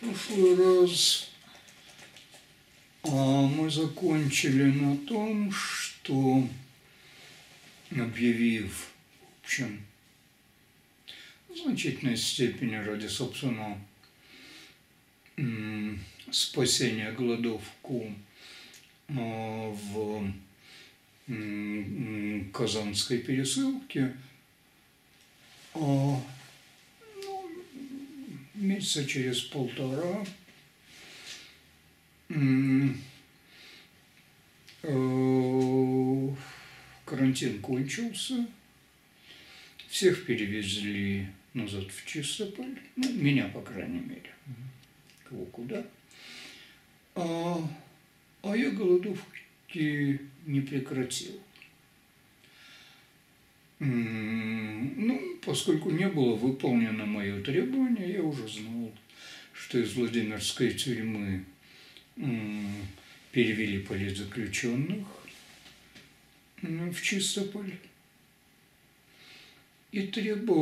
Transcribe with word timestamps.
прошлый 0.00 0.56
раз 0.56 1.30
а, 3.02 3.46
мы 3.46 3.70
закончили 3.70 4.64
на 4.64 4.96
том, 5.06 5.50
что 5.52 6.46
объявив, 7.90 8.88
в 9.20 9.44
общем, 9.44 9.82
в 11.48 11.56
значительной 11.56 12.16
степени 12.16 12.76
ради 12.76 13.06
собственного 13.06 13.78
спасения 16.30 17.10
голодовку 17.12 18.12
а, 19.08 19.70
в 19.70 20.32
Казанской 22.52 23.18
пересылке, 23.18 24.14
а, 25.74 26.20
месяца 28.60 29.04
через 29.06 29.40
полтора. 29.40 30.24
Э, 34.82 36.28
карантин 37.04 37.60
кончился, 37.60 38.46
всех 39.88 40.24
перевезли 40.24 41.26
назад 41.54 41.90
в 41.90 42.06
Чистополь, 42.06 42.78
ну, 42.96 43.12
меня, 43.12 43.48
по 43.48 43.60
крайней 43.60 44.00
мере, 44.00 44.32
кого 45.24 45.44
куда. 45.46 45.84
А, 47.14 47.56
а 48.42 48.56
я 48.56 48.70
голодовки 48.70 50.20
не 50.46 50.60
прекратил. 50.60 51.40
Ну, 53.80 55.38
поскольку 55.42 55.90
не 55.90 56.06
было 56.06 56.34
выполнено 56.34 57.06
мое 57.06 57.42
требование, 57.42 58.12
я 58.12 58.22
уже 58.22 58.46
знал, 58.46 58.92
что 59.54 59.78
из 59.78 59.94
Владимирской 59.94 60.74
тюрьмы 60.74 61.44
перевели 63.32 63.78
политзаключенных 63.78 65.06
в 66.60 67.00
Чистополь 67.00 67.72
и 69.92 70.02
требовал, 70.08 70.60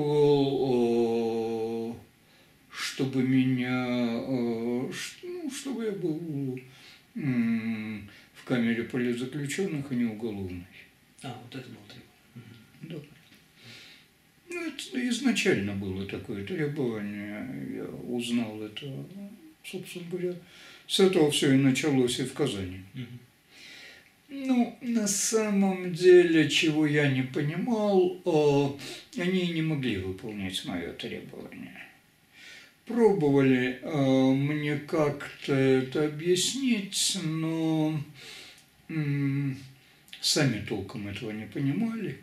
чтобы 2.70 3.24
меня, 3.24 4.22
ну, 4.28 5.50
чтобы 5.50 5.84
я 5.86 5.92
был 5.92 6.60
в 7.14 8.44
камере 8.44 8.84
политзаключенных, 8.84 9.90
а 9.90 9.94
не 9.94 10.04
уголовной. 10.04 10.66
А, 11.24 11.36
вот 11.42 11.52
это 11.52 11.68
было 11.68 11.82
требование. 11.88 12.07
Да. 12.88 12.96
Ну, 14.50 14.66
это 14.66 15.08
изначально 15.10 15.74
было 15.74 16.06
такое 16.06 16.44
требование. 16.44 17.46
Я 17.76 17.84
узнал 17.84 18.62
это, 18.62 18.86
собственно 19.62 20.08
говоря, 20.10 20.34
с 20.86 21.00
этого 21.00 21.30
все 21.30 21.52
и 21.52 21.56
началось 21.58 22.18
и 22.18 22.24
в 22.24 22.32
Казани. 22.32 22.80
Ну, 24.30 24.76
на 24.82 25.06
самом 25.06 25.92
деле, 25.92 26.48
чего 26.48 26.86
я 26.86 27.10
не 27.10 27.22
понимал, 27.22 28.20
они 29.16 29.52
не 29.52 29.62
могли 29.62 29.98
выполнять 29.98 30.64
мое 30.64 30.92
требование. 30.92 31.86
Пробовали 32.86 33.80
мне 33.84 34.78
как-то 34.78 35.52
это 35.52 36.06
объяснить, 36.06 37.18
но 37.22 38.00
сами 40.22 40.64
толком 40.66 41.08
этого 41.08 41.30
не 41.30 41.46
понимали. 41.46 42.18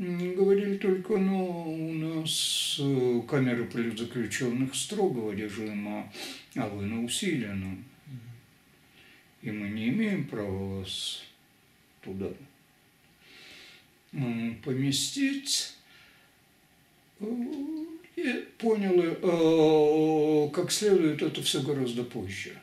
Говорили 0.00 0.78
только, 0.78 1.18
ну, 1.18 1.74
у 1.74 1.92
нас 1.92 2.78
э, 2.80 3.20
камеры 3.28 3.66
политзаключенных 3.66 4.74
строгого 4.74 5.32
режима, 5.32 6.10
а 6.56 6.68
вы 6.68 6.86
на 6.86 7.04
усиленном. 7.04 7.84
И 9.42 9.50
мы 9.50 9.68
не 9.68 9.90
имеем 9.90 10.26
права 10.26 10.78
вас 10.78 11.22
туда 12.00 12.28
поместить. 14.64 15.74
И 17.20 18.44
понял, 18.56 19.02
э, 19.02 20.50
как 20.50 20.72
следует, 20.72 21.20
это 21.20 21.42
все 21.42 21.60
гораздо 21.60 22.04
позже. 22.04 22.56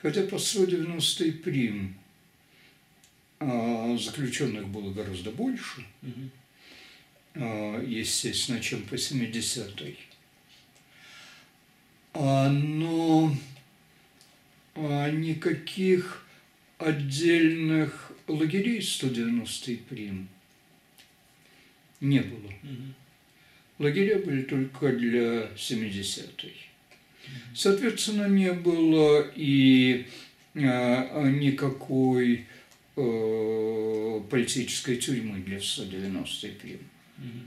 Хотя 0.00 0.22
по 0.22 0.38
190 0.38 1.32
прим 1.42 1.96
заключенных 3.38 4.68
было 4.68 4.92
гораздо 4.92 5.30
больше, 5.30 5.84
а, 7.34 7.82
естественно, 7.82 8.60
чем 8.60 8.82
по 8.82 8.94
70-й. 8.94 9.98
А, 12.14 12.48
но 12.48 13.34
никаких 14.74 16.26
отдельных 16.78 18.12
лагерей 18.26 18.82
190 18.82 19.76
прим 19.88 20.28
не 22.00 22.20
было. 22.20 22.52
Лагеря 23.78 24.18
были 24.18 24.42
только 24.42 24.92
для 24.92 25.48
70-й. 25.56 26.54
Соответственно, 27.54 28.28
не 28.28 28.52
было 28.52 29.26
и 29.34 30.06
никакой 30.54 32.46
политической 32.96 34.96
тюрьмы 34.96 35.40
для 35.40 35.60
190 35.60 36.48
прим. 36.60 36.80
Угу. 37.18 37.40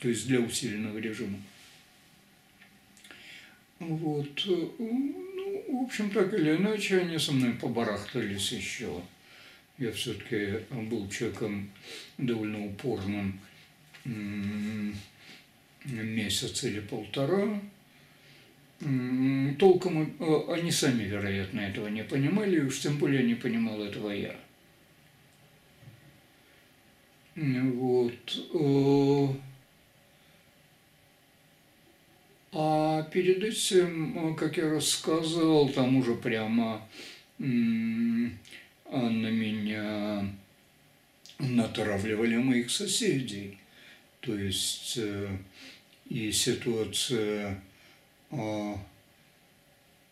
То 0.00 0.08
есть 0.08 0.26
для 0.26 0.40
усиленного 0.40 0.98
режима. 0.98 1.38
Вот. 3.78 4.46
Э, 4.46 4.68
ну, 4.78 5.64
в 5.68 5.84
общем, 5.84 6.10
так 6.10 6.32
или 6.34 6.56
иначе, 6.56 7.00
они 7.00 7.18
со 7.18 7.32
мной 7.32 7.52
побарахтались 7.52 8.52
еще. 8.52 9.02
Я 9.78 9.92
все-таки 9.92 10.64
был 10.70 11.08
человеком 11.08 11.70
довольно 12.18 12.66
упорным 12.66 13.40
месяц 15.84 16.64
или 16.64 16.80
полтора. 16.80 17.60
Толком 19.58 20.14
э, 20.18 20.40
они 20.48 20.70
сами, 20.70 21.04
вероятно, 21.04 21.60
этого 21.60 21.88
не 21.88 22.02
понимали, 22.02 22.60
уж 22.60 22.80
тем 22.80 22.96
более 22.98 23.22
не 23.22 23.34
понимал 23.34 23.82
этого 23.82 24.10
я. 24.10 24.34
Вот. 27.36 28.38
Э, 28.54 29.28
а 32.52 33.02
перед 33.02 33.44
этим, 33.44 34.34
как 34.34 34.56
я 34.56 34.70
рассказывал, 34.70 35.68
там 35.68 35.96
уже 35.96 36.14
прямо 36.14 36.88
на 37.38 38.30
меня 39.30 40.26
натравливали 41.38 42.36
моих 42.36 42.70
соседей. 42.70 43.58
То 44.20 44.36
есть 44.36 44.94
э, 44.96 45.28
и 46.08 46.30
ситуация 46.32 47.62
в 48.30 48.78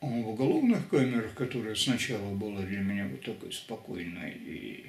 уголовных 0.00 0.88
камерах, 0.88 1.34
которая 1.34 1.74
сначала 1.74 2.34
была 2.34 2.62
для 2.62 2.80
меня 2.80 3.06
вот 3.08 3.22
такой 3.22 3.52
спокойной, 3.52 4.32
и 4.32 4.86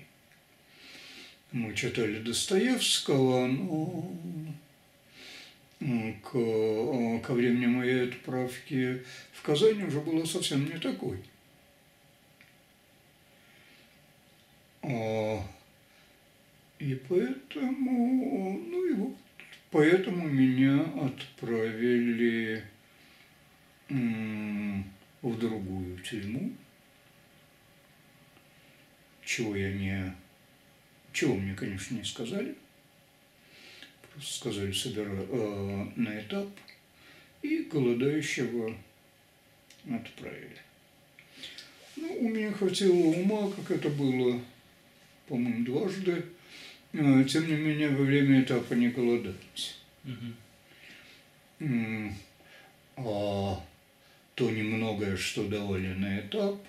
мы 1.52 1.74
читали 1.74 2.20
Достоевского, 2.20 3.48
но 3.48 4.12
к, 5.80 7.22
ко 7.26 7.34
времени 7.34 7.66
моей 7.68 8.10
отправки 8.10 9.04
в 9.32 9.42
Казани 9.42 9.84
уже 9.84 10.00
было 10.02 10.26
совсем 10.26 10.66
не 10.66 10.78
такой. 10.78 11.20
А, 14.82 15.42
и 16.80 16.96
поэтому, 17.08 18.60
ну 18.60 18.86
и 18.86 18.94
вот, 18.94 19.16
поэтому 19.72 20.28
меня 20.28 20.82
отправили 20.82 22.64
в 23.90 25.40
другую 25.40 26.00
тюрьму, 26.00 26.52
чего 29.26 29.56
я 29.56 29.74
не... 29.74 30.16
Чего 31.12 31.36
мне, 31.36 31.56
конечно, 31.56 31.96
не 31.96 32.04
сказали. 32.04 32.56
Просто 34.14 34.34
сказали, 34.34 34.72
собирай 34.72 35.26
э, 35.30 35.86
на 35.96 36.22
этап, 36.22 36.48
и 37.42 37.64
голодающего 37.64 38.78
отправили. 39.90 40.58
Ну, 41.96 42.16
у 42.20 42.30
меня 42.30 42.52
хватило 42.52 42.94
ума, 42.94 43.52
как 43.52 43.72
это 43.72 43.90
было, 43.90 44.40
по-моему, 45.28 45.66
дважды. 45.66 46.26
Э, 46.94 47.24
тем 47.24 47.48
не 47.48 47.56
менее, 47.56 47.90
во 47.90 48.04
время 48.04 48.42
этапа 48.42 48.74
не 48.74 48.90
голодать. 48.90 49.78
Угу. 50.06 50.34
А 52.98 53.64
то 54.40 54.50
немногое, 54.50 55.18
что 55.18 55.46
давали 55.50 55.88
на 55.88 56.22
этап, 56.22 56.64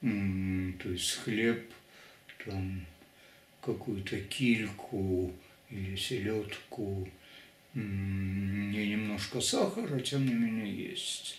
то 0.00 0.88
есть 0.88 1.16
хлеб, 1.16 1.68
там 2.44 2.86
какую-то 3.60 4.20
кильку 4.20 5.32
или 5.70 5.96
селедку, 5.96 7.08
не 7.74 8.86
немножко 8.90 9.40
сахара, 9.40 9.98
тем 9.98 10.24
не 10.24 10.34
менее 10.34 10.90
есть. 10.90 11.38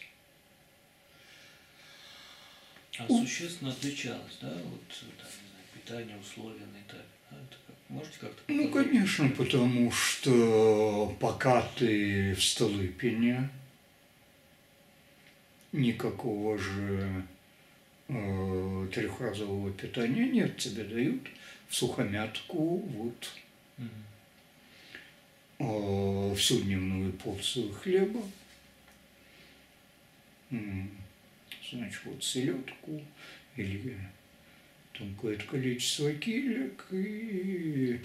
А 3.00 3.08
существенно 3.08 3.72
отличалось, 3.72 4.38
да, 4.42 4.50
вот 4.50 4.88
там, 4.90 5.30
не 5.42 5.48
знаю, 5.50 5.66
питание, 5.74 6.18
условия 6.18 6.66
на 6.66 6.81
этапе? 6.86 7.04
Да? 7.31 7.38
Это 7.38 7.58
как, 7.66 7.75
можете 7.88 8.18
как-то 8.20 8.44
Ну, 8.50 8.70
конечно, 8.70 9.30
потому 9.30 9.90
что 9.90 11.16
пока 11.22 11.62
ты 11.78 12.36
в 12.36 12.44
Столыпине, 12.44 13.50
никакого 15.74 16.58
же 16.58 17.25
э, 18.08 18.88
трехразового 18.94 19.72
питания 19.72 20.28
нет, 20.30 20.58
тебе 20.58 20.84
дают 20.84 21.28
в 21.68 21.75
сухомятку 21.75 22.78
вот 22.78 23.31
э, 25.60 26.36
всю 26.38 26.62
дневную 26.62 27.12
порцию 27.14 27.74
хлеба, 27.74 28.22
значит, 30.50 32.02
вот 32.06 32.24
селедку 32.24 33.02
или 33.56 33.98
там 34.98 35.14
какое-то 35.16 35.46
количество 35.46 36.14
килек 36.14 36.86
и 36.92 38.00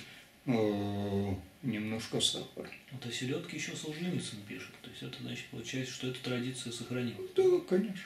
э, 0.47 1.35
немножко 1.62 2.20
сахара. 2.20 2.70
Вот 2.93 3.05
о 3.05 3.12
селедке 3.12 3.56
еще 3.56 3.76
Солженицын 3.76 4.38
пишет. 4.49 4.77
Есть 5.00 5.14
это 5.14 5.22
значит, 5.22 5.46
получается, 5.46 5.94
что 5.94 6.08
эта 6.08 6.20
традиция 6.20 6.72
сохранилась. 6.72 7.30
Да, 7.36 7.42
конечно. 7.68 8.02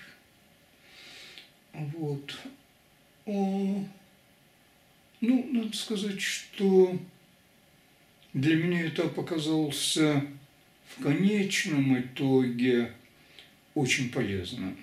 Вот. 1.72 2.36
О, 3.24 3.84
ну, 5.20 5.48
надо 5.52 5.74
сказать, 5.74 6.20
что 6.20 6.98
для 8.34 8.56
меня 8.56 8.82
это 8.82 9.08
показался 9.08 10.22
в 10.88 11.02
конечном 11.02 11.98
итоге 11.98 12.92
очень 13.74 14.10
полезно. 14.10 14.76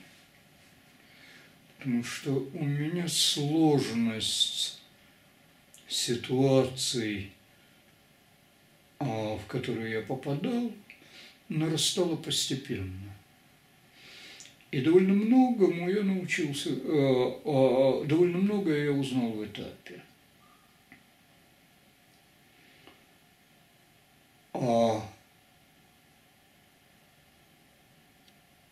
Потому 1.77 2.03
что 2.03 2.49
у 2.53 2.63
меня 2.63 3.07
сложность 3.07 4.81
ситуаций, 5.87 7.31
а, 8.97 9.37
в 9.37 9.45
которые 9.45 9.91
я 9.91 10.01
попадал, 10.01 10.71
нарастала 11.49 12.15
постепенно. 12.15 13.13
И 14.71 14.81
довольно 14.81 15.13
многому 15.13 15.89
я 15.89 16.03
научился, 16.03 16.69
э, 16.69 16.73
э, 16.73 18.05
довольно 18.05 18.37
многое 18.37 18.85
я 18.85 18.91
узнал 18.91 19.31
в 19.31 19.43
этапе. 19.43 20.01
А 24.53 25.03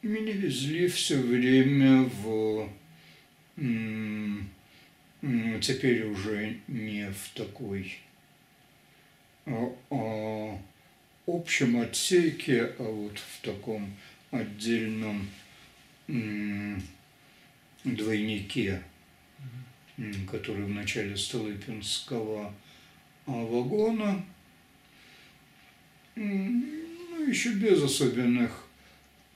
меня 0.04 0.34
везли 0.34 0.88
все 0.88 1.18
время 1.18 2.04
в 2.04 2.70
теперь 5.62 6.04
уже 6.06 6.58
не 6.68 7.12
в 7.12 7.30
такой 7.34 8.00
а, 9.46 9.76
а, 9.90 10.58
общем 11.28 11.80
отсеке, 11.80 12.74
а 12.80 12.84
вот 12.84 13.20
в 13.20 13.42
таком 13.42 13.94
отдельном 14.32 15.30
двойнике, 17.84 18.82
который 20.32 20.64
в 20.64 20.70
начале 20.70 21.18
Столыпинского 21.18 22.54
а, 23.26 23.32
вагона, 23.32 24.26
ну, 26.16 27.28
еще 27.28 27.54
без 27.54 27.84
особенных 27.84 28.66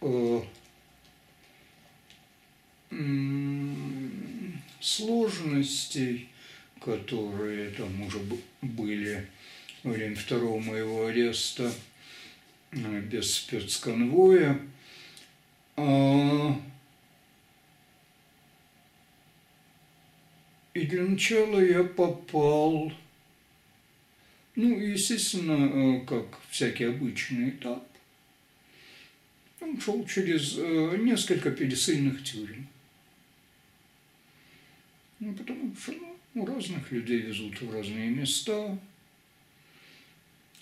э, 0.02 0.42
сложностей, 4.80 6.30
которые 6.80 7.70
там 7.72 8.02
уже 8.02 8.20
были 8.62 9.28
во 9.84 9.92
время 9.92 10.16
второго 10.16 10.60
моего 10.60 11.08
ареста 11.08 11.72
э, 12.72 13.02
без 13.02 13.36
спецконвоя. 13.36 14.60
А, 15.78 16.56
И 20.74 20.86
для 20.86 21.04
начала 21.04 21.60
я 21.60 21.84
попал, 21.84 22.94
ну, 24.56 24.80
естественно, 24.80 25.98
э, 25.98 26.06
как 26.06 26.40
всякий 26.50 26.86
обычный 26.86 27.50
этап, 27.50 27.86
он 29.60 29.80
шел 29.82 30.06
через 30.06 30.58
э, 30.58 30.98
несколько 30.98 31.52
пересыльных 31.52 32.24
тюрем. 32.24 32.68
Ну, 35.20 35.34
потому 35.34 35.76
что 35.76 35.94
ну, 36.34 36.46
разных 36.46 36.90
людей 36.92 37.20
везут 37.20 37.62
в 37.62 37.74
разные 37.74 38.10
места, 38.10 38.80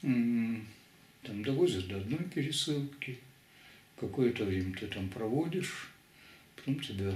там 0.02 1.44
довозят 1.44 1.88
до 1.88 1.98
одной 1.98 2.24
пересылки, 2.24 3.18
какое-то 4.00 4.46
время 4.46 4.74
ты 4.76 4.88
там 4.88 5.10
проводишь, 5.10 5.90
потом 6.56 6.80
тебя 6.80 7.14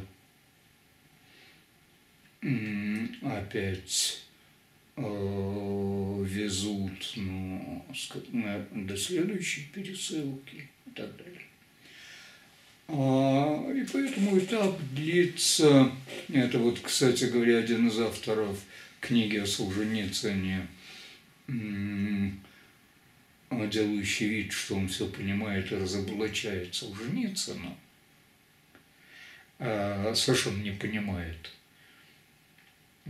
опять 3.22 4.24
э, 4.98 5.02
везут 6.28 7.14
ну, 7.16 7.86
до 8.72 8.98
следующей 8.98 9.70
пересылки 9.74 10.70
и 10.86 10.90
так 10.94 11.16
далее. 11.16 11.42
А, 12.90 13.72
И 13.72 13.86
поэтому 13.92 14.38
этап 14.38 14.78
длится, 14.94 15.92
это 16.28 16.60
вот, 16.60 16.80
кстати 16.82 17.26
говоря, 17.26 17.60
один 17.60 17.88
из 17.88 17.98
авторов 18.00 18.60
книги 19.00 19.38
о 19.38 19.46
Солженицыне, 19.46 20.68
м, 21.48 22.40
а, 23.62 23.68
делающий 23.68 24.28
вид, 24.28 24.52
что 24.52 24.76
он 24.76 24.88
все 24.88 25.08
понимает 25.08 25.72
и 25.72 25.76
разоблачает 25.76 26.74
Солженицына, 26.74 27.76
а 29.60 30.14
совершенно 30.16 30.62
не 30.62 30.72
понимает. 30.72 31.52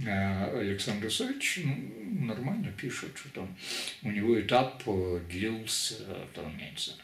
А 0.06 0.52
Александр 0.56 1.08
Исаевич 1.08 1.60
ну, 1.64 2.26
нормально 2.26 2.72
пишет, 2.72 3.16
что 3.16 3.30
там 3.30 3.56
у 4.02 4.10
него 4.10 4.40
этап 4.40 4.82
э, 4.88 5.22
длился, 5.30 6.04
там, 6.34 6.58
не 6.58 6.74
знаю, 6.76 7.00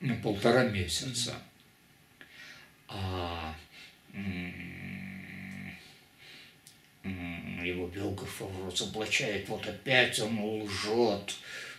ну, 0.00 0.16
полтора 0.20 0.64
месяца. 0.64 1.34
А 2.88 3.56
его 7.02 7.86
биограф 7.86 8.42
разоблачает, 8.66 9.48
вот 9.48 9.66
опять 9.66 10.18
он 10.20 10.38
лжет, 10.62 11.34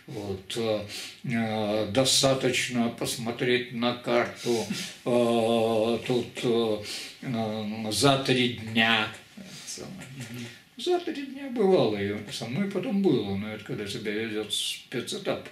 вот, 0.06 0.56
э, 0.56 0.86
э, 1.24 1.90
достаточно 1.90 2.90
посмотреть 2.90 3.72
на 3.72 3.94
карту 3.94 4.66
э, 5.04 5.98
тут 6.06 6.40
э, 6.42 6.82
э, 7.22 7.90
за 7.90 8.18
три 8.18 8.54
дня. 8.54 9.08
За 10.76 10.98
три 11.00 11.26
дня 11.26 11.50
бывало, 11.50 11.96
и 11.96 12.14
со 12.30 12.46
мной 12.46 12.70
потом 12.70 13.02
было, 13.02 13.36
но 13.36 13.48
это 13.48 13.64
когда 13.64 13.86
тебя 13.86 14.12
везет 14.12 14.52
спецэтап. 14.52 15.48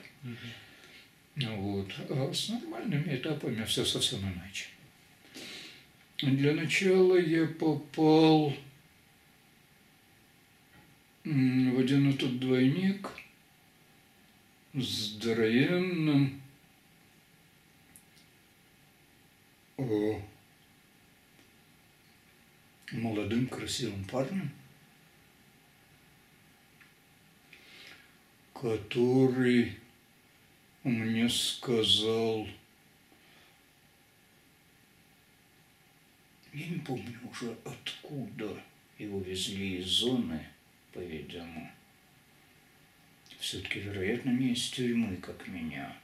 Вот. 1.36 1.88
А 2.10 2.30
с 2.32 2.50
нормальными 2.50 3.14
этапами 3.14 3.64
все 3.64 3.84
совсем 3.84 4.20
иначе. 4.20 4.66
Для 6.20 6.52
начала 6.52 7.16
я 7.16 7.46
попал 7.46 8.54
в 11.24 11.80
один 11.80 12.10
этот 12.10 12.38
двойник 12.38 13.08
с 14.74 15.14
здоровенным. 15.14 16.40
О, 19.76 20.22
молодым 22.92 23.48
красивым 23.48 24.04
парнем, 24.04 24.50
который 28.54 29.78
мне 30.84 31.28
сказал, 31.28 32.46
я 36.52 36.66
не 36.66 36.78
помню 36.78 37.18
уже 37.28 37.56
откуда 37.64 38.62
его 38.98 39.20
везли 39.20 39.78
из 39.78 39.86
зоны, 39.86 40.46
по-видимому. 40.92 41.71
Все-таки, 43.42 43.80
вероятно, 43.80 44.30
не 44.30 44.52
из 44.52 44.70
тюрьмы, 44.70 45.16
как 45.16 45.48
меня. 45.48 45.96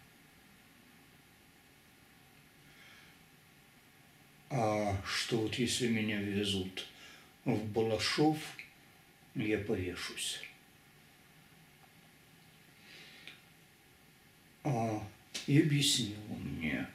А 4.50 5.00
что 5.06 5.42
вот 5.42 5.54
если 5.54 5.86
меня 5.86 6.20
везут 6.20 6.88
в 7.44 7.64
Балашов, 7.66 8.38
я 9.36 9.56
повешусь. 9.58 10.42
А, 14.64 15.00
и 15.46 15.60
объяснил 15.60 16.18
мне, 16.40 16.88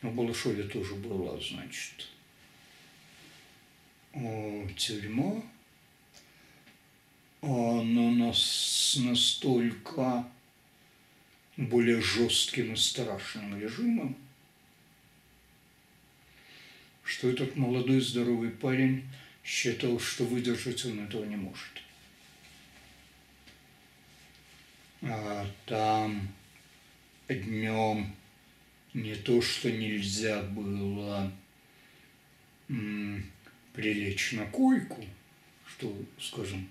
в 0.00 0.14
Балашове 0.14 0.62
тоже 0.62 0.94
была, 0.94 1.38
значит, 1.38 2.08
тюрьма, 4.78 5.42
но 7.42 8.10
нас 8.10 8.96
настолько 9.00 10.28
более 11.56 12.00
жестким 12.00 12.72
и 12.72 12.76
страшным 12.76 13.60
режимом, 13.60 14.16
что 17.02 17.28
этот 17.30 17.56
молодой 17.56 18.00
здоровый 18.00 18.50
парень 18.50 19.04
считал, 19.44 19.98
что 20.00 20.24
выдержать 20.24 20.84
он 20.84 21.04
этого 21.04 21.24
не 21.24 21.36
может. 21.36 21.82
А 25.02 25.46
там 25.66 26.28
днем 27.28 28.14
не 28.92 29.14
то, 29.14 29.40
что 29.40 29.70
нельзя 29.70 30.42
было 30.42 31.32
прилечь 33.72 34.32
на 34.32 34.46
койку, 34.46 35.04
что, 35.66 35.96
скажем, 36.18 36.68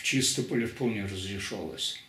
в 0.00 0.02
Чистополе 0.02 0.66
вполне 0.66 1.04
разрешалось. 1.04 2.00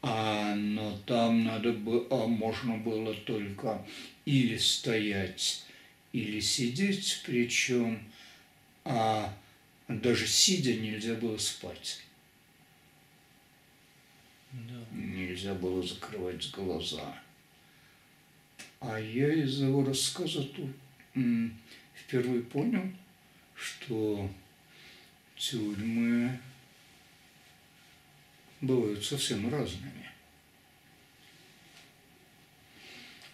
А, 0.00 0.54
но 0.54 0.96
там 1.06 1.44
надо 1.44 1.72
было, 1.72 2.06
а 2.10 2.26
можно 2.28 2.76
было 2.76 3.12
только 3.14 3.84
или 4.24 4.56
стоять, 4.56 5.64
или 6.12 6.38
сидеть, 6.38 7.22
причем 7.26 7.98
а 8.84 9.34
даже 9.88 10.28
сидя 10.28 10.74
нельзя 10.74 11.14
было 11.14 11.36
спать. 11.36 12.00
Да. 14.52 14.86
Нельзя 14.92 15.54
было 15.54 15.82
закрывать 15.82 16.48
глаза. 16.52 17.20
А 18.78 19.00
я 19.00 19.32
из 19.32 19.60
его 19.60 19.84
рассказа 19.84 20.44
тут 20.44 20.70
впервые 21.94 22.42
понял, 22.42 22.88
что 23.56 24.30
тюрьмы 25.36 26.38
бывают 28.66 29.04
совсем 29.04 29.50
разными. 29.50 30.10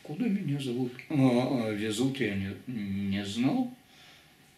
Куда 0.02 0.26
меня 0.26 0.60
зовут? 0.60 0.92
А, 1.08 1.14
а, 1.14 1.70
везут 1.70 2.18
я 2.20 2.34
не, 2.34 2.56
не 2.66 3.24
знал. 3.24 3.72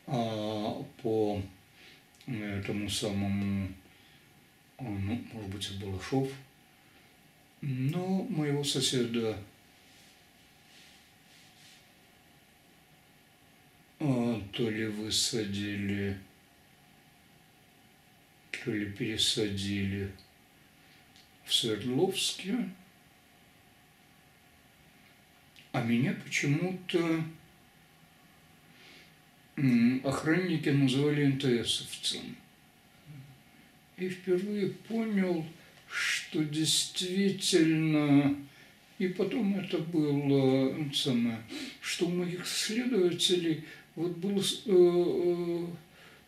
А 0.07 0.83
по 1.03 1.43
этому 2.27 2.89
самому, 2.89 3.69
а, 4.79 4.85
ну, 4.85 5.23
может 5.33 5.51
быть, 5.51 5.79
Балашов. 5.79 6.29
Но 7.61 8.25
моего 8.25 8.65
соседа 8.65 9.37
то 14.53 14.69
ли 14.69 14.87
высадили, 14.87 16.19
то 18.51 18.71
ли 18.71 18.87
пересадили 18.91 20.13
в 21.45 21.53
Свердловске, 21.53 22.69
а 25.73 25.83
меня 25.83 26.15
почему-то 26.25 27.25
охранники 30.05 30.69
называли 30.69 31.27
НТСовцем. 31.27 32.37
И 33.97 34.09
впервые 34.09 34.71
понял, 34.71 35.45
что 35.89 36.43
действительно, 36.45 38.37
и 38.99 39.09
потом 39.09 39.59
это 39.59 39.79
было 39.79 40.75
самое, 40.93 41.43
что 41.81 42.07
у 42.07 42.11
моих 42.11 42.47
следователей 42.47 43.65
вот 43.95 44.17
было 44.17 44.41
э, 44.41 44.45
э, 44.67 45.67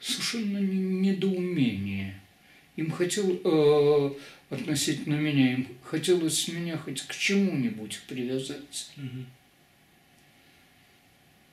совершенно 0.00 0.58
недоумение. 0.58 2.20
Им 2.76 2.90
хотел 2.90 3.40
э, 3.42 4.10
относительно 4.50 5.14
меня, 5.14 5.54
им 5.54 5.68
хотелось 5.82 6.48
меня 6.48 6.76
хоть 6.76 7.02
к 7.02 7.14
чему-нибудь 7.14 8.00
привязать. 8.08 8.90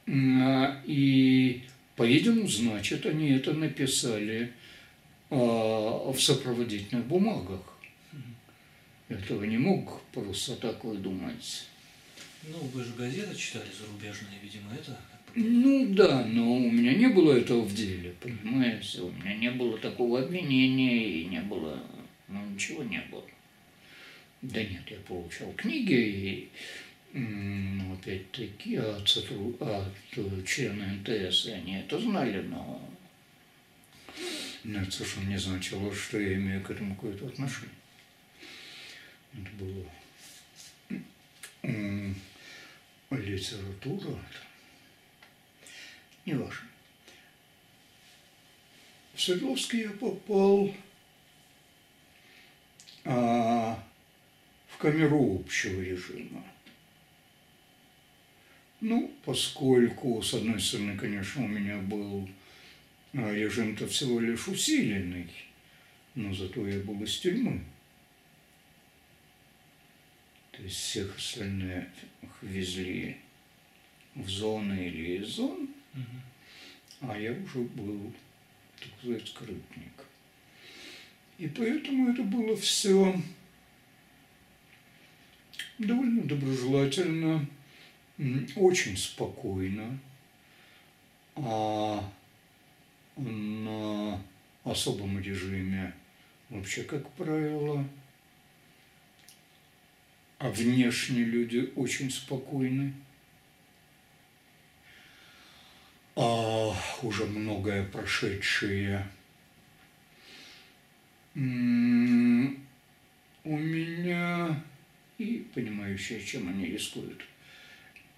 А, 0.08 0.82
и, 0.86 1.64
по-видимому, 1.96 2.48
значит, 2.48 3.06
они 3.06 3.30
это 3.30 3.54
написали 3.54 4.52
а, 5.30 6.12
в 6.12 6.20
сопроводительных 6.20 7.06
бумагах. 7.06 7.62
Этого 9.08 9.44
не 9.44 9.58
мог 9.58 10.02
просто 10.14 10.56
так 10.56 10.84
выдумать. 10.84 11.68
Ну, 12.44 12.58
вы 12.74 12.84
же 12.84 12.94
газеты 12.98 13.36
читали 13.36 13.68
зарубежные, 13.78 14.40
видимо, 14.42 14.74
это 14.74 14.98
ну 15.34 15.88
да, 15.94 16.26
но 16.26 16.56
у 16.56 16.72
меня 16.72 16.94
не 16.94 17.08
было 17.08 17.34
этого 17.34 17.62
в 17.62 17.74
деле, 17.74 18.14
понимаете? 18.20 19.02
У 19.02 19.12
меня 19.12 19.36
не 19.36 19.52
было 19.52 19.78
такого 19.78 20.22
обвинения 20.22 21.22
и 21.22 21.26
не 21.26 21.40
было, 21.40 21.80
ну 22.32 22.50
ничего 22.50 22.84
не 22.84 23.02
было. 23.12 23.26
Да 24.42 24.64
нет, 24.64 24.90
я 24.90 24.98
получал 25.00 25.52
книги 25.54 25.94
и 25.94 26.50
ну, 27.14 27.94
опять-таки 27.94 28.78
от, 28.78 29.18
от 29.60 30.48
члена 30.48 30.94
НТС, 30.96 31.46
и 31.46 31.52
они 31.52 31.76
это 31.76 32.00
знали, 32.00 32.42
но, 32.42 32.90
но 34.64 34.82
это 34.82 34.92
совершенно 34.92 35.30
не 35.30 35.38
значило, 35.38 35.94
что 35.94 36.20
я 36.20 36.36
имею 36.36 36.64
к 36.64 36.72
этому 36.72 36.96
какое-то 36.96 37.28
отношение. 37.28 37.76
Это 39.34 39.50
было 39.60 39.86
литература, 43.12 44.18
не 46.26 46.34
важно. 46.34 46.68
В 49.14 49.22
Свердловский 49.22 49.82
я 49.82 49.92
попал 49.92 50.70
а, 50.70 50.74
в 53.04 54.78
камеру 54.78 55.40
общего 55.40 55.82
режима. 55.82 56.44
Ну, 58.82 59.14
поскольку, 59.26 60.22
с 60.24 60.34
одной 60.34 60.60
стороны, 60.60 60.98
конечно, 60.98 61.46
у 61.46 61.48
меня 61.48 61.78
был 61.78 62.28
а, 63.14 63.32
режим-то 63.32 63.88
всего 63.88 64.20
лишь 64.20 64.48
усиленный, 64.48 65.30
но 66.16 66.34
зато 66.34 66.68
я 66.68 66.80
был 66.80 67.02
из 67.04 67.20
тюрьмы. 67.20 67.64
То 70.52 70.64
есть 70.64 70.78
всех 70.78 71.16
остальных 71.16 71.88
везли 72.42 73.18
в 74.16 74.28
зоны 74.28 74.88
или 74.88 75.22
из 75.22 75.28
зон, 75.28 75.70
а 77.02 77.18
я 77.18 77.34
уже 77.34 77.60
был, 77.60 78.14
так 78.80 78.90
сказать, 79.00 79.28
скрытник. 79.28 80.01
И 81.42 81.48
поэтому 81.48 82.12
это 82.14 82.22
было 82.22 82.56
все 82.56 83.20
довольно 85.80 86.22
доброжелательно, 86.22 87.48
очень 88.56 88.96
спокойно. 88.96 89.98
А 91.36 92.08
на 93.18 94.22
особом 94.64 95.20
режиме 95.20 95.96
вообще, 96.50 96.84
как 96.84 97.10
правило, 97.14 97.90
а 100.38 100.48
внешне 100.52 101.24
люди 101.24 101.74
очень 101.76 102.12
спокойны. 102.12 102.94
а, 106.16 106.76
уже 107.02 107.26
многое 107.26 107.84
прошедшее. 107.84 109.08
У 111.34 111.40
меня 113.58 114.64
и 115.18 115.46
понимающие, 115.54 116.24
чем 116.24 116.50
они 116.50 116.66
рискуют, 116.66 117.24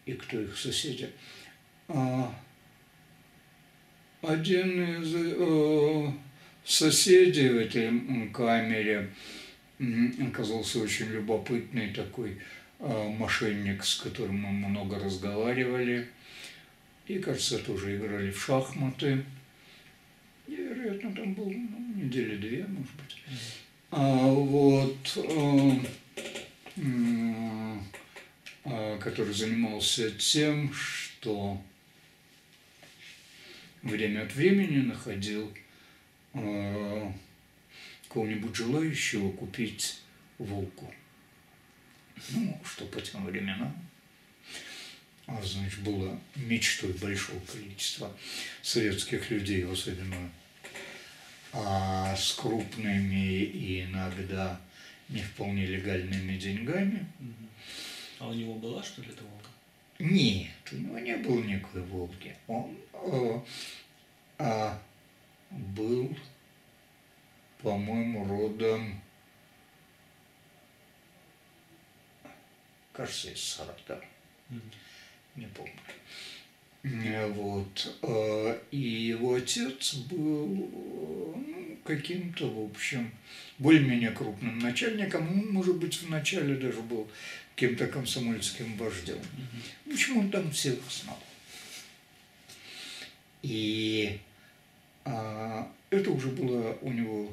и 0.06 0.14
кто 0.14 0.42
их 0.42 0.58
соседи. 0.58 1.10
А, 1.88 2.34
один 4.22 5.02
из 5.02 5.14
э, 5.16 6.12
соседей 6.64 7.50
в 7.50 7.58
этой 7.58 8.30
камере 8.30 9.10
оказался 10.28 10.80
очень 10.80 11.08
любопытный 11.08 11.94
такой 11.94 12.40
э, 12.80 13.10
мошенник, 13.18 13.84
с 13.84 13.96
которым 13.96 14.38
мы 14.38 14.52
много 14.52 15.00
разговаривали– 15.00 16.08
и, 17.08 17.20
кажется, 17.20 17.60
тоже 17.60 17.98
играли 17.98 18.32
в 18.32 18.42
шахматы. 18.42 19.24
И, 20.48 20.56
вероятно, 20.56 21.14
там 21.14 21.34
был 21.34 21.52
ну, 21.52 21.94
недели 21.96 22.38
две, 22.38 22.66
может 22.66 22.94
быть. 22.96 23.03
А 23.92 24.28
вот 24.28 25.18
э, 25.18 25.72
э, 28.66 28.98
который 29.00 29.34
занимался 29.34 30.12
тем, 30.12 30.74
что 30.74 31.62
время 33.84 34.24
от 34.24 34.34
времени 34.34 34.78
находил 34.78 35.54
э, 36.34 37.12
кого-нибудь 38.10 38.56
желающего 38.56 39.32
купить 39.32 40.02
волку. 40.38 40.94
Ну, 42.30 42.60
что 42.64 42.86
по 42.86 43.02
тем 43.02 43.26
временам 43.26 43.76
а, 45.26 45.42
значит, 45.42 45.80
было 45.80 46.20
мечтой 46.36 46.94
большого 46.94 47.40
количества 47.42 48.16
советских 48.62 49.30
людей, 49.32 49.66
особенно 49.66 50.32
а, 51.54 52.16
с 52.16 52.34
крупными 52.34 53.44
и 53.44 53.84
иногда 53.84 54.60
не 55.10 55.22
вполне 55.22 55.66
легальными 55.66 56.38
деньгами. 56.38 57.06
А 58.20 58.28
у 58.28 58.34
него 58.34 58.56
была, 58.56 58.82
что 58.82 59.02
ли, 59.02 59.10
эта 59.10 59.24
Волга? 59.24 59.50
Нет, 60.00 60.52
у 60.72 60.76
него 60.76 61.00
не 61.00 61.16
было 61.18 61.44
никакой 61.44 61.84
Волги. 61.84 62.36
Он 62.48 62.76
э, 62.94 63.40
а, 64.40 64.82
был, 65.52 66.18
по-моему, 67.62 68.26
родом, 68.26 69.00
кажется, 72.92 73.30
из 73.30 73.44
Саратова. 73.44 74.04
Не 75.36 75.46
помню. 75.48 75.74
Э, 76.84 77.28
Вот. 77.28 77.98
э, 78.02 78.60
И 78.72 78.78
его 78.78 79.36
отец 79.36 79.96
был 79.96 80.48
ну, 80.48 81.78
каким-то, 81.86 82.50
в 82.50 82.70
общем, 82.72 83.12
более-менее 83.58 84.12
крупным 84.12 84.60
начальником. 84.60 85.28
Он, 85.30 85.52
может 85.52 85.78
быть, 85.78 86.02
вначале 86.02 86.56
даже 86.56 86.82
был 86.82 87.10
каким-то 87.56 87.88
комсомольским 87.88 88.76
вождем. 88.78 89.20
В 89.86 89.94
общем, 89.94 90.18
он 90.18 90.30
там 90.32 90.52
всех 90.52 90.80
знал. 90.90 91.20
И 93.42 94.20
а, 95.06 95.72
это 95.90 96.12
уже 96.12 96.30
была 96.30 96.72
у 96.82 96.92
него, 96.92 97.32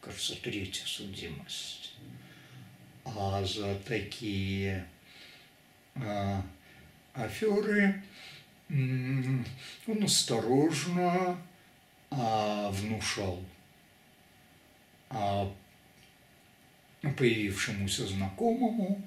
кажется, 0.00 0.36
третья 0.42 0.84
судимость. 0.86 1.94
А 3.04 3.44
за 3.44 3.74
такие 3.86 4.86
а, 5.94 6.44
аферы 7.14 8.02
он 8.72 10.02
осторожно 10.02 11.38
а, 12.10 12.70
внушал 12.70 13.44
а, 15.10 15.52
появившемуся 17.02 18.06
знакомому, 18.06 19.06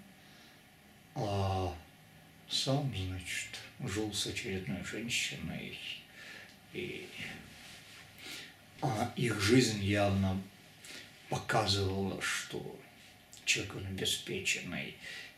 а 1.15 1.75
сам, 2.47 2.93
значит, 2.95 3.59
жил 3.79 4.13
с 4.13 4.27
очередной 4.27 4.83
женщиной. 4.83 5.79
И 6.73 7.07
а 8.81 9.11
их 9.15 9.41
жизнь 9.41 9.83
явно 9.83 10.39
показывала, 11.29 12.21
что 12.21 12.79
человек 13.45 13.75
он 13.77 13.87
обеспеченный 13.87 14.95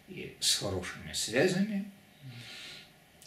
и 0.10 0.36
с 0.40 0.56
хорошими 0.56 1.14
связями, 1.14 1.90
а 2.26 2.57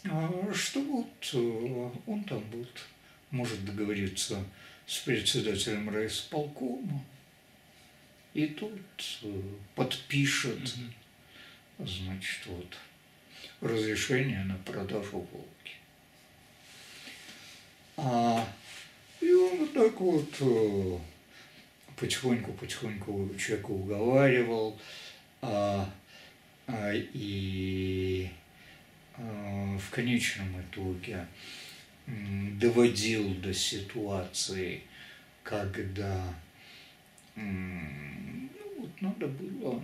что 0.03 0.81
вот 0.81 1.29
э, 1.33 1.89
он 2.07 2.23
там 2.23 2.43
вот 2.51 2.87
может 3.29 3.63
договориться 3.65 4.43
с 4.87 4.99
председателем 4.99 5.89
райисполкома, 5.89 7.03
и 8.33 8.47
тут 8.47 8.81
э, 9.23 9.41
подпишет, 9.75 10.75
значит, 11.77 12.45
вот 12.47 12.77
разрешение 13.61 14.43
на 14.43 14.55
продажу 14.55 15.19
Волги. 15.19 15.47
А, 17.97 18.47
и 19.19 19.31
он 19.31 19.59
вот 19.59 19.73
так 19.73 19.99
вот 19.99 20.35
э, 20.39 20.97
потихоньку-потихоньку 21.97 23.35
человека 23.37 23.69
уговаривал, 23.69 24.79
а, 25.41 25.87
а, 26.65 26.91
и 26.93 28.29
а, 28.29 28.40
в 29.17 29.89
конечном 29.91 30.61
итоге 30.61 31.27
доводил 32.07 33.35
до 33.35 33.53
ситуации, 33.53 34.83
когда 35.43 36.33
ну, 37.35 38.49
вот 38.77 39.01
надо 39.01 39.27
было 39.27 39.83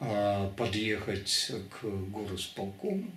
а, 0.00 0.50
подъехать 0.56 1.52
к 1.70 1.82
горосполкому. 1.84 3.10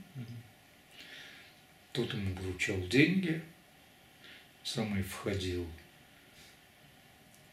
Тот 1.94 2.14
ему 2.14 2.36
вручал 2.36 2.80
деньги, 2.88 3.42
самый 4.64 5.04
входил 5.04 5.68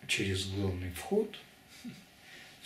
через 0.07 0.47
главный 0.47 0.91
вход, 0.91 1.39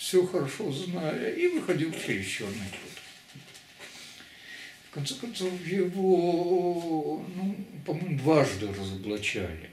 все 0.04 0.26
хорошо 0.26 0.70
зная, 0.70 1.30
и 1.30 1.48
выходил 1.48 1.90
черный 1.90 2.68
ход. 2.68 2.90
В 4.90 4.90
конце 4.90 5.14
концов, 5.14 5.66
его, 5.66 7.24
ну, 7.34 7.56
по-моему, 7.86 8.18
дважды 8.18 8.68
разоблачали. 8.68 9.70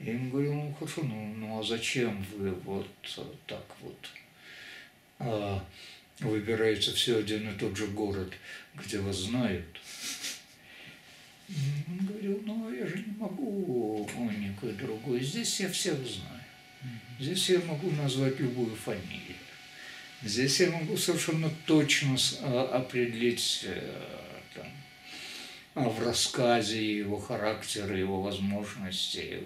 Я 0.00 0.14
ему 0.14 0.30
говорил, 0.30 0.54
ну 0.54 0.74
хорошо, 0.74 1.02
ну, 1.04 1.34
ну 1.36 1.60
а 1.60 1.62
зачем 1.62 2.26
вы 2.36 2.50
вот 2.50 2.90
так 3.46 3.64
вот 3.80 4.08
а, 5.20 5.64
выбираете 6.18 6.90
все 6.90 7.18
один 7.18 7.48
и 7.48 7.56
тот 7.56 7.76
же 7.76 7.86
город, 7.86 8.32
где 8.74 8.98
вас 8.98 9.18
знают? 9.18 9.80
Он 11.48 12.06
говорил, 12.06 12.42
ну 12.44 12.74
я 12.74 12.88
же 12.88 12.98
не 12.98 13.16
могу 13.16 14.10
никакой 14.36 14.72
другой, 14.72 15.20
здесь 15.20 15.60
я 15.60 15.68
всех 15.70 15.94
знаю. 16.04 16.35
Здесь 17.18 17.48
я 17.48 17.60
могу 17.60 17.90
назвать 17.92 18.38
любую 18.40 18.76
фамилию. 18.76 19.36
Здесь 20.22 20.60
я 20.60 20.70
могу 20.70 20.96
совершенно 20.96 21.50
точно 21.64 22.16
а, 22.42 22.70
определить 22.74 23.64
э, 23.64 23.90
там, 24.54 24.66
а, 25.74 25.88
в 25.88 26.04
рассказе 26.04 26.98
его 26.98 27.18
характера, 27.18 27.96
его 27.96 28.20
возможности. 28.20 29.42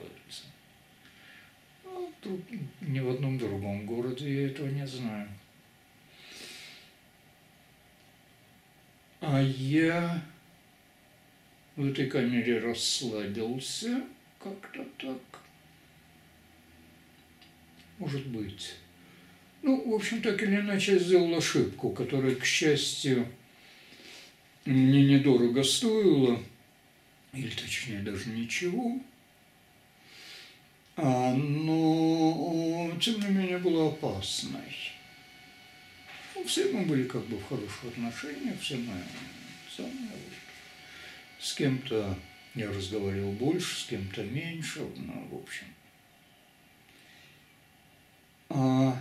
А 1.84 2.12
тут 2.20 2.40
ни 2.80 2.98
в 2.98 3.10
одном 3.10 3.38
другом 3.38 3.86
городе 3.86 4.32
я 4.32 4.46
этого 4.46 4.66
не 4.68 4.86
знаю. 4.86 5.28
А 9.20 9.40
я 9.42 10.22
в 11.76 11.86
этой 11.86 12.06
камере 12.06 12.58
расслабился 12.58 14.02
как-то 14.42 14.84
так. 14.98 15.40
Может 18.00 18.26
быть. 18.28 18.76
Ну, 19.60 19.90
в 19.90 19.94
общем, 19.94 20.22
так 20.22 20.42
или 20.42 20.56
иначе, 20.56 20.92
я 20.94 20.98
сделал 20.98 21.36
ошибку, 21.36 21.90
которая, 21.90 22.34
к 22.34 22.46
счастью, 22.46 23.28
мне 24.64 25.04
недорого 25.04 25.62
стоила, 25.62 26.42
или 27.34 27.50
точнее 27.50 28.00
даже 28.00 28.30
ничего. 28.30 28.98
А, 30.96 31.34
но, 31.34 32.90
тем 33.02 33.20
не 33.20 33.26
менее, 33.26 33.58
была 33.58 33.88
опасной. 33.88 34.94
Ну, 36.34 36.44
все 36.44 36.72
мы 36.72 36.86
были 36.86 37.04
как 37.04 37.26
бы 37.26 37.36
в 37.36 37.44
хороших 37.44 37.84
отношениях, 37.84 38.58
все 38.62 38.76
мы 38.76 38.94
самые 39.76 40.08
вот. 40.08 41.38
С 41.38 41.52
кем-то 41.52 42.18
я 42.54 42.70
разговаривал 42.70 43.32
больше, 43.32 43.78
с 43.78 43.84
кем-то 43.84 44.22
меньше, 44.22 44.80
ну, 44.96 45.28
в 45.30 45.42
общем. 45.42 45.66
А, 48.50 48.96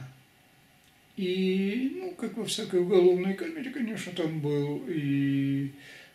и, 1.17 1.91
ну, 1.95 2.11
как 2.11 2.37
во 2.37 2.45
всякой 2.45 2.81
уголовной 2.81 3.33
камере, 3.33 3.71
конечно, 3.71 4.13
там 4.13 4.39
был 4.39 4.83
и 4.87 5.71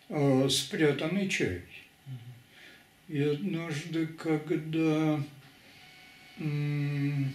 а, 0.08 0.48
спрятанный 0.48 1.28
чай. 1.28 1.62
И 3.08 3.20
однажды, 3.20 4.06
когда 4.06 5.22
мы 6.38 7.32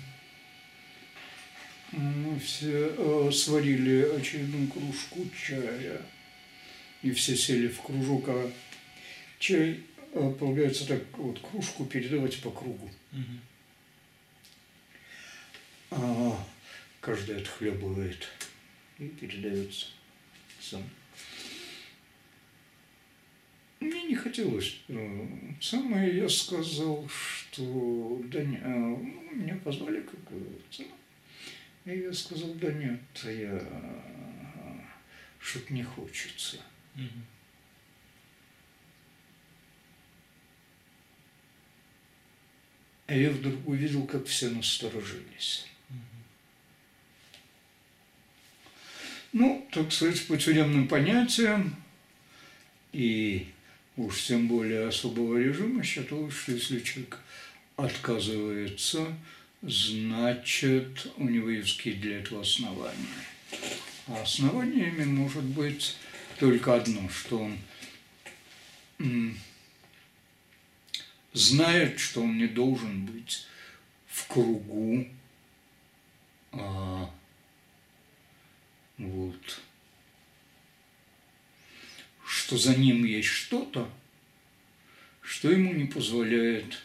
все 2.40 2.92
а, 2.98 3.30
сварили 3.32 4.18
очередную 4.18 4.68
кружку 4.68 5.28
чая, 5.46 6.02
и 7.04 7.12
все 7.12 7.36
сели 7.36 7.68
в 7.68 7.82
кружок, 7.82 8.30
а 8.30 8.52
чай, 9.38 9.82
а, 10.14 10.32
полагается, 10.32 10.88
так 10.88 11.02
вот 11.18 11.40
кружку 11.40 11.86
передавать 11.86 12.42
по 12.42 12.52
кругу. 12.52 12.90
А, 13.12 13.18
каждый 17.02 17.38
отхлебывает 17.38 18.28
и 18.98 19.08
передается 19.08 19.88
сам. 20.60 20.84
Мне 23.80 24.04
не 24.04 24.16
хотелось. 24.16 24.82
Самое 25.62 26.16
я 26.16 26.28
сказал, 26.28 27.08
что 27.08 28.22
да 28.26 28.44
не, 28.44 28.58
а, 28.58 28.68
ну, 28.68 29.32
меня 29.32 29.56
позвали 29.64 30.02
как 30.02 30.22
говорится. 30.26 30.84
И 31.86 31.98
я 31.98 32.14
сказал, 32.14 32.54
да 32.56 32.72
нет, 32.74 33.00
я 33.24 33.64
что-то 35.40 35.74
не 35.74 35.84
хочется. 35.84 36.58
А 43.08 43.16
я 43.16 43.32
вдруг 43.32 43.68
увидел, 43.68 44.06
как 44.06 44.28
все 44.28 44.50
насторожились. 44.50 45.66
Ну, 49.32 49.68
так 49.72 49.92
сказать, 49.92 50.26
по 50.28 50.38
тюремным 50.38 50.88
понятиям 50.88 51.76
и 52.92 53.48
уж 53.96 54.24
тем 54.24 54.48
более 54.48 54.88
особого 54.88 55.38
режима 55.38 55.84
считалось, 55.84 56.34
что 56.34 56.54
если 56.54 56.80
человек 56.80 57.20
отказывается, 57.76 59.06
значит, 59.62 61.12
у 61.18 61.26
него 61.26 61.50
есть 61.50 61.84
для 61.84 62.20
этого 62.20 62.42
основания. 62.42 62.94
А 64.08 64.22
основаниями 64.22 65.04
может 65.04 65.44
быть 65.44 65.96
только 66.40 66.76
одно, 66.76 67.08
что 67.10 67.50
он 68.98 69.36
знает, 71.34 72.00
что 72.00 72.24
он 72.24 72.38
не 72.38 72.48
должен 72.48 73.06
быть 73.06 73.46
в 74.08 74.28
кругу 74.28 75.08
а, 76.52 77.10
вот, 79.00 79.62
что 82.26 82.58
за 82.58 82.76
ним 82.76 83.06
есть 83.06 83.30
что-то, 83.30 83.90
что 85.22 85.50
ему 85.50 85.74
не 85.74 85.86
позволяет 85.86 86.84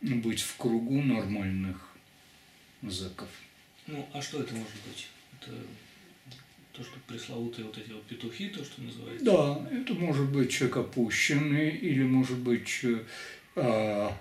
быть 0.00 0.40
в 0.40 0.56
кругу 0.56 1.00
нормальных 1.00 1.88
заков. 2.82 3.28
Ну, 3.86 4.06
а 4.12 4.20
что 4.20 4.40
это 4.40 4.54
может 4.54 4.74
быть? 4.86 5.08
Это 5.40 5.52
то, 6.72 6.82
что 6.82 6.98
пресловутые 7.06 7.66
вот 7.66 7.78
эти 7.78 7.90
вот 7.90 8.04
петухи, 8.06 8.48
то, 8.48 8.64
что 8.64 8.82
называется? 8.82 9.24
Да, 9.24 9.68
это 9.70 9.94
может 9.94 10.28
быть 10.30 10.50
человек 10.50 10.78
опущенный, 10.78 11.70
или 11.70 12.02
может 12.02 12.38
быть 12.38 12.84
а, 13.54 14.16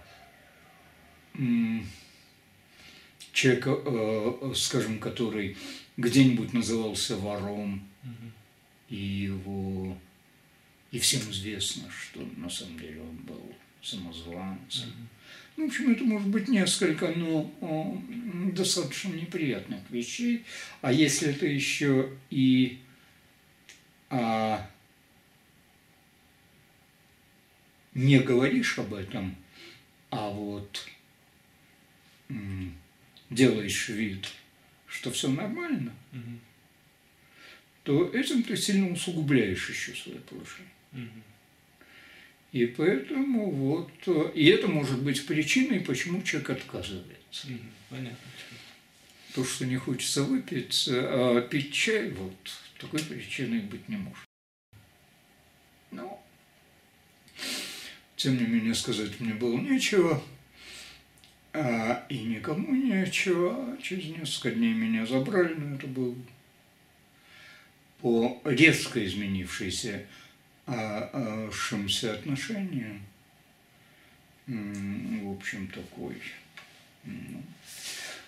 человек, 3.34 3.66
а, 3.68 4.54
скажем, 4.56 5.00
который 5.00 5.58
где-нибудь 5.98 6.54
назывался 6.54 7.18
вором, 7.18 7.84
угу. 8.04 8.32
и 8.90 8.96
его 8.96 9.98
и 10.92 11.00
всем 11.00 11.22
известно, 11.32 11.90
что 11.90 12.22
на 12.38 12.50
самом 12.50 12.80
деле 12.80 13.02
он 13.02 13.16
был 13.18 13.56
самозванцем. 13.82 14.90
Угу. 14.90 15.08
Ну, 15.56 15.66
в 15.66 15.68
общем, 15.68 15.92
это 15.92 16.04
может 16.04 16.28
быть 16.30 16.48
несколько, 16.48 17.10
но 17.10 17.52
о, 17.62 18.02
достаточно 18.54 19.10
неприятных 19.10 19.82
вещей. 19.90 20.46
А 20.82 20.92
если 20.92 21.30
это 21.30 21.46
еще 21.46 22.10
и 22.32 22.80
а, 24.10 24.68
не 27.94 28.20
говоришь 28.20 28.80
об 28.80 28.94
этом, 28.94 29.36
а 30.10 30.30
вот 30.30 30.88
м, 32.30 32.76
делаешь 33.34 33.90
вид, 33.90 34.28
что 34.88 35.12
все 35.12 35.30
нормально, 35.30 35.94
угу. 36.12 36.40
то 37.84 38.10
этим 38.10 38.44
ты 38.44 38.56
сильно 38.56 38.92
усугубляешь 38.92 39.70
еще 39.70 39.94
свое 39.94 40.20
положение. 40.20 40.72
Угу. 40.94 41.22
И 42.54 42.68
поэтому 42.68 43.50
вот, 43.50 43.92
и 44.36 44.46
это 44.46 44.68
может 44.68 45.02
быть 45.02 45.26
причиной, 45.26 45.80
почему 45.80 46.22
человек 46.22 46.52
отказывается. 46.52 47.48
Понятно. 47.90 48.18
То, 49.34 49.44
что 49.44 49.66
не 49.66 49.78
хочется 49.78 50.24
выпить, 50.24 50.88
а 50.92 51.42
пить 51.42 51.74
чай, 51.74 52.12
вот, 52.12 52.36
такой 52.78 53.00
причиной 53.00 53.62
быть 53.62 53.90
не 53.90 53.98
может. 53.98 54.24
Но, 55.90 56.24
тем 58.16 58.38
не 58.38 58.46
менее, 58.46 58.76
сказать 58.76 59.20
мне 59.20 59.34
было 59.34 59.58
нечего, 59.58 60.24
и 61.54 62.18
никому 62.24 62.74
нечего. 62.74 63.78
Через 63.82 64.06
несколько 64.18 64.52
дней 64.52 64.74
меня 64.74 65.06
забрали, 65.06 65.54
но 65.54 65.76
это 65.76 65.88
был 65.88 66.16
по 68.02 68.42
резко 68.44 69.06
изменившейся 69.06 70.06
шимся 71.52 72.14
отношения, 72.14 73.02
в 74.48 75.32
общем, 75.32 75.68
такой 75.68 76.22
ну, 77.04 77.44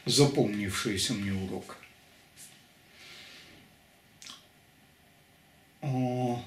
запомнившийся 0.05 1.13
мне 1.13 1.33
урок. 1.33 1.77
А 5.81 6.43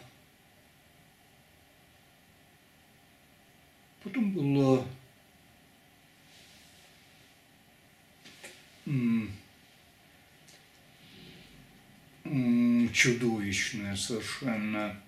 потом 4.02 4.32
было 4.32 4.86
чудовищное 12.92 13.96
совершенно 13.96 15.00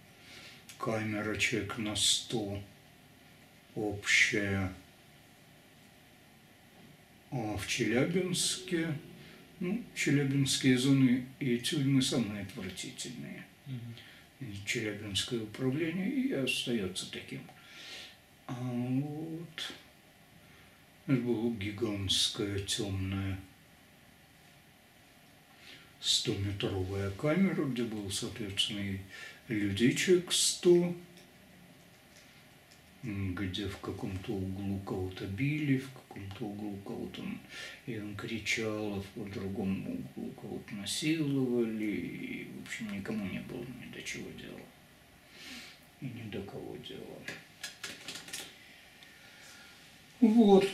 камера 0.79 1.37
человек 1.37 1.79
на 1.79 1.97
сто 1.97 2.63
общая. 3.75 4.73
А 7.31 7.57
в 7.57 7.67
Челябинске, 7.67 8.97
ну, 9.61 9.83
челябинские 9.95 10.79
зоны 10.79 11.27
и 11.39 11.59
тюрьмы 11.59 12.03
самые 12.03 12.43
отвратительные. 12.43 13.45
Угу. 13.67 14.47
Челябинское 14.67 15.41
управление 15.41 16.11
и 16.11 16.33
остается 16.33 17.11
таким. 17.11 17.43
А 18.47 18.55
вот 18.55 19.73
это 21.07 21.21
была 21.21 21.55
гигантская 21.55 22.59
темная 22.61 23.39
100-метровая 26.01 27.11
камера, 27.13 27.65
где 27.65 27.85
был, 27.85 28.11
соответственно, 28.11 28.81
и 28.81 28.99
людичек 29.49 30.33
сто, 30.33 30.95
где 33.03 33.67
в 33.67 33.79
каком-то 33.79 34.33
углу 34.33 34.79
кого-то 34.81 35.27
били, 35.27 35.79
в 35.79 35.91
каком-то 35.93 36.45
углу 36.45 36.77
кого-то 36.85 37.23
и 37.87 37.99
он 37.99 38.15
кричал, 38.15 38.95
а 38.97 39.21
в 39.21 39.31
другом 39.33 39.87
углу 39.89 40.31
кого-то 40.33 40.75
насиловали, 40.75 41.85
и, 41.85 42.49
в 42.59 42.67
общем, 42.67 42.93
никому 42.93 43.27
не 43.27 43.41
было 43.41 43.65
ни 43.65 43.93
до 43.93 44.03
чего 44.03 44.29
дела. 44.39 44.61
И 46.01 46.07
ни 46.07 46.31
до 46.31 46.41
кого 46.43 46.77
дела. 46.77 47.19
Вот. 50.21 50.69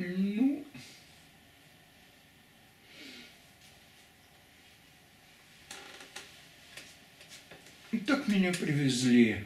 Ну, 0.00 0.64
И 7.92 7.98
так 7.98 8.28
меня 8.28 8.50
привезли 8.52 9.44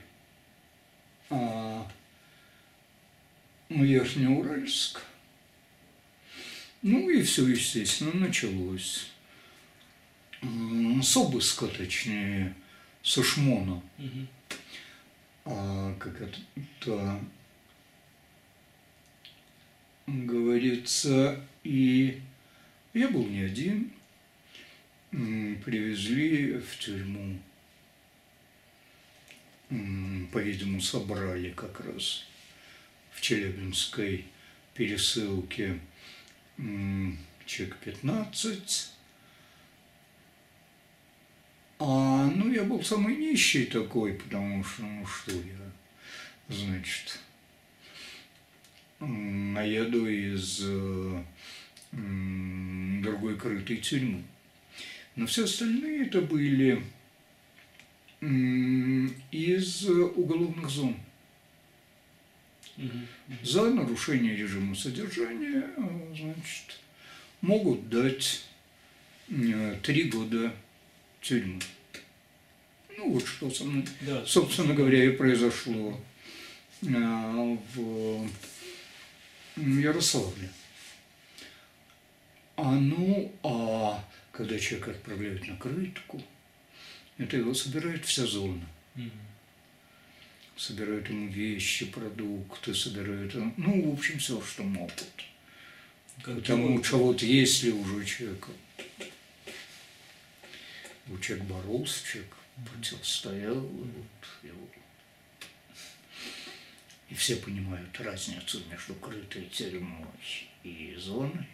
а, 1.29 1.90
в 3.69 3.83
Верхнеуральск. 3.83 5.01
Ну 6.83 7.11
и 7.11 7.23
все, 7.23 7.49
естественно, 7.49 8.12
началось. 8.12 9.11
С 10.43 11.17
обыска, 11.17 11.67
точнее, 11.67 12.55
со 13.03 13.25
шмона. 13.25 13.83
Угу. 13.99 14.27
А, 15.47 15.95
как 15.99 16.21
это 16.21 17.19
говорится, 20.07 21.40
и 21.62 22.21
я 22.93 23.09
был 23.09 23.27
не 23.27 23.43
один. 23.43 23.90
Привезли 25.11 26.59
в 26.59 26.79
тюрьму 26.79 27.38
по-видимому, 30.33 30.81
собрали 30.81 31.51
как 31.51 31.81
раз 31.81 32.25
в 33.12 33.21
Челябинской 33.21 34.27
пересылке 34.75 35.79
чек 37.47 37.77
15. 37.79 38.90
А, 41.79 42.31
ну, 42.35 42.53
я 42.53 42.64
был 42.64 42.83
самый 42.83 43.17
нищий 43.17 43.67
такой, 43.67 44.14
потому 44.14 44.64
что, 44.64 44.83
ну, 44.83 45.07
что 45.07 45.33
я, 45.33 45.73
значит, 46.49 47.21
наеду 49.07 50.07
из 50.07 50.64
другой 53.03 53.37
крытой 53.37 53.77
тюрьмы. 53.77 54.23
Но 55.17 55.27
все 55.27 55.45
остальные 55.45 56.07
это 56.07 56.21
были 56.21 56.83
из 59.31 59.88
уголовных 59.88 60.69
зон. 60.71 60.97
За 63.43 63.71
нарушение 63.71 64.37
режима 64.37 64.75
содержания, 64.75 65.64
э, 65.77 66.14
значит, 66.17 66.81
могут 67.40 67.88
дать 67.88 68.45
э, 69.29 69.79
три 69.83 70.05
года 70.05 70.53
тюрьмы. 71.21 71.61
Ну 72.97 73.12
вот 73.12 73.27
что 73.27 73.49
со 73.51 73.64
мной, 73.64 73.87
да, 74.01 74.27
собственно 74.27 74.75
говоря, 74.75 75.05
и 75.05 75.11
произошло 75.11 76.01
э, 76.83 77.57
в 77.75 78.29
Ярославле. 79.57 80.51
А 82.57 82.71
ну, 82.73 83.33
а 83.43 84.05
когда 84.33 84.59
человека 84.59 84.93
отправляют 84.93 85.47
на 85.47 85.57
крытку, 85.57 86.23
это 87.19 87.37
его 87.37 87.55
собирает 87.55 88.05
вся 88.05 88.27
зона. 88.27 88.67
Мгм. 88.95 89.11
Собирают 90.57 91.09
ему 91.09 91.29
вещи, 91.29 91.87
продукты, 91.87 92.75
собирают, 92.75 93.35
ну, 93.57 93.90
в 93.90 93.95
общем, 93.95 94.19
все, 94.19 94.40
что 94.40 94.62
могут. 94.62 95.05
Как 96.23 96.37
Потому 96.37 96.83
что 96.83 96.99
вот 96.99 97.23
если 97.23 97.71
уже 97.71 98.05
человек, 98.05 98.49
вот 101.07 101.21
человек 101.21 101.45
боролся, 101.47 102.07
человек 102.07 102.37
противостоял, 102.73 103.61
вот 103.61 104.45
его. 104.45 104.69
И 107.11 107.14
все 107.14 107.37
понимают 107.37 108.01
разницу 108.01 108.61
между 108.71 108.95
крытой 108.95 109.45
тюрьмой 109.53 110.07
и 110.62 110.95
зоной. 110.99 111.47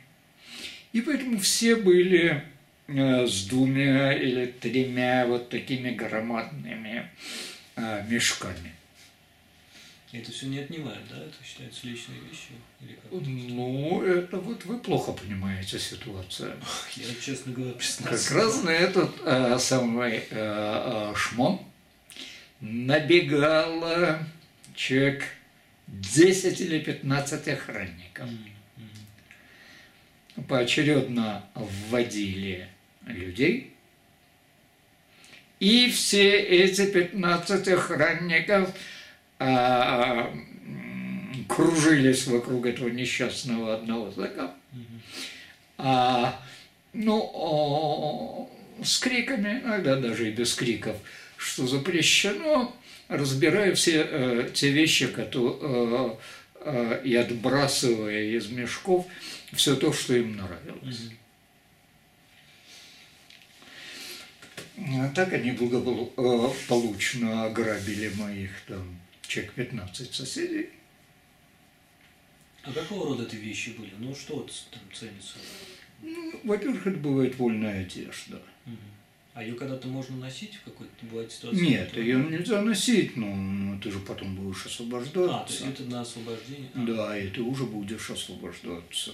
И 0.93 1.01
поэтому 1.01 1.39
все 1.39 1.77
были 1.77 2.45
э, 2.87 3.27
с 3.27 3.47
двумя 3.47 4.13
или 4.13 4.47
тремя 4.47 5.27
вот 5.27 5.49
такими 5.51 5.91
громадными 5.91 7.11
э, 7.77 8.05
мешками. 8.09 8.75
Это 10.13 10.33
все 10.33 10.47
не 10.47 10.59
отнимает, 10.59 11.07
да? 11.09 11.19
Это 11.19 11.35
считается 11.45 11.87
личной 11.87 12.17
вещью? 12.29 12.57
Или 12.81 12.95
как? 12.95 13.13
Ну, 13.13 14.03
это 14.03 14.39
вот 14.39 14.65
вы 14.65 14.79
плохо 14.79 15.13
понимаете 15.13 15.79
ситуацию. 15.79 16.57
Я, 16.97 17.05
честно 17.21 17.53
говоря, 17.53 17.73
Как 17.73 17.81
признался. 17.81 18.35
раз 18.35 18.63
на 18.65 18.71
этот 18.71 19.15
э, 19.25 19.59
самый 19.61 20.17
э, 20.17 20.23
э, 20.31 21.13
шмон 21.15 21.61
набегало 22.61 24.19
человек 24.75 25.25
10 25.91 26.61
или 26.61 26.79
15 26.79 27.49
охранников. 27.49 28.29
Поочередно 30.49 31.45
вводили 31.55 32.69
людей, 33.05 33.75
и 35.61 35.91
все 35.91 36.39
эти 36.39 36.87
15 36.87 37.69
охранников 37.69 38.71
а, 39.39 40.33
кружились 41.47 42.27
вокруг 42.27 42.65
этого 42.65 42.89
несчастного 42.89 43.75
одного. 43.75 44.11
Мгм. 44.11 45.03
А, 45.77 46.41
ну, 46.95 48.51
с 48.83 48.99
криками, 48.99 49.61
иногда 49.63 49.97
даже 49.97 50.29
и 50.29 50.33
без 50.33 50.55
криков, 50.55 50.97
что 51.37 51.67
запрещено, 51.67 52.77
разбирая 53.09 53.75
все 53.75 54.07
э, 54.09 54.51
те 54.53 54.71
вещи, 54.71 55.07
которые, 55.07 56.19
и 57.05 57.15
отбрасывая 57.17 58.37
из 58.37 58.49
мешков 58.49 59.07
все 59.53 59.77
то, 59.77 59.95
что 59.95 60.15
им 60.15 60.37
нравилось. 60.37 61.11
А 64.77 65.09
Так 65.15 65.33
они 65.33 65.53
благополучно 65.53 67.45
ограбили 67.45 68.09
моих 68.17 68.51
там 68.67 68.99
человек 69.27 69.53
15 69.55 70.15
соседей. 70.15 70.71
А 72.63 72.73
какого 72.73 73.07
рода 73.11 73.25
это 73.25 73.37
вещи 73.37 73.71
были? 73.71 73.93
Ну, 73.99 74.15
что 74.15 74.47
там 74.71 74.83
ценится? 74.93 75.37
Ну, 76.03 76.41
во-первых, 76.45 76.87
это 76.87 76.97
бывает 76.99 77.37
вольная 77.37 77.83
одежда. 77.83 78.43
А 79.33 79.45
ее 79.45 79.55
когда-то 79.55 79.87
можно 79.89 80.17
носить 80.17 80.55
в 80.57 80.65
какой-то 80.65 80.93
бывает 81.07 81.31
ситуации? 81.31 81.61
Нет, 81.65 81.87
которая- 81.91 82.07
ее 82.07 82.25
нельзя 82.25 82.63
носить, 82.63 83.17
но, 83.17 83.33
но 83.35 83.79
ты 83.81 83.91
же 83.93 84.01
потом 84.01 84.35
будешь 84.35 84.59
А, 84.59 84.63
то 84.63 84.69
есть 84.69 84.81
освобождаться. 84.81 85.67
это 85.69 85.83
на 85.85 86.01
освобождение? 86.01 86.69
А, 86.75 86.79
Да, 86.85 87.19
и 87.19 87.29
ты 87.29 87.41
уже 87.43 87.65
будешь 87.65 88.11
освобождаться 88.11 89.13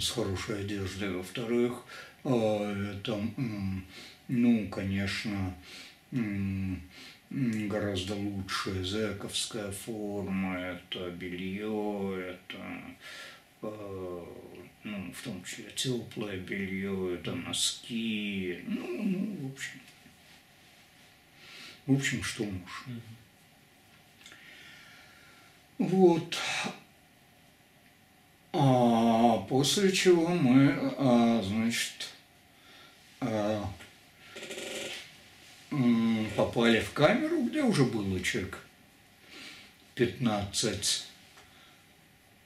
с 0.00 0.10
хорошей 0.10 0.60
одеждой. 0.60 1.10
Во-вторых, 1.12 1.82
а, 2.24 2.72
это, 2.94 3.20
ну, 4.28 4.68
конечно, 4.68 5.54
гораздо 7.30 8.14
лучше 8.14 8.84
зэковская 8.84 9.72
форма, 9.72 10.56
это 10.58 11.10
белье, 11.10 12.36
это 12.38 12.58
а, 13.62 14.24
ну, 14.86 15.12
в 15.12 15.22
том 15.22 15.42
числе 15.42 15.64
теплое 15.74 16.36
белье, 16.36 17.16
это 17.16 17.34
носки, 17.34 18.62
ну, 18.66 19.02
ну, 19.02 19.48
в 19.48 19.52
общем, 19.52 19.80
в 21.86 21.92
общем, 21.94 22.22
что. 22.22 22.44
Мгм. 22.44 22.62
Вот. 25.78 26.38
А 28.52 29.38
после 29.48 29.92
чего 29.92 30.28
мы, 30.28 30.94
а, 30.96 31.42
значит, 31.42 32.14
а, 33.20 33.68
попали 36.36 36.80
в 36.80 36.92
камеру, 36.92 37.42
где 37.42 37.62
уже 37.62 37.84
было 37.84 38.20
человек 38.20 38.64
15 39.96 41.08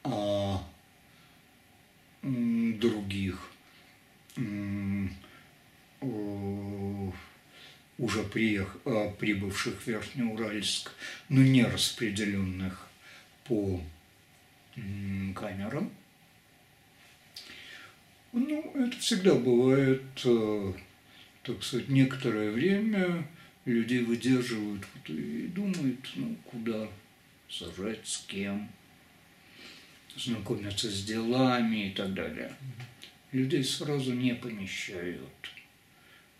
а, 0.04 0.64
других 2.22 3.50
уже 8.00 8.22
приех, 8.24 8.78
а, 8.84 9.10
прибывших 9.10 9.74
в 9.80 9.86
Верхнеуральск, 9.86 10.92
но 11.28 11.42
не 11.42 11.64
распределенных 11.64 12.88
по 13.44 13.80
камерам. 15.34 15.92
Ну, 18.32 18.72
это 18.74 18.96
всегда 18.98 19.34
бывает, 19.34 20.02
э, 20.24 20.72
так 21.42 21.62
сказать, 21.62 21.88
некоторое 21.88 22.52
время 22.52 23.26
людей 23.64 24.04
выдерживают 24.04 24.86
и 25.06 25.50
думают, 25.52 25.98
ну, 26.14 26.36
куда 26.44 26.88
сажать, 27.48 28.06
с 28.06 28.18
кем, 28.18 28.70
знакомятся 30.16 30.90
с 30.90 31.04
делами 31.04 31.88
и 31.88 31.90
так 31.90 32.14
далее. 32.14 32.54
Людей 33.32 33.62
сразу 33.62 34.12
не 34.12 34.34
помещают 34.34 35.50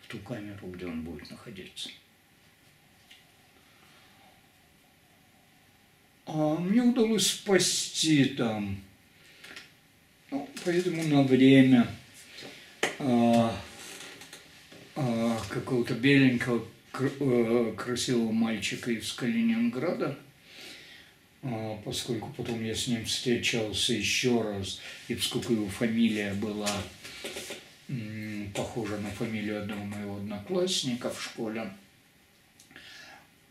в 0.01 0.07
ту 0.07 0.17
камеру, 0.19 0.67
где 0.67 0.85
он 0.85 1.03
будет 1.03 1.29
находиться. 1.31 1.89
А 6.25 6.55
мне 6.55 6.81
удалось 6.81 7.27
спасти 7.27 8.25
там, 8.25 8.81
ну, 10.29 10.49
по-видимому, 10.63 11.03
на 11.03 11.23
время 11.23 11.87
а, 12.99 13.53
а, 14.95 15.37
какого-то 15.49 15.93
беленького, 15.93 16.65
э, 16.93 17.73
красивого 17.77 18.31
мальчика 18.31 18.91
из 18.91 19.11
Калининграда, 19.13 20.17
поскольку 21.83 22.29
потом 22.33 22.63
я 22.63 22.75
с 22.75 22.87
ним 22.87 23.05
встречался 23.05 23.93
еще 23.93 24.41
раз, 24.41 24.79
и 25.07 25.15
поскольку 25.15 25.53
его 25.53 25.67
фамилия 25.69 26.33
была 26.33 26.69
похожа 28.55 28.97
на 28.99 29.09
фамилию 29.11 29.61
одного 29.61 29.83
моего 29.85 30.15
одноклассника 30.17 31.09
в 31.09 31.21
школе, 31.21 31.73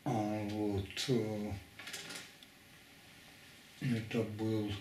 а, 0.04 0.48
вот, 0.50 1.04
э, 1.08 1.52
это 3.80 4.22
был 4.22 4.72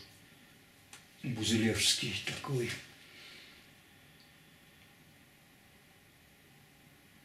Бузелевский 1.24 2.14
такой. 2.26 2.70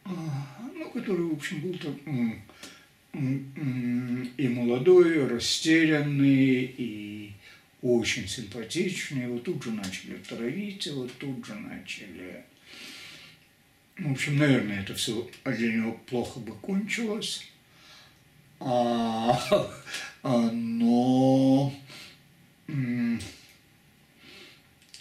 А, 0.03 0.11
Ну, 0.73 0.89
который, 0.91 1.25
в 1.25 1.33
общем, 1.33 1.61
был 1.61 1.77
так, 1.77 1.95
м, 2.05 2.05
м, 2.05 2.31
м, 2.31 2.43
и 3.15 4.47
молодой, 4.49 5.25
растерянный, 5.27 6.63
и 6.77 7.31
очень 7.81 8.27
симпатичный. 8.27 9.23
Его 9.23 9.39
тут 9.39 9.63
же 9.63 9.71
начали 9.71 10.17
травить, 10.17 10.85
его 10.85 11.07
тут 11.19 11.45
же 11.45 11.55
начали... 11.55 12.43
В 13.97 14.11
общем, 14.11 14.37
наверное, 14.37 14.81
это 14.81 14.93
все 14.93 15.29
для 15.45 15.73
него 15.73 15.93
плохо 16.07 16.39
бы 16.39 16.53
кончилось. 16.55 17.47
А, 18.59 19.39
а, 20.23 20.51
но 20.51 21.73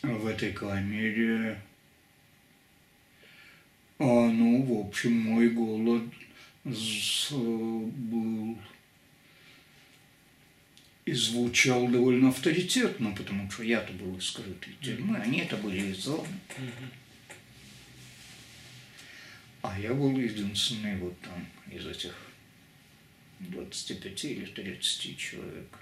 в 0.03 0.27
этой 0.27 0.53
камере, 0.53 1.61
а, 3.99 4.05
ну, 4.05 4.63
в 4.63 4.87
общем, 4.87 5.19
мой 5.19 5.49
голод 5.49 6.05
был 6.65 8.59
и 11.05 11.13
звучал 11.13 11.87
довольно 11.89 12.31
авторитетно, 12.31 13.15
потому 13.15 13.51
что 13.51 13.63
я-то 13.63 13.93
был 13.93 14.17
из 14.17 14.25
скрытой 14.25 14.75
тюрьмы, 14.81 15.19
они-то 15.19 15.57
были 15.59 15.93
из. 15.93 16.09
А 19.61 19.79
я 19.79 19.93
был 19.93 20.17
единственный 20.19 20.97
вот 20.97 21.19
там 21.21 21.47
из 21.71 21.87
этих 21.87 22.15
25 23.41 24.25
или 24.25 24.47
30 24.47 25.19
человек. 25.19 25.79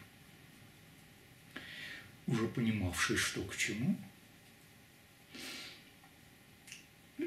уже 2.27 2.47
понимавший, 2.49 3.16
что 3.16 3.42
к 3.42 3.57
чему, 3.57 3.97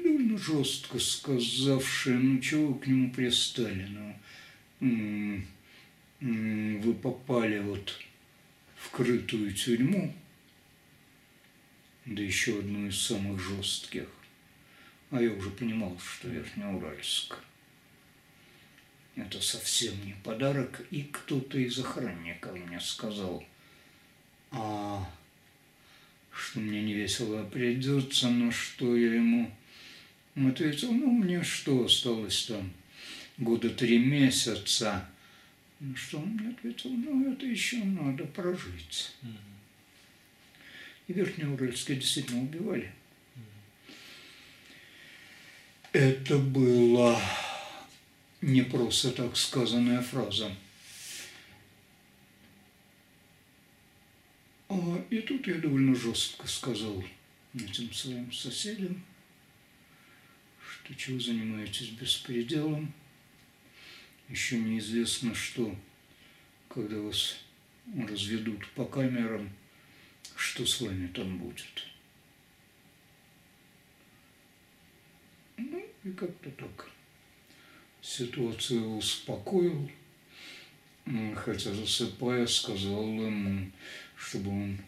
довольно 0.02 0.38
жестко 0.38 0.98
сказавший, 0.98 2.14
ну 2.14 2.38
чего 2.40 2.74
к 2.74 2.86
нему 2.86 3.10
пристали, 3.12 3.88
ну, 4.80 5.42
вы 6.20 6.94
попали 6.94 7.58
вот 7.60 7.98
в 8.76 8.90
крытую 8.90 9.52
тюрьму, 9.52 10.14
да 12.04 12.22
еще 12.22 12.58
одну 12.58 12.86
из 12.88 13.00
самых 13.00 13.40
жестких. 13.40 14.08
А 15.10 15.20
я 15.22 15.32
уже 15.32 15.50
понимал, 15.50 15.98
что 15.98 16.28
Верхнеуральск– 16.28 17.38
это 19.16 19.40
совсем 19.40 19.94
не 20.04 20.14
подарок. 20.24 20.86
И 20.90 21.04
кто-то 21.04 21.58
из 21.58 21.78
охранников 21.78 22.58
мне 22.58 22.80
сказал, 22.80 23.44
а 24.50 25.08
что 26.32 26.60
мне 26.60 26.82
не 26.82 26.92
весело 26.92 27.44
придется, 27.44 28.28
но 28.28 28.50
что 28.50 28.96
я 28.96 29.14
ему 29.14 29.50
ответил, 30.36 30.92
ну, 30.92 31.10
мне 31.10 31.42
что 31.42 31.84
осталось 31.84 32.46
там, 32.46 32.70
года 33.38 33.70
три 33.70 33.98
месяца. 33.98 35.08
Ну, 35.80 35.96
что 35.96 36.18
он 36.18 36.28
мне 36.28 36.50
ответил, 36.50 36.90
ну, 36.90 37.32
это 37.32 37.46
еще 37.46 37.78
надо 37.78 38.24
прожить. 38.24 39.12
И 41.08 41.12
Верхнеуральские 41.12 41.98
действительно 41.98 42.42
убивали. 42.42 42.92
Это 45.92 46.36
была 46.38 47.20
не 48.42 48.62
просто 48.62 49.10
так 49.12 49.36
сказанная 49.36 50.02
фраза. 50.02 50.54
А, 54.68 55.04
и 55.10 55.20
тут 55.20 55.46
я 55.46 55.54
довольно 55.54 55.94
жестко 55.94 56.46
сказал 56.46 57.02
этим 57.54 57.92
своим 57.92 58.32
соседям, 58.32 59.02
что 60.86 60.94
чего 60.94 61.18
занимаетесь 61.18 61.88
беспределом, 61.88 62.92
еще 64.28 64.56
неизвестно 64.56 65.34
что, 65.34 65.74
когда 66.68 66.96
вас 67.00 67.38
разведут 68.06 68.68
по 68.70 68.84
камерам, 68.84 69.50
что 70.36 70.64
с 70.64 70.80
вами 70.80 71.08
там 71.08 71.38
будет. 71.38 71.86
Ну, 75.56 75.84
и 76.04 76.12
как-то 76.12 76.50
так 76.52 76.90
ситуацию 78.00 78.96
успокоил, 78.96 79.90
хотя 81.34 81.74
засыпая 81.74 82.46
сказал 82.46 83.02
ему, 83.02 83.72
чтобы 84.16 84.50
он 84.50 84.78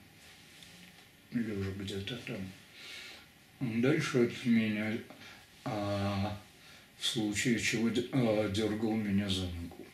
лежа 1.33 1.73
где-то 1.73 2.17
там. 2.19 3.81
Дальше 3.81 4.27
от 4.27 4.47
меня, 4.47 4.97
в 6.99 7.07
случае 7.07 7.59
чего 7.59 7.89
а, 8.13 8.49
дергал 8.49 8.95
меня 8.95 9.29
за 9.29 9.43
ногу. 9.43 9.87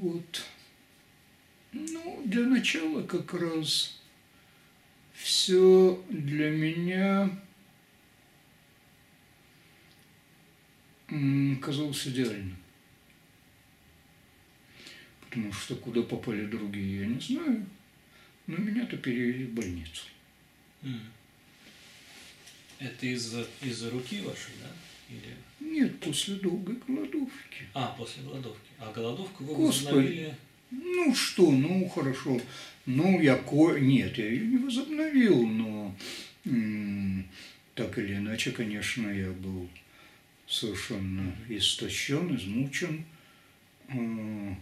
Вот. 0.00 0.44
Ну, 1.72 2.22
для 2.24 2.46
начала 2.46 3.02
как 3.02 3.34
раз 3.34 4.00
все 5.12 6.02
для 6.08 6.50
меня 6.50 7.30
казалось 11.60 12.06
идеальным. 12.06 12.56
Потому 15.20 15.52
что 15.52 15.76
куда 15.76 16.02
попали 16.02 16.46
другие, 16.46 17.00
я 17.00 17.06
не 17.06 17.20
знаю. 17.20 17.66
Но 18.46 18.56
меня-то 18.56 18.96
перевели 18.96 19.46
в 19.46 19.54
больницу. 19.54 20.06
Это 22.78 23.06
из-за 23.06 23.46
из 23.62 23.82
руки 23.84 24.20
вашей, 24.20 24.52
да? 24.62 24.70
Или... 25.08 25.36
Нет, 25.60 26.00
после 26.00 26.34
долгой 26.36 26.76
голодовки. 26.86 27.64
А, 27.74 27.94
после 27.96 28.22
голодовки. 28.22 28.70
А 28.78 28.92
голодовку 28.92 29.44
вы 29.44 29.54
Господи. 29.54 29.86
возобновили? 29.86 30.34
Ну 30.70 31.14
что, 31.14 31.50
ну 31.50 31.88
хорошо. 31.88 32.40
Ну, 32.86 33.20
я 33.20 33.36
ко... 33.36 33.78
Нет, 33.78 34.18
я 34.18 34.28
ее 34.28 34.46
не 34.46 34.58
возобновил, 34.58 35.46
но 35.46 35.94
так 37.74 37.98
или 37.98 38.14
иначе, 38.14 38.52
конечно, 38.52 39.08
я 39.08 39.30
был 39.30 39.68
совершенно 40.46 41.34
истощен, 41.48 42.34
измучен. 42.36 43.04
А, 43.88 44.56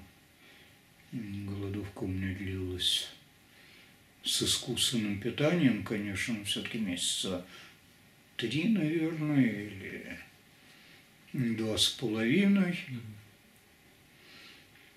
Голодовка 1.12 2.02
у 2.02 2.08
меня 2.08 2.36
длилась 2.36 3.08
с 4.24 4.42
искусственным 4.42 5.20
питанием, 5.20 5.84
конечно, 5.84 6.44
все-таки 6.44 6.78
месяца 6.78 7.46
три, 8.36 8.68
наверное, 8.68 9.44
или 9.44 10.18
два 11.32 11.76
с 11.76 11.88
половиной. 11.88 12.78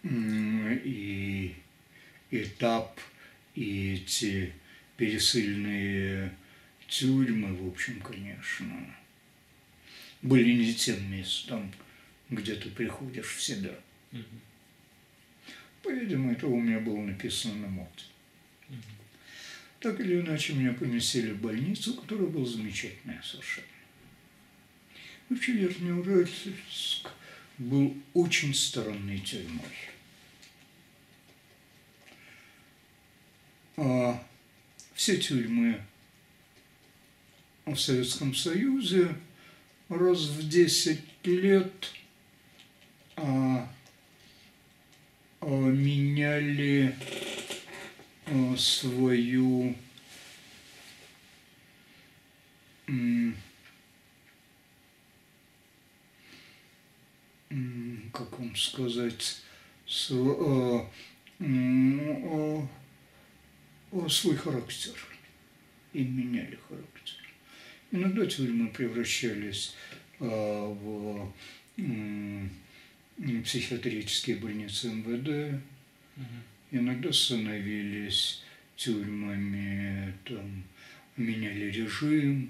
И 0.04 1.56
этап, 2.32 3.00
и 3.56 3.95
эти 3.95 4.54
пересыльные 4.95 6.34
тюрьмы, 6.88 7.54
в 7.56 7.67
общем, 7.67 8.00
конечно, 8.02 8.95
были 10.21 10.54
не 10.54 10.73
тем 10.73 11.12
местом, 11.12 11.73
где 12.30 12.56
ты 12.56 12.69
приходишь 12.69 13.36
в 13.36 13.41
себя. 13.41 13.76
По-видимому, 15.84 16.32
это 16.32 16.47
у 16.47 16.60
меня 16.60 16.80
было 16.80 17.02
написано 17.02 17.56
на 17.56 17.67
моде. 17.67 18.04
Так 19.88 20.02
или 20.02 20.19
иначе, 20.19 20.52
меня 20.52 20.73
поместили 20.73 21.32
в 21.32 21.39
больницу, 21.39 21.93
которая 21.93 22.28
была 22.28 22.45
замечательная 22.45 23.21
совершенно. 23.23 23.67
Вообще, 25.30 25.54
Верхнеуральск 25.54 27.10
был 27.58 27.95
очень 28.13 28.54
странной 28.54 29.19
тюрьмой. 29.19 29.63
А 33.78 34.21
все 34.93 35.15
тюрьмы 35.15 35.80
в 37.65 37.78
Советском 37.78 38.36
Союзе 38.36 39.15
раз 39.88 40.23
в 40.23 40.50
10 40.50 41.00
лет 41.23 41.93
а, 43.15 43.73
а, 45.39 45.47
меняли 45.47 46.93
свою 48.57 49.75
м, 52.87 53.35
м, 57.49 58.09
как 58.13 58.39
вам 58.39 58.55
сказать, 58.55 59.41
а, 60.09 60.87
свой 64.09 64.35
характер. 64.35 64.93
И 65.93 66.03
меняли 66.03 66.59
характер. 66.67 67.15
Иногда 67.91 68.25
тюрьмы 68.25 68.67
превращались 68.69 69.75
а, 70.19 70.67
в 70.73 71.31
психиатрические 73.43 74.35
больницы 74.37 74.89
МВД, 74.89 75.61
иногда 76.71 77.12
становились 77.12 78.43
тюрьмами, 78.75 80.13
там, 80.25 80.63
меняли 81.15 81.71
режим. 81.71 82.49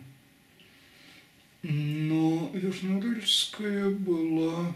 Но 1.64 2.52
Верхнеуральская 2.54 3.90
была, 3.90 4.76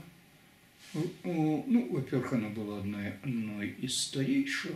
ну, 0.93 1.87
во-первых, 1.91 2.33
она 2.33 2.49
была 2.49 2.79
одной, 2.79 3.09
одной 3.23 3.69
из 3.79 3.97
старейших, 3.97 4.75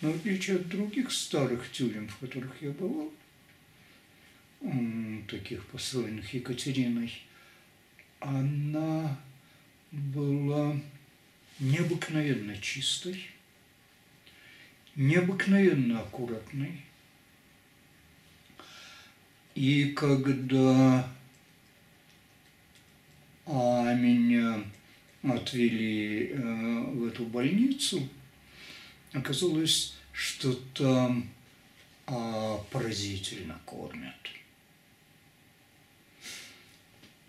но 0.00 0.12
в 0.12 0.16
отличие 0.16 0.56
от 0.56 0.68
других 0.68 1.10
старых 1.10 1.70
тюрем, 1.72 2.08
в 2.08 2.16
которых 2.18 2.62
я 2.62 2.70
бывал, 2.70 3.12
таких 5.28 5.66
построенных 5.66 6.32
Екатериной, 6.32 7.12
она 8.20 9.20
была 9.90 10.80
необыкновенно 11.58 12.56
чистой, 12.58 13.26
необыкновенно 14.96 16.00
аккуратной. 16.00 16.82
И 19.54 19.92
когда 19.92 21.08
меня 23.94 24.64
отвели 25.22 26.28
э, 26.28 26.36
в 26.36 27.06
эту 27.06 27.24
больницу, 27.26 28.08
оказалось, 29.12 29.94
что 30.12 30.54
там 30.74 31.30
а, 32.06 32.58
поразительно 32.70 33.58
кормят. 33.64 34.14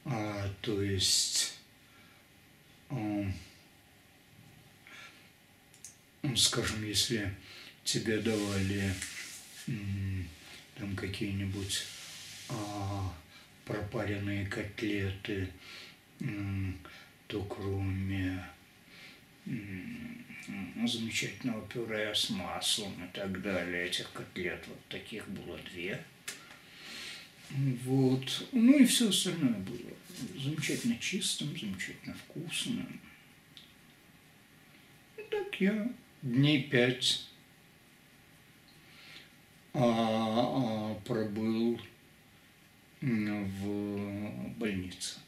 А, 0.05 0.49
то 0.61 0.82
есть, 0.82 1.59
скажем, 6.36 6.84
если 6.84 7.34
тебе 7.84 8.17
давали 8.19 8.93
там 10.75 10.95
какие-нибудь 10.95 11.84
а, 12.49 13.13
пропаренные 13.65 14.45
котлеты, 14.47 15.49
то 17.27 17.43
кроме 17.43 18.43
замечательного 20.88 21.65
пюре 21.67 22.13
с 22.13 22.29
маслом 22.29 22.93
и 23.05 23.07
так 23.13 23.41
далее. 23.41 23.86
Этих 23.86 24.11
котлет 24.11 24.63
вот 24.67 24.79
таких 24.89 25.27
было 25.29 25.57
две. 25.71 26.03
Вот. 27.49 28.47
Ну 28.51 28.79
и 28.79 28.86
все 28.86 29.09
остальное 29.09 29.53
было 29.53 29.91
замечательно 30.39 30.97
чистым, 30.99 31.57
замечательно 31.57 32.15
вкусным. 32.15 32.99
И 35.17 35.21
так 35.29 35.59
я 35.59 35.91
дней 36.21 36.63
пять 36.63 37.27
а, 39.74 39.80
а, 39.82 40.95
пробыл 41.05 41.80
в 43.01 44.49
больнице. 44.57 45.19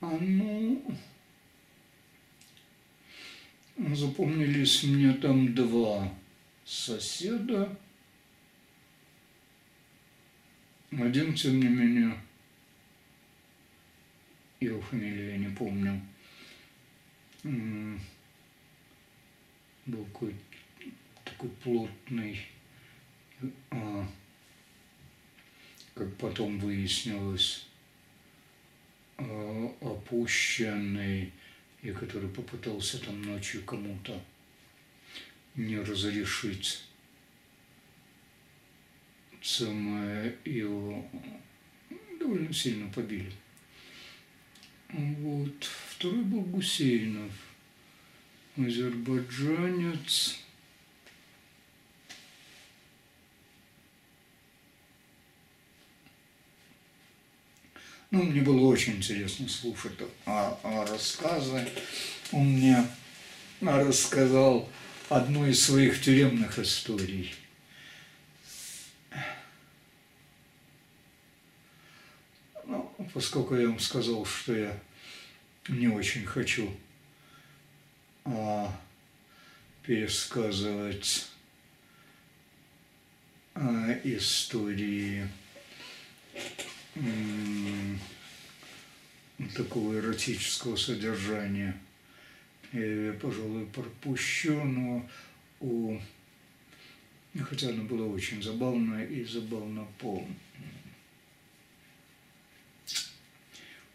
А 0.00 0.18
ну, 0.20 0.82
запомнились 3.94 4.82
мне 4.82 5.12
там 5.12 5.54
два 5.54 6.12
соседа. 6.64 7.78
Один, 10.90 11.34
тем 11.34 11.60
не 11.60 11.68
менее, 11.68 12.20
его 14.60 14.80
фамилию 14.80 15.30
я 15.30 15.38
не 15.38 15.54
помню, 15.54 16.02
был 19.86 20.04
какой-то 20.06 20.38
такой 21.24 21.50
плотный, 21.62 22.46
а, 23.70 24.06
как 25.94 26.16
потом 26.16 26.58
выяснилось, 26.58 27.66
а, 29.18 29.76
опущенный, 29.80 31.32
и 31.82 31.90
который 31.90 32.28
попытался 32.28 33.04
там 33.04 33.22
ночью 33.22 33.64
кому-то 33.64 34.22
не 35.54 35.78
разрешить 35.78 36.84
самое 39.42 40.36
его 40.44 41.04
довольно 42.18 42.52
сильно 42.52 42.88
побили. 42.90 43.32
Вот. 44.92 45.64
Второй 45.88 46.22
был 46.22 46.42
Гусейнов, 46.42 47.32
азербайджанец. 48.56 50.38
Ну, 58.10 58.24
мне 58.24 58.42
было 58.42 58.66
очень 58.66 58.96
интересно 58.96 59.48
слушать 59.48 59.98
о, 60.26 60.58
о 60.62 60.86
рассказы. 60.86 61.66
Он 62.30 62.44
мне 62.44 62.86
рассказал 63.62 64.68
одну 65.08 65.46
из 65.46 65.64
своих 65.64 66.02
тюремных 66.02 66.58
историй. 66.58 67.34
Ну, 72.66 72.94
поскольку 73.14 73.56
я 73.56 73.68
вам 73.68 73.78
сказал, 73.78 74.26
что 74.26 74.54
я 74.54 74.78
не 75.68 75.88
очень 75.88 76.26
хочу 76.26 76.70
а, 78.24 78.72
пересказывать 79.82 81.28
а, 83.54 83.92
истории. 84.04 85.28
Такого 89.56 89.98
эротического 89.98 90.76
содержания. 90.76 91.76
Я, 92.72 93.12
пожалуй, 93.14 93.66
пропущу, 93.66 94.62
но 94.62 95.08
у... 95.60 95.98
Хотя 97.40 97.70
она 97.70 97.82
была 97.84 98.06
очень 98.06 98.42
забавная 98.42 99.06
и 99.06 99.24
забавно 99.24 99.86
по, 99.98 100.26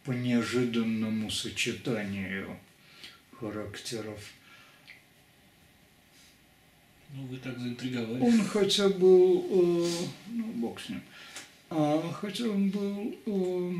по 0.03 0.11
неожиданному 0.11 1.29
сочетанию 1.29 2.59
характеров. 3.39 4.19
Ну, 7.13 7.25
вы 7.27 7.37
так 7.37 7.57
заинтриговали. 7.57 8.21
Он 8.21 8.43
хотя 8.43 8.89
был, 8.89 9.45
э, 9.49 9.89
ну, 10.27 10.43
бог 10.55 10.79
с 10.79 10.89
ним, 10.89 11.01
а 11.69 12.11
хотя 12.21 12.45
он 12.49 12.69
был 12.69 13.15
э, 13.25 13.73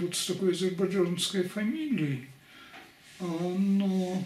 вот 0.00 0.14
с 0.14 0.26
такой 0.26 0.52
азербайджанской 0.52 1.44
фамилией, 1.44 2.26
а, 3.20 3.24
но, 3.24 4.24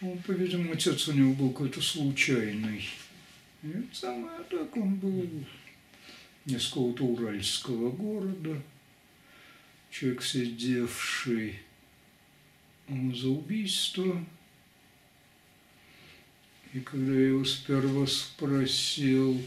он, 0.00 0.18
по-видимому, 0.26 0.72
отец 0.72 1.08
у 1.08 1.12
него 1.12 1.32
был 1.32 1.50
какой-то 1.50 1.80
случайный. 1.80 2.86
И 3.62 3.88
самое 3.92 4.42
так, 4.50 4.76
он 4.76 4.96
был 4.96 5.28
из 6.46 6.68
какого-то 6.68 7.04
уральского 7.04 7.90
города, 7.90 8.60
человек, 9.90 10.22
сидевший 10.22 11.58
за 12.88 13.28
убийство. 13.28 14.24
И 16.72 16.80
когда 16.80 17.12
я 17.12 17.28
его 17.28 17.44
сперва 17.44 18.06
спросил, 18.06 19.40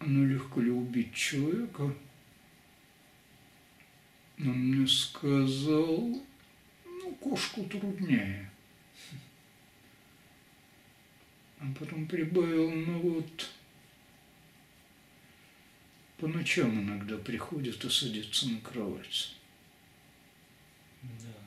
ну 0.00 0.26
легко 0.26 0.60
ли 0.60 0.70
убить 0.70 1.14
человека, 1.14 1.94
он 4.38 4.58
мне 4.58 4.86
сказал, 4.86 6.22
ну, 6.84 7.14
кошку 7.20 7.64
труднее. 7.64 8.50
А 11.58 11.66
потом 11.78 12.06
прибавил, 12.06 12.70
ну 12.70 13.00
вот, 13.00 13.50
по 16.16 16.26
ночам 16.26 16.82
иногда 16.82 17.16
приходит 17.18 17.84
и 17.84 17.90
садится 17.90 18.48
на 18.48 18.60
кровать. 18.60 19.34
Да. 21.02 21.40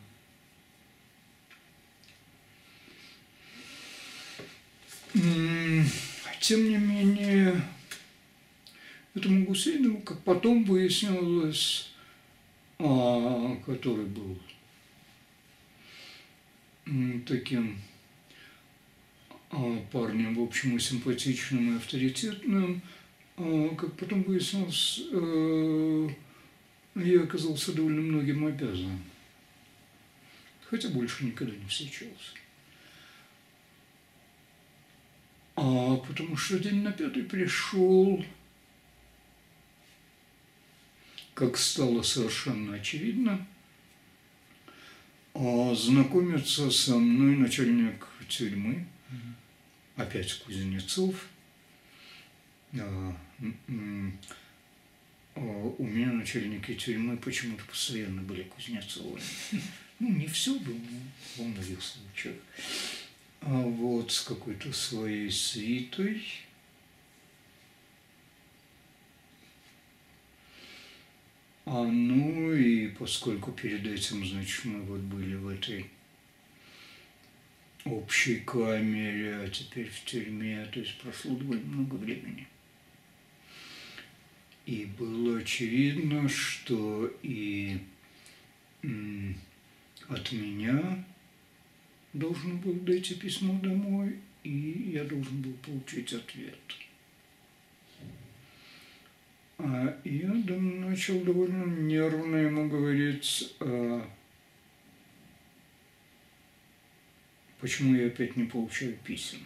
Тем 6.40 6.70
не 6.70 6.78
менее, 6.78 7.62
этому 9.16 9.46
Гусейнову, 9.46 10.02
как 10.02 10.20
потом 10.24 10.64
выяснилось, 10.66 11.92
а, 12.80 13.56
который 13.66 14.06
был 14.06 14.38
таким 17.26 17.78
а, 19.52 19.80
парнем, 19.92 20.36
в 20.36 20.42
общем, 20.42 20.80
симпатичным 20.80 21.74
и 21.74 21.78
авторитетным, 21.78 22.82
а, 23.38 23.76
как 23.76 23.96
потом 23.98 24.24
выяснилось, 24.24 25.02
э, 25.12 26.10
я 26.96 27.22
оказался 27.22 27.72
довольно 27.72 28.02
многим 28.02 28.46
обязан. 28.46 29.00
Хотя 30.74 30.90
больше 30.90 31.24
никогда 31.24 31.56
не 31.56 31.68
встречался. 31.68 32.34
А 35.56 35.98
потому 35.98 36.36
что 36.36 36.58
день 36.58 36.82
на 36.82 36.92
пятый 36.92 37.22
пришел 37.22 38.26
как 41.36 41.58
стало 41.58 42.02
совершенно 42.02 42.74
очевидно, 42.74 43.46
а 45.36 45.76
знакомиться 45.76 46.72
со 46.72 46.98
мной 46.98 47.36
начальник 47.36 48.08
тюрьмы, 48.28 48.88
опять 49.96 50.34
Кузнецов. 50.40 51.28
А, 52.80 53.16
а, 55.36 55.40
у 55.40 55.86
меня 55.86 56.12
начальники 56.12 56.74
тюрьмы 56.74 57.16
почему-то 57.18 57.64
постоянно 57.66 58.24
были 58.24 58.42
Кузнецовы. 58.42 59.20
Ну, 60.04 60.10
не 60.10 60.28
всюду, 60.28 60.74
но 60.74 61.00
во 61.38 61.44
многих 61.46 61.82
случаях. 61.82 62.36
А 63.40 63.62
вот 63.62 64.12
с 64.12 64.22
какой-то 64.22 64.74
своей 64.74 65.32
свитой– 65.32 66.22
А 71.66 71.82
ну 71.86 72.54
и 72.54 72.90
поскольку 72.90 73.54
перед 73.54 73.88
этим, 73.88 74.26
значит, 74.26 74.66
мы 74.66 74.82
вот 74.82 75.00
были 75.00 75.36
в 75.36 75.48
этой 75.48 75.90
общей 77.86 78.42
камере, 78.42 79.38
а 79.38 79.50
теперь 79.50 79.90
в 79.90 80.04
тюрьме, 80.04 80.66
то 80.66 80.82
есть 80.82 81.00
прошло 81.00 81.36
довольно 81.36 81.66
много 81.66 81.96
времени. 81.96 82.48
И 84.66 84.86
было 85.00 85.40
очевидно, 85.40 86.28
что 86.28 87.10
и 87.24 87.80
от 90.10 90.32
меня 90.32 91.04
должен 92.14 92.58
был 92.58 92.74
дойти 92.74 93.16
письмо 93.16 93.60
домой, 93.62 94.18
и 94.44 94.92
я 94.94 95.04
должен 95.04 95.42
был 95.42 95.54
получить 95.54 96.14
ответ. 96.14 96.58
А 99.58 99.98
я 100.04 100.28
начал 100.28 101.22
довольно 101.22 101.66
нервно 101.66 102.36
ему 102.36 102.68
говорить, 102.68 103.56
а, 103.60 104.08
почему 107.60 107.96
я 107.96 108.08
опять 108.08 108.36
не 108.36 108.44
получаю 108.44 108.98
писем. 109.04 109.40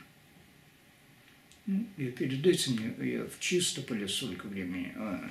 Ну, 1.68 1.86
я 1.98 2.12
перед 2.12 2.46
этим 2.46 3.04
я, 3.04 3.26
в 3.26 3.40
Чистополе 3.40 4.08
столько 4.08 4.48
времени 4.48 4.94
а, 4.96 5.30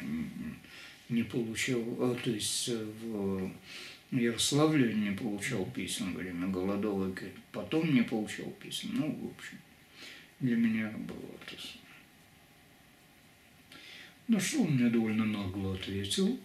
не, 1.08 1.22
получал, 1.24 1.80
а, 1.98 2.14
то 2.14 2.30
есть 2.30 2.68
в 2.68 3.50
Ярославле 4.10 4.94
не 4.94 5.10
получал 5.10 5.64
писем 5.66 6.14
во 6.14 6.20
время 6.20 6.48
голодовок, 6.48 7.22
потом 7.52 7.92
не 7.92 8.02
получал 8.02 8.50
писем. 8.62 8.90
Ну, 8.92 9.10
в 9.10 9.36
общем, 9.36 9.58
для 10.40 10.56
меня 10.56 10.90
было 10.90 11.18
это 11.40 11.56
на 14.28 14.40
что 14.40 14.62
он 14.62 14.72
мне 14.72 14.90
довольно 14.90 15.24
нагло 15.24 15.74
ответил. 15.74 16.38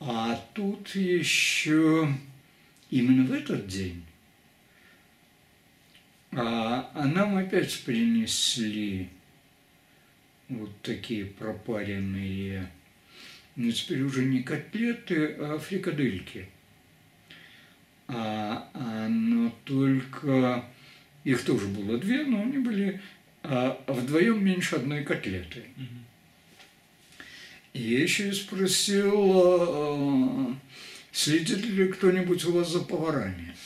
А 0.00 0.34
тут 0.54 0.94
еще 0.94 2.08
именно 2.90 3.24
в 3.24 3.32
этот 3.32 3.68
день 3.68 4.02
а, 6.32 6.90
а 6.94 7.06
нам 7.06 7.36
опять 7.36 7.84
принесли 7.84 9.08
вот 10.48 10.70
такие 10.82 11.26
пропаренные, 11.26 12.62
ну 12.62 12.81
теперь 13.56 14.02
уже 14.02 14.24
не 14.24 14.42
котлеты, 14.42 15.36
а 15.38 15.58
фрикадельки. 15.58 16.48
А, 18.08 18.70
а, 18.74 19.08
но 19.08 19.52
только 19.64 20.64
их 21.24 21.44
тоже 21.44 21.66
было 21.68 21.98
две, 21.98 22.24
но 22.24 22.42
они 22.42 22.58
были 22.58 23.00
а 23.44 23.82
вдвоем 23.88 24.44
меньше 24.44 24.76
одной 24.76 25.02
котлеты. 25.02 25.64
И 27.72 27.80
я 27.80 28.02
еще 28.02 28.32
спросил, 28.32 29.32
а, 29.34 30.56
следит 31.10 31.64
ли 31.64 31.88
кто-нибудь 31.88 32.44
у 32.44 32.52
вас 32.52 32.70
за 32.70 32.80
поварами? 32.80 33.56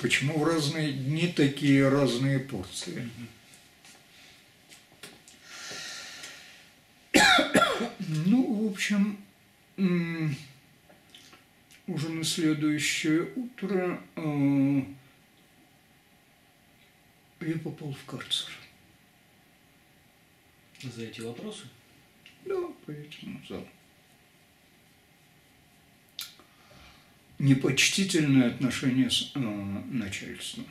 Почему 0.00 0.38
в 0.38 0.44
разные 0.44 0.92
дни 0.92 1.26
такие 1.28 1.88
разные 1.88 2.38
порции? 2.38 3.08
Ну, 8.26 8.67
в 8.67 8.67
общем, 8.78 9.18
уже 11.88 12.08
на 12.10 12.22
следующее 12.22 13.32
утро 13.34 14.00
а, 14.14 14.86
я 17.40 17.58
попал 17.58 17.92
в 17.92 18.04
карцер. 18.04 18.52
За 20.80 21.02
эти 21.02 21.20
вопросы? 21.22 21.64
Да, 22.44 22.54
по 22.86 22.92
этому 22.92 23.44
залу. 23.48 23.68
Непочтительное 27.40 28.50
отношение 28.50 29.10
с 29.10 29.32
э, 29.34 29.40
начальством. 29.40 30.66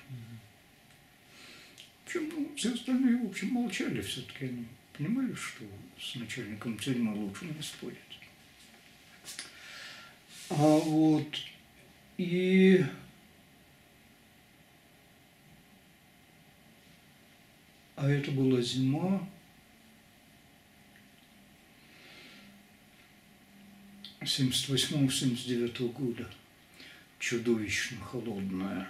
В 2.04 2.08
общем, 2.08 2.30
ну, 2.30 2.56
все 2.56 2.74
остальные, 2.74 3.18
в 3.18 3.26
общем, 3.30 3.50
молчали 3.50 4.00
все-таки. 4.02 4.46
Они 4.46 4.66
понимали, 4.98 5.34
что 5.36 5.64
с 6.00 6.16
начальником 6.16 6.78
тюрьмы 6.78 7.14
лучше 7.14 7.46
не 7.46 7.62
спорить. 7.62 7.98
А 10.50 10.56
вот 10.56 11.38
и 12.18 12.84
А 17.98 18.08
это 18.08 18.30
была 18.30 18.62
зима. 18.62 19.28
78-79 24.22 25.92
года. 25.94 26.30
Чудовищно 27.18 28.00
холодная. 28.06 28.88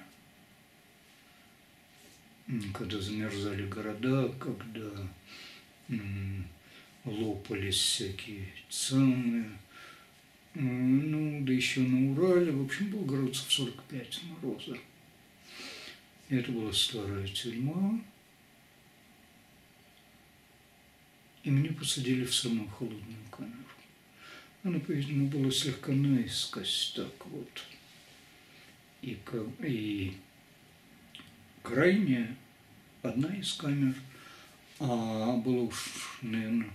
Когда 2.73 2.99
замерзали 2.99 3.65
города, 3.67 4.29
когда 4.39 5.07
лопались 7.05 7.75
всякие 7.75 8.47
цены. 8.69 9.45
Ну, 10.53 11.45
да 11.45 11.53
еще 11.53 11.81
на 11.81 12.11
Урале, 12.11 12.51
в 12.51 12.65
общем, 12.65 12.89
был 12.89 13.05
градусов 13.05 13.51
45 13.51 14.21
мороза. 14.23 14.77
Это 16.29 16.51
была 16.51 16.73
старая 16.73 17.27
тюрьма. 17.27 18.01
и 21.47 21.49
меня 21.49 21.71
посадили 21.71 22.25
в 22.25 22.35
самую 22.35 22.67
холодную 22.67 23.23
камеру. 23.31 23.53
Она, 24.63 24.79
по-видимому, 24.79 25.29
была 25.29 25.49
слегка 25.49 25.93
наискось, 25.93 26.91
так 26.93 27.25
вот. 27.27 27.63
И, 29.01 29.17
и 29.63 30.13
крайняя, 31.63 32.35
одна 33.01 33.33
из 33.33 33.53
камер, 33.53 33.95
а 34.79 35.35
была 35.37 35.63
уж, 35.63 36.19
наверное, 36.21 36.69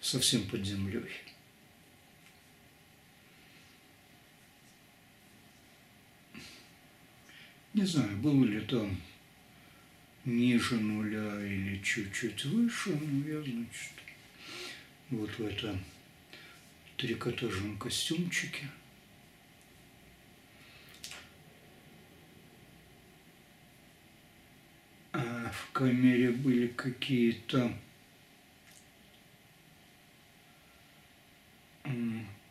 совсем 0.00 0.48
под 0.48 0.64
землей. 0.64 1.08
Не 7.74 7.84
знаю, 7.84 8.16
было 8.16 8.44
ли 8.44 8.60
там 8.62 8.96
ниже 10.24 10.74
нуля 10.80 11.46
или 11.46 11.80
чуть-чуть 11.82 12.44
выше, 12.46 12.90
но 12.90 13.28
я, 13.28 13.40
значит, 13.40 13.92
вот 15.10 15.30
в 15.38 15.46
этом 15.46 15.78
трикотажном 16.96 17.78
костюмчике. 17.78 18.68
А 25.12 25.37
в 25.50 25.70
камере 25.72 26.30
были 26.30 26.68
какие-то 26.68 27.72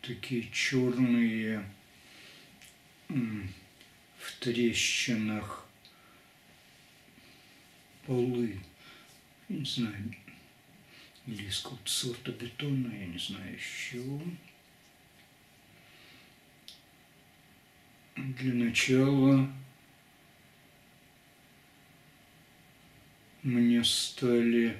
такие 0.02 0.50
черные 0.50 1.64
в 3.08 4.38
трещинах 4.40 5.66
полы, 8.06 8.58
не 9.48 9.64
знаю, 9.64 10.14
или 11.26 11.44
из 11.44 11.60
какого-то 11.60 11.90
сорта 11.90 12.32
бетона, 12.32 12.92
я 12.94 13.06
не 13.06 13.18
знаю 13.18 13.54
еще. 13.54 14.02
Для 18.16 18.54
начала 18.54 19.52
мне 23.42 23.84
стали 23.84 24.76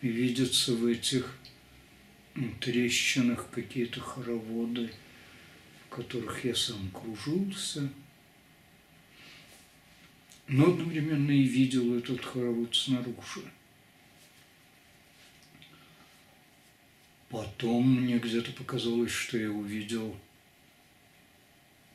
видеться 0.00 0.74
в 0.74 0.86
этих 0.86 1.36
трещинах 2.60 3.50
какие-то 3.50 4.00
хороводы, 4.00 4.90
в 5.86 5.94
которых 5.94 6.44
я 6.44 6.54
сам 6.54 6.90
кружился– 6.90 7.90
но 10.48 10.70
одновременно 10.70 11.30
и 11.30 11.42
видел 11.42 11.94
этот 11.94 12.24
хоровод 12.24 12.74
снаружи. 12.74 13.42
Потом 17.28 18.00
мне 18.00 18.18
где-то 18.18 18.52
показалось, 18.52 19.10
что 19.10 19.36
я 19.36 19.50
увидел 19.50 20.16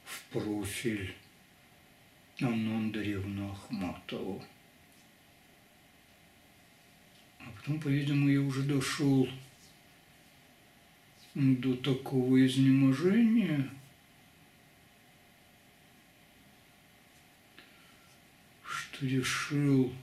в 0.05 0.21
профиль 0.31 1.15
Анну 2.41 2.77
Андреевну 2.77 3.51
Ахматову. 3.51 4.43
А 7.39 7.45
потом, 7.55 7.79
по-видимому, 7.79 8.29
я 8.29 8.41
уже 8.41 8.63
дошел 8.63 9.27
до 11.35 11.75
такого 11.75 12.45
изнеможения– 12.45 13.69
решил, 19.03 19.93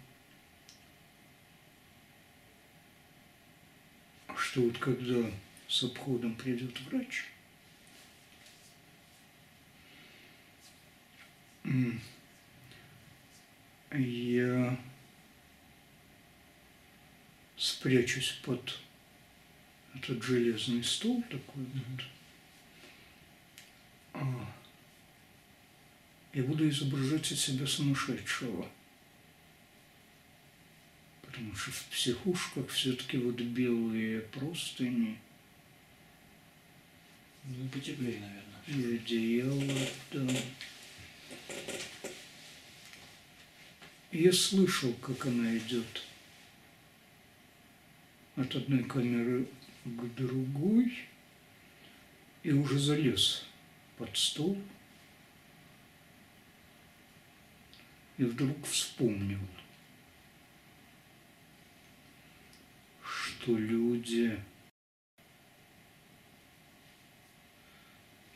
что 4.37 4.63
вот 4.63 4.79
когда 4.79 5.31
с 5.69 5.83
обходом 5.83 6.35
придет 6.35 6.79
врач, 6.83 7.25
я 13.99 14.79
спрячусь 17.57 18.39
под 18.45 18.79
этот 19.95 20.23
железный 20.23 20.83
стол 20.85 21.23
такой 21.25 21.65
вот. 21.65 22.05
А, 24.13 24.55
я 26.33 26.43
буду 26.45 26.69
изображать 26.69 27.31
из 27.33 27.41
себя 27.41 27.67
сумасшедшего. 27.67 28.69
Потому 31.23 31.55
что 31.55 31.71
в 31.71 31.85
психушках 31.87 32.69
все-таки 32.71 33.19
вот 33.19 33.37
белые 33.41 34.21
простыни 34.21 35.19
Ну, 37.45 37.69
потеплее, 37.69 38.21
наверное. 38.21 38.91
и 38.93 38.97
одеяло, 38.97 39.89
да. 40.13 40.27
Я 44.13 44.33
слышал, 44.33 44.93
как 44.95 45.27
она 45.27 45.57
идет 45.57 46.03
от 48.35 48.57
одной 48.57 48.83
камеры 48.83 49.47
к 49.85 50.15
другой 50.17 50.99
и 52.43 52.51
уже 52.51 52.79
залез 52.81 53.45
под 53.97 54.17
стол 54.17 54.61
и 58.19 58.25
вдруг 58.25 58.67
вспомнил, 58.67 59.39
что 63.03 63.57
люди, 63.57 64.39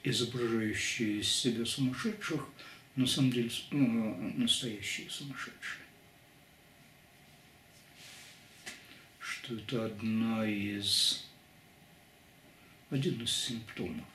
изображающие 0.05 1.19
из 1.19 1.29
себя 1.29 1.67
сумасшедших, 1.67 2.49
на 2.97 3.07
самом 3.07 3.33
деле 3.33 3.51
ну, 3.71 4.33
настоящие 4.37 5.11
сумасшедшие. 5.11 5.85
Что 9.19 9.57
это 9.57 9.87
одна 9.87 10.47
из, 10.47 11.27
один 12.91 13.21
из 13.23 13.33
симптомов. 13.33 14.07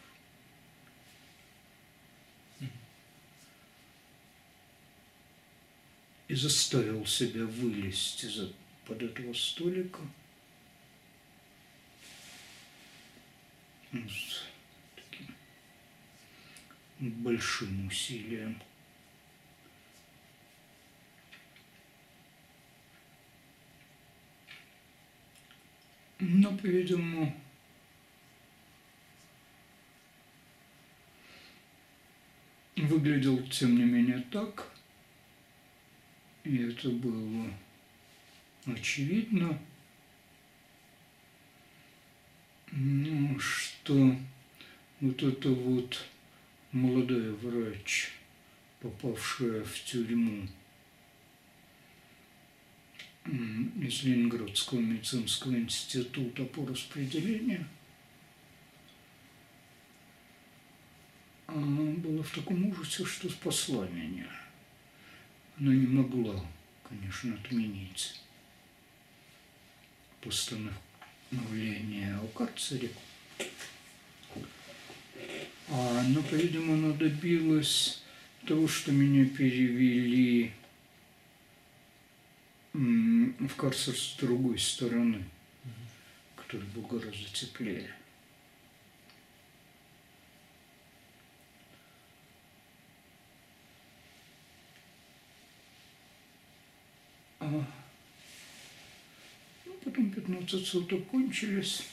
И 6.27 6.35
заставил 6.35 7.05
себя 7.07 7.45
вылезть 7.45 8.23
из 8.23 8.51
под 8.85 9.01
этого 9.01 9.33
столика. 9.33 9.99
С 13.91 14.43
таким 14.95 15.35
большим 16.99 17.87
усилием. 17.87 18.61
Но, 26.19 26.51
по-видимому, 26.57 27.33
выглядел, 32.75 33.41
тем 33.47 33.77
не 33.77 33.85
менее, 33.85 34.25
так, 34.29 34.69
и 36.43 36.57
это 36.57 36.89
было 36.89 37.49
очевидно, 38.65 39.57
ну, 42.71 43.39
что 43.39 44.15
вот 44.99 45.23
это 45.23 45.49
вот 45.49 46.05
молодая 46.71 47.31
врач, 47.31 48.11
попавшая 48.81 49.63
в 49.63 49.83
тюрьму 49.85 50.47
м, 53.25 53.71
из 53.89 54.03
Ленинградского 54.03 54.79
медицинского 54.79 55.53
института 55.55 56.45
по 56.45 56.63
распределению, 56.65 57.65
она 61.47 61.91
была 61.93 62.21
в 62.21 62.31
таком 62.31 62.67
ужасе, 62.67 63.03
что 63.03 63.29
спасла 63.29 63.87
меня. 63.87 64.27
Она 65.57 65.73
не 65.73 65.87
могла, 65.87 66.39
конечно, 66.87 67.33
отменить 67.33 68.21
постановление 70.21 72.15
о 72.17 72.27
карцере. 72.27 72.91
А, 75.69 76.03
но, 76.09 76.21
по-видимому, 76.21 76.93
добилась 76.93 78.03
того, 78.45 78.67
что 78.67 78.91
меня 78.91 79.25
перевели 79.25 80.53
в 82.79 83.55
карцер 83.57 83.93
с 83.93 84.15
другой 84.17 84.57
стороны, 84.57 85.25
который 86.37 86.65
был 86.67 86.83
гораздо 86.83 87.29
теплее. 87.33 87.93
А, 97.41 97.65
ну, 99.65 99.73
потом 99.83 100.11
15 100.11 100.65
суток 100.65 101.05
кончились. 101.07 101.83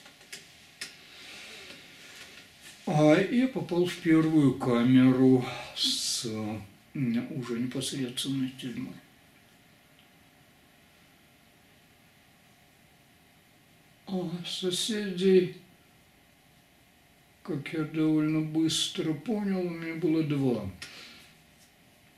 А 2.87 3.17
я 3.21 3.49
попал 3.49 3.87
в 3.87 3.97
первую 3.97 4.55
камеру 4.55 5.45
с 5.75 6.25
уже 6.25 7.59
непосредственной 7.59 8.51
тюрьмой. 8.51 8.95
Соседей, 14.47 15.57
как 17.43 17.73
я 17.73 17.85
довольно 17.85 18.41
быстро 18.41 19.13
понял, 19.13 19.61
у 19.61 19.71
меня 19.71 19.95
было 19.97 20.23
два. 20.23 20.71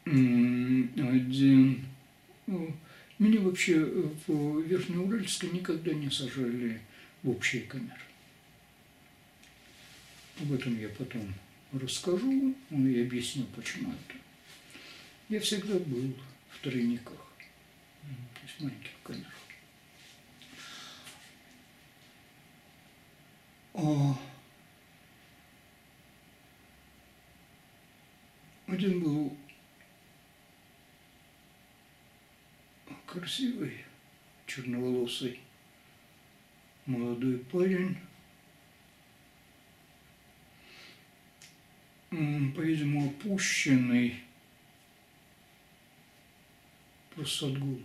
Один 0.07 1.85
меня 3.19 3.41
вообще 3.41 3.85
в 4.27 4.61
Верхнеуральске 4.63 5.49
никогда 5.49 5.93
не 5.93 6.11
сажали 6.11 6.81
в 7.23 7.31
общие 7.31 7.63
камеры. 7.63 8.01
Об 10.41 10.53
этом 10.53 10.79
я 10.81 10.89
потом 10.89 11.35
расскажу 11.73 12.55
ну, 12.71 12.87
и 12.87 13.03
объясню, 13.03 13.45
почему 13.57 13.91
это. 13.91 14.19
Я 15.29 15.41
всегда 15.41 15.75
был 15.81 16.15
в 16.51 16.63
тройниках, 16.63 17.27
то 18.03 18.41
есть 18.47 18.61
маленьких 18.61 18.93
камерах. 19.03 19.38
Один 28.67 29.03
был 29.03 29.37
красивый, 33.07 33.85
черноволосый 34.47 35.41
молодой 36.87 37.39
парень. 37.39 37.97
По-видимому, 42.11 43.11
опущенный 43.11 44.25
просто 47.15 47.47
от 47.47 47.59
голода. 47.59 47.85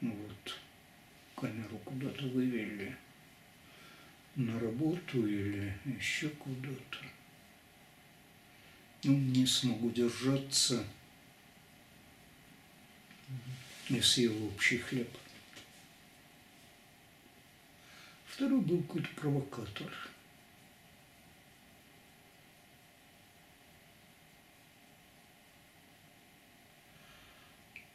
Ну 0.00 0.12
Вот, 0.12 0.36
камеру 1.40 1.78
куда-то 1.84 2.26
вывели 2.26 2.96
на 4.34 4.58
работу 4.58 5.26
или 5.26 5.72
еще 5.84 6.28
куда-то. 6.30 6.98
Ну, 9.04 9.16
не 9.16 9.46
смог 9.46 9.82
удержаться 9.82 10.84
и 13.88 14.00
съел 14.00 14.46
общий 14.46 14.78
хлеб. 14.78 15.08
Второй 18.26 18.60
был 18.60 18.82
какой-то 18.82 19.08
провокатор. 19.14 19.92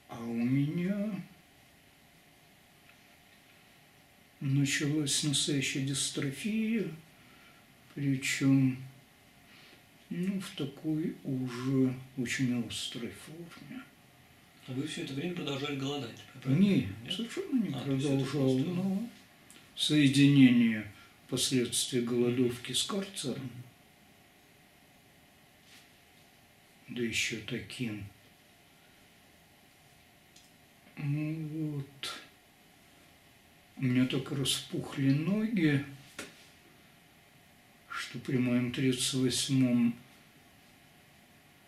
А 0.08 0.20
у 0.20 0.34
меня 0.34 1.22
началась 4.44 5.24
настоящая 5.24 5.82
дистрофия, 5.86 6.86
причем 7.96 8.78
ну, 10.10 10.40
в 10.40 10.50
такой 10.58 11.16
уже 11.24 11.94
очень 12.18 12.66
острой 12.68 13.12
форме. 13.12 13.82
А 14.68 14.74
вы 14.74 14.86
все 14.86 15.04
это 15.04 15.14
время 15.14 15.34
продолжали 15.34 15.78
голодать? 15.78 16.16
правильно 16.42 16.64
Нет, 16.64 16.88
совершенно 17.10 17.62
не 17.64 17.74
А, 17.74 17.80
продолжал, 17.80 18.24
просто- 18.26 18.70
но 18.70 19.10
соединение 19.76 20.92
последствий 21.30 22.02
голодовки 22.02 22.74
с 22.74 22.84
карцером, 22.84 23.50
да 26.90 27.02
еще 27.02 27.38
таким, 27.38 28.04
ну 30.98 31.48
вот, 31.76 32.23
у 33.84 33.86
меня 33.86 34.06
так 34.06 34.32
распухли 34.32 35.12
ноги, 35.12 35.86
что 37.90 38.18
при 38.20 38.38
моем 38.38 38.70
38-м, 38.72 39.94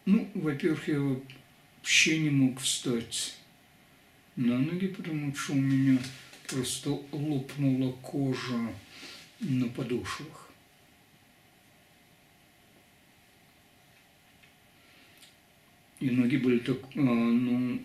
ну, 0.06 0.32
во-первых, 0.34 0.88
я 0.88 1.02
вообще 1.02 2.20
не 2.20 2.30
мог 2.30 2.62
встать 2.62 3.36
на 4.38 4.58
ноги, 4.58 4.88
потому 4.88 5.36
что 5.36 5.52
у 5.52 5.56
меня 5.58 6.00
просто 6.48 6.92
лопнула 7.12 7.92
кожа 7.92 8.74
на 9.42 9.68
подошвах. 9.68 10.50
И 16.00 16.10
ноги 16.10 16.38
были 16.38 16.60
так, 16.60 16.78
а, 16.96 17.02
ну, 17.02 17.82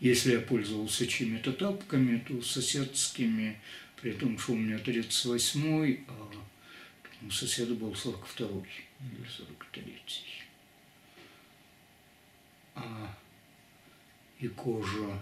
если 0.00 0.32
я 0.32 0.40
пользовался 0.40 1.06
чьими-то 1.06 1.52
тапками, 1.52 2.18
то 2.18 2.42
соседскими, 2.42 3.58
при 4.00 4.12
том, 4.12 4.38
что 4.38 4.52
у 4.52 4.56
меня 4.56 4.76
38-й, 4.76 6.04
а 6.08 6.30
у 7.22 7.30
соседа 7.30 7.74
был 7.74 7.92
42-й 7.92 8.84
или 9.00 9.26
43-й. 9.26 10.44
А, 12.74 13.16
и 14.38 14.48
кожа 14.48 15.18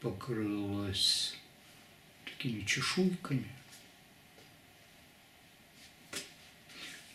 покрылась 0.00 1.34
такими 2.24 2.60
чешуйками. 2.64 3.46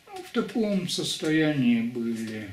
Ну, 0.07 0.23
в 0.23 0.31
таком 0.31 0.89
состоянии 0.89 1.81
были 1.81 2.51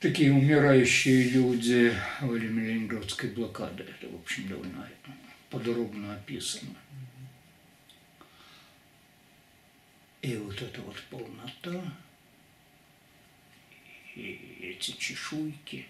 такие 0.00 0.32
умирающие 0.32 1.30
люди 1.30 1.94
во 2.20 2.28
время 2.28 2.64
Ленинградской 2.64 3.30
блокады. 3.30 3.84
Это, 3.84 4.08
в 4.08 4.20
общем, 4.20 4.48
довольно 4.48 4.88
подробно 5.50 6.14
описано. 6.14 6.74
И 10.22 10.36
вот 10.36 10.60
эта 10.60 10.80
вот 10.82 11.00
полнота, 11.10 11.94
и 14.14 14.58
эти 14.60 14.92
чешуйки, 14.92 15.86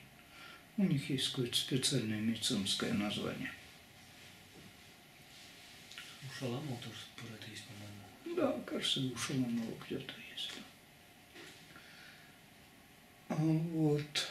у 0.76 0.84
них 0.84 1.08
есть 1.10 1.30
какое-то 1.30 1.56
специальное 1.56 2.20
медицинское 2.20 2.92
название. 2.92 3.50
У 6.22 6.38
Шаламова 6.38 6.76
тоже 6.76 6.96
про 7.16 7.34
это 7.34 7.50
есть, 7.50 7.64
по-моему. 7.64 8.36
Да, 8.36 8.60
кажется, 8.70 9.00
у 9.00 9.16
Шаламова 9.16 9.74
где-то 9.86 10.12
есть. 10.32 10.52
Вот. 13.28 14.28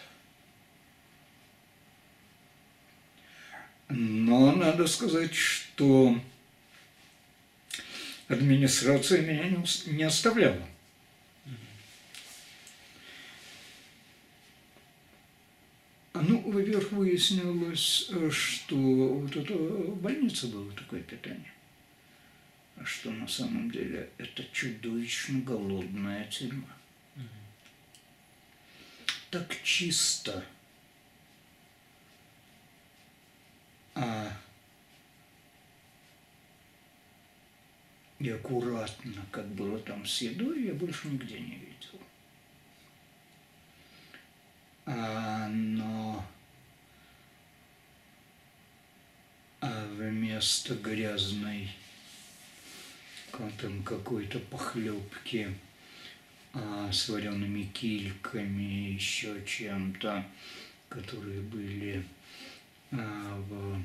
Но 3.89 4.51
надо 4.53 4.85
сказать, 4.87 5.33
что 5.33 6.19
администрация 8.27 9.21
меня 9.21 9.63
не 9.85 10.03
оставляла. 10.03 10.67
Ну, 16.13 16.51
во-первых, 16.51 16.91
выяснилось, 16.91 18.09
что 18.31 18.75
вот 18.75 19.35
эта 19.35 19.53
больница 19.53 20.47
была 20.47 20.71
такое 20.73 21.01
питание, 21.01 21.53
а 22.75 22.83
что 22.83 23.11
на 23.11 23.27
самом 23.27 23.69
деле 23.69 24.09
это 24.17 24.43
чудовищно 24.51 25.41
голодная 25.41 26.25
тюрьма. 26.25 26.76
Так 29.29 29.61
чисто. 29.63 30.45
А 33.95 34.31
и 38.19 38.29
аккуратно, 38.29 39.25
как 39.31 39.47
было 39.47 39.79
там 39.79 40.05
с 40.05 40.21
едой, 40.21 40.63
я 40.63 40.73
больше 40.73 41.07
нигде 41.07 41.39
не 41.39 41.55
видел. 41.55 41.99
А, 44.85 45.47
но 45.49 46.25
а 49.61 49.85
вместо 49.93 50.75
грязной 50.75 51.69
там 53.59 53.83
какой-то 53.83 54.39
похлебки 54.39 55.53
с 56.91 57.09
вареными 57.09 57.63
кильками, 57.63 58.93
еще 58.93 59.43
чем-то, 59.45 60.25
которые 60.89 61.41
были 61.41 62.03
а, 62.91 63.43
в 63.49 63.81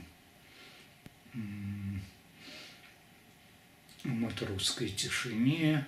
матросской 4.05 4.89
тишине, 4.89 5.87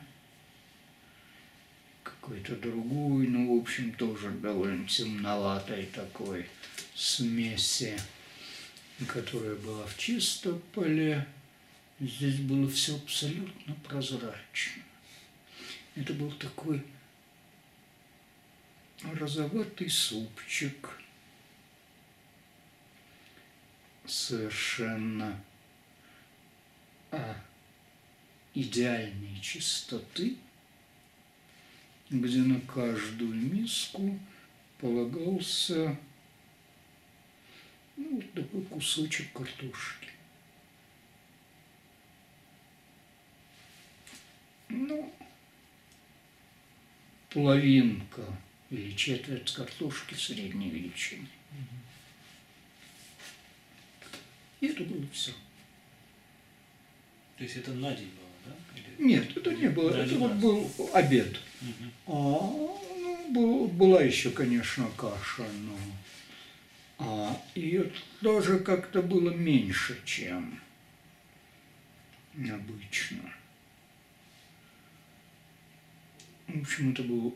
какой-то 2.03 2.57
другой, 2.57 3.27
ну, 3.29 3.57
в 3.57 3.63
общем, 3.63 3.93
тоже 3.93 4.31
довольно 4.31 4.87
темноватой 4.87 5.87
такой 5.87 6.47
смеси, 6.95 7.99
которая 9.09 9.57
была 9.57 9.87
в 9.87 9.97
Чистополе. 9.99 11.27
Здесь 12.01 12.41
было 12.41 12.69
все 12.69 12.97
абсолютно 12.97 13.75
прозрачно. 13.87 14.83
Это 15.95 16.13
был 16.13 16.31
такой 16.33 16.85
розоватый 19.03 19.89
супчик, 19.89 20.99
совершенно 24.05 25.41
а, 27.11 27.37
идеальной 28.55 29.41
чистоты, 29.41 30.37
где 32.11 32.39
на 32.39 32.61
каждую 32.61 33.35
миску 33.35 34.19
полагался 34.79 35.97
ну, 37.97 38.17
вот 38.17 38.33
такой 38.33 38.63
кусочек 38.63 39.33
картошки. 39.33 40.09
Ну, 44.69 45.13
половинка 47.35 48.23
или 48.71 48.93
четверть 48.97 49.53
картошки 49.53 50.15
средней 50.15 50.71
величины. 50.71 51.27
И 54.61 54.67
это 54.69 54.85
было 54.85 55.05
все. 55.13 55.33
То 57.37 57.45
есть 57.45 57.57
это 57.57 57.73
на 57.73 57.93
день 57.95 58.11
было, 58.11 58.55
да? 58.55 58.79
Или... 58.79 59.09
Нет, 59.09 59.37
это 59.37 59.53
не 59.53 59.69
было. 59.69 59.91
это 59.91 60.15
вот 60.17 60.33
был 60.35 60.71
обед. 60.95 61.37
Угу. 61.61 61.91
А, 62.07 62.41
ну, 63.01 63.31
был, 63.31 63.67
была 63.67 64.01
еще, 64.03 64.31
конечно, 64.31 64.89
каша, 64.97 65.45
но 65.61 65.77
а, 66.99 67.43
ее 67.55 67.91
тоже 68.23 68.61
как-то 68.61 69.03
было 69.03 69.31
меньше, 69.31 70.01
чем 70.05 70.61
обычно. 72.37 73.33
В 76.47 76.61
общем, 76.61 76.93
это 76.93 77.03
был, 77.03 77.35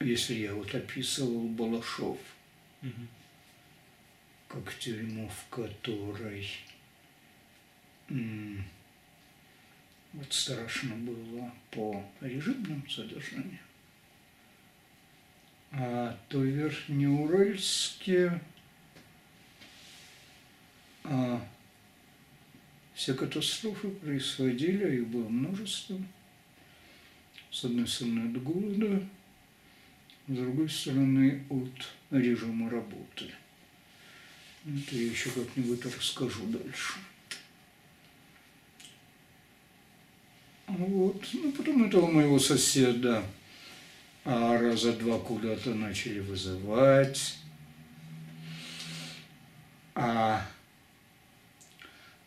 если 0.00 0.34
я 0.34 0.54
вот 0.54 0.74
описывал 0.74 1.48
Балашов, 1.48 2.18
угу 2.82 3.06
как 4.48 4.74
тюрьму, 4.78 5.28
в 5.28 5.54
которой 5.54 6.48
вот 8.08 10.32
страшно 10.32 10.94
было 10.94 11.52
по 11.70 12.04
режимному 12.20 12.88
содержанию. 12.88 13.58
А 15.72 16.16
то 16.28 16.42
Верхнеуральске 16.42 18.40
а, 21.04 21.46
все 22.96 23.14
катастрофы 23.14 23.90
происходили, 23.90 24.84
а 24.84 24.88
их 24.88 25.06
было 25.06 25.28
множество. 25.28 25.96
С 27.52 27.64
одной 27.64 27.86
стороны 27.86 28.30
от 28.30 28.42
голода, 28.42 29.08
с 30.26 30.32
другой 30.32 30.68
стороны 30.68 31.44
от 31.48 31.88
режима 32.10 32.68
работы– 32.68 33.30
это 34.66 34.96
я 34.96 35.06
еще 35.06 35.30
как-нибудь 35.30 35.84
расскажу 35.84 36.44
дальше. 36.46 36.94
Вот. 40.66 41.24
Ну, 41.34 41.52
потом 41.52 41.84
этого 41.84 42.10
моего 42.10 42.40
соседа 42.40 43.22
а 44.24 44.58
раза 44.58 44.92
два 44.92 45.20
куда-то 45.20 45.72
начали 45.72 46.18
вызывать. 46.18 47.36
А, 49.94 50.44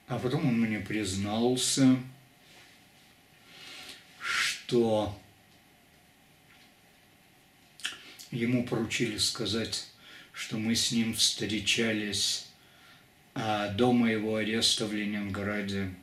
а 0.09 0.17
потом 0.17 0.47
он 0.47 0.59
мне 0.59 0.79
признался, 0.79 1.97
что 4.19 5.15
ему 8.31 8.65
поручили 8.65 9.17
сказать, 9.17 9.87
что 10.33 10.57
мы 10.57 10.73
с 10.73 10.91
ним 10.91 11.13
встречались 11.13 12.47
а, 13.35 13.69
до 13.69 13.93
моего 13.93 14.37
ареста 14.37 14.87
в 14.87 14.93
Ленинграде, 14.93 15.93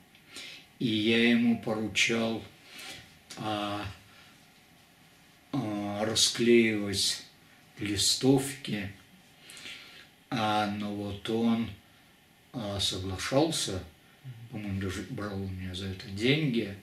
и 0.79 0.87
я 0.87 1.31
ему 1.31 1.59
поручал 1.59 2.45
а, 3.39 3.85
а, 5.51 6.05
расклеивать 6.05 7.25
листовки, 7.81 8.93
а, 10.31 10.69
но 10.69 10.95
вот 10.95 11.29
он 11.29 11.69
а, 12.53 12.79
соглашался, 12.79 13.83
по-моему, 14.51 14.81
даже 14.81 15.03
брал 15.11 15.41
у 15.41 15.49
меня 15.49 15.75
за 15.75 15.87
это 15.87 16.09
деньги, 16.09 16.75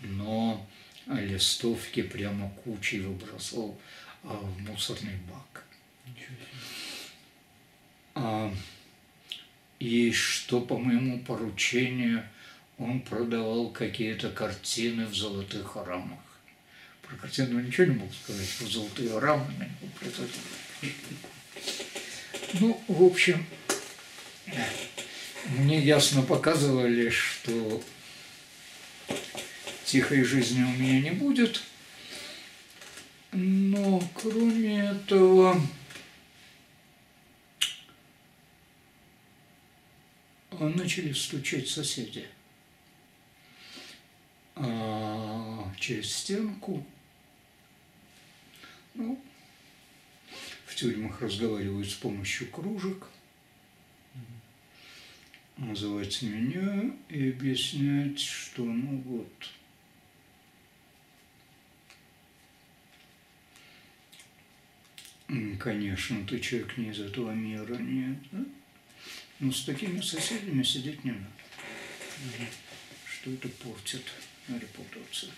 но 0.00 0.66
листовки 1.06 2.02
прямо 2.02 2.50
кучей 2.64 3.00
выбросил 3.00 3.78
а, 4.22 4.34
в 4.36 4.60
мусорный 4.62 5.16
бак. 5.30 5.64
А, 8.14 8.54
и 9.78 10.12
что 10.12 10.60
по 10.60 10.78
моему 10.78 11.20
поручению 11.20 12.24
он 12.78 13.00
продавал 13.00 13.70
какие-то 13.70 14.30
картины 14.30 15.06
в 15.06 15.14
золотых 15.14 15.76
рамах. 15.76 16.20
Про 17.02 17.16
картину 17.16 17.60
ничего 17.60 17.86
не 17.86 17.98
мог 17.98 18.12
сказать, 18.14 18.48
про 18.58 18.66
золотые 18.66 19.18
рамы 19.18 19.68
Ну, 22.54 22.82
в 22.88 23.02
общем, 23.02 23.44
мне 25.54 25.78
ясно 25.78 26.22
показывали, 26.22 27.10
что 27.10 27.82
тихой 29.84 30.24
жизни 30.24 30.62
у 30.62 30.72
меня 30.80 31.00
не 31.00 31.10
будет. 31.10 31.62
Но 33.32 34.02
кроме 34.14 34.80
этого, 34.80 35.60
начали 40.58 41.12
стучать 41.12 41.68
соседи 41.68 42.26
а, 44.56 45.72
через 45.78 46.14
стенку. 46.14 46.84
Ну, 48.94 49.20
в 50.66 50.74
тюрьмах 50.76 51.20
разговаривают 51.20 51.88
с 51.90 51.94
помощью 51.94 52.48
кружек 52.50 53.08
называть 55.56 56.22
меня 56.22 56.92
и 57.08 57.30
объяснять, 57.30 58.20
что 58.20 58.64
ну 58.64 58.98
вот 58.98 59.50
Конечно, 65.58 66.24
ты 66.26 66.38
человек 66.38 66.76
не 66.76 66.90
из 66.90 67.00
этого 67.00 67.32
мира, 67.32 67.74
нет. 67.76 68.18
Да? 68.30 68.44
Но 69.40 69.50
с 69.50 69.64
такими 69.64 70.00
соседями 70.00 70.62
сидеть 70.62 71.02
не 71.04 71.12
надо. 71.12 71.26
Что 73.06 73.32
это 73.32 73.48
портит 73.48 74.04
репутацию. 74.48 75.32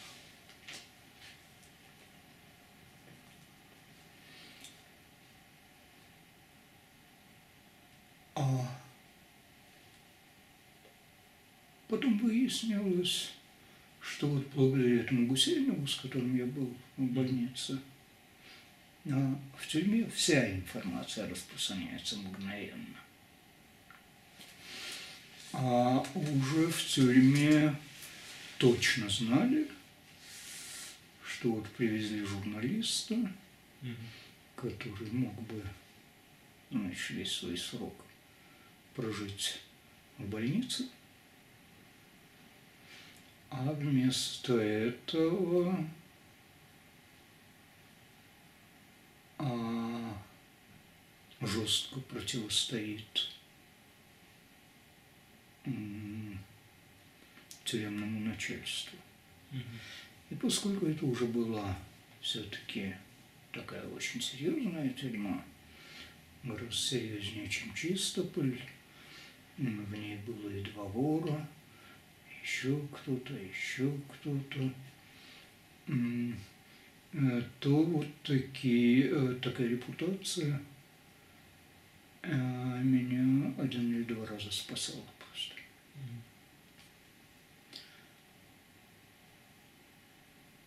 А 8.35 8.86
потом 11.89 12.19
выяснилось, 12.19 13.33
что 14.01 14.29
вот 14.29 14.47
благодаря 14.55 15.01
этому 15.01 15.27
Гусейнову, 15.27 15.87
с 15.87 15.97
которым 15.97 16.37
я 16.37 16.47
был 16.47 16.75
в 16.97 17.05
больнице, 17.05 17.79
но 19.05 19.41
в 19.57 19.67
тюрьме 19.69 20.09
вся 20.15 20.51
информация 20.53 21.29
распространяется 21.29 22.17
мгновенно. 22.19 22.97
А 25.53 26.05
уже 26.15 26.67
в 26.67 26.85
тюрьме 26.87 27.75
точно 28.59 29.09
знали, 29.09 29.69
что 31.25 31.53
вот 31.53 31.69
привезли 31.71 32.25
журналиста, 32.25 33.15
угу. 33.15 33.91
который 34.57 35.11
мог 35.13 35.35
бы 35.43 35.63
значит, 36.71 37.11
весь 37.11 37.33
свой 37.33 37.57
срок 37.57 37.95
прожить 38.95 39.61
в 40.19 40.29
больнице. 40.29 40.89
А 43.51 43.73
вместо 43.73 44.59
этого 44.59 45.89
а, 49.39 50.23
жестко 51.41 52.01
противостоит 52.01 53.31
тюремному 57.65 58.21
начальству. 58.21 58.99
И 60.31 60.35
поскольку 60.35 60.87
это 60.87 61.05
уже 61.07 61.27
была 61.27 61.77
все-таки 62.21 62.95
такая 63.53 63.87
очень 63.89 64.21
серьезная 64.21 64.91
тюрьма, 64.91 65.45
гораздо 66.43 66.73
серьезнее, 66.73 67.49
чем 67.49 67.73
Чистополь, 67.75 68.61
в 69.57 69.99
ней 69.99 70.17
было 70.19 70.51
и 70.51 70.63
два 70.63 70.85
вора, 70.85 71.49
еще 72.47 72.81
кто-то, 72.93 73.35
еще 73.35 73.91
кто-то. 74.13 74.73
Э, 77.13 77.43
то 77.61 77.83
вот 77.83 78.07
такие, 78.23 79.09
э, 79.11 79.35
такая 79.43 79.69
репутация 79.69 80.61
э, 82.23 82.35
меня 82.83 83.53
один 83.59 83.97
или 83.97 84.03
два 84.03 84.27
раза 84.27 84.51
спасала 84.53 85.03
просто. 85.19 85.55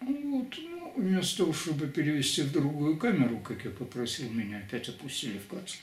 Вот, 0.01 0.57
ну, 0.57 0.93
вместо 0.97 1.37
того, 1.37 1.53
чтобы 1.53 1.87
перевести 1.87 2.41
в 2.41 2.51
другую 2.51 2.97
камеру, 2.97 3.39
как 3.39 3.63
я 3.63 3.71
попросил, 3.71 4.29
меня 4.31 4.57
опять 4.57 4.89
опустили 4.89 5.37
в 5.37 5.47
карцер. 5.47 5.81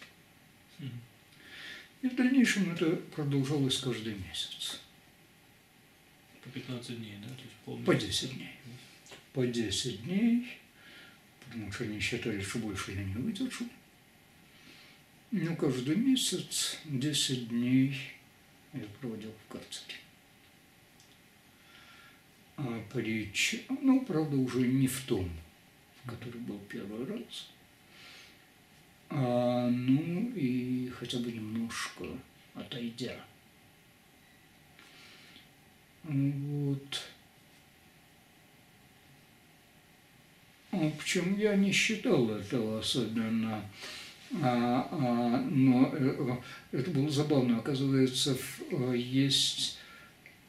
И 2.03 2.09
в 2.09 2.17
дальнейшем 2.17 2.73
это 2.73 2.97
продолжалось 3.15 3.79
каждый 3.79 4.15
месяц. 4.15 4.81
По 6.47 6.51
15 6.51 6.99
дней, 6.99 7.17
да? 7.23 7.29
То 7.29 7.43
есть 7.43 7.57
полмесяца. 7.65 7.87
По 7.87 7.95
10 7.95 8.35
дней 8.35 8.57
по 9.37 9.47
10 9.47 10.05
дней, 10.05 10.49
потому 11.41 11.71
что 11.71 11.85
они 11.85 12.01
считали, 12.01 12.41
что 12.41 12.59
больше 12.59 12.93
я 12.93 13.05
не 13.05 13.13
выдержу. 13.17 13.67
Но 15.31 15.55
каждый 15.57 15.97
месяц 15.97 16.79
10 16.87 17.51
дней 17.51 17.95
я 18.73 18.81
проводил 18.99 19.31
в 19.33 19.53
карцере. 19.53 19.99
А 22.57 22.83
притч, 22.91 23.57
ну, 23.69 24.07
правда, 24.07 24.39
уже 24.39 24.67
не 24.67 24.89
в 24.89 25.03
том, 25.03 25.31
в 26.03 26.09
который 26.09 26.41
был 26.41 26.59
первый 26.61 27.05
раз, 27.05 27.51
а, 29.11 29.69
ну 29.69 30.33
и 30.35 30.89
хотя 30.99 31.19
бы 31.19 31.31
немножко 31.31 32.07
отойдя. 32.55 33.23
Вот. 36.09 37.03
Ну, 40.71 40.91
почему 40.93 41.37
я 41.37 41.57
не 41.57 41.73
считал 41.73 42.31
этого 42.31 42.81
особенно, 42.81 43.65
а, 44.43 44.89
а, 44.91 45.41
но 45.51 45.91
э, 45.93 46.37
это 46.73 46.91
было 46.91 47.09
забавно. 47.09 47.59
Оказывается, 47.59 48.37
э, 48.71 48.95
есть 48.97 49.79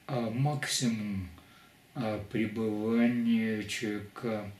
а, 0.05 0.29
максимум 0.29 1.27
а, 1.95 2.23
пребывания 2.31 3.63
человека 3.63 4.51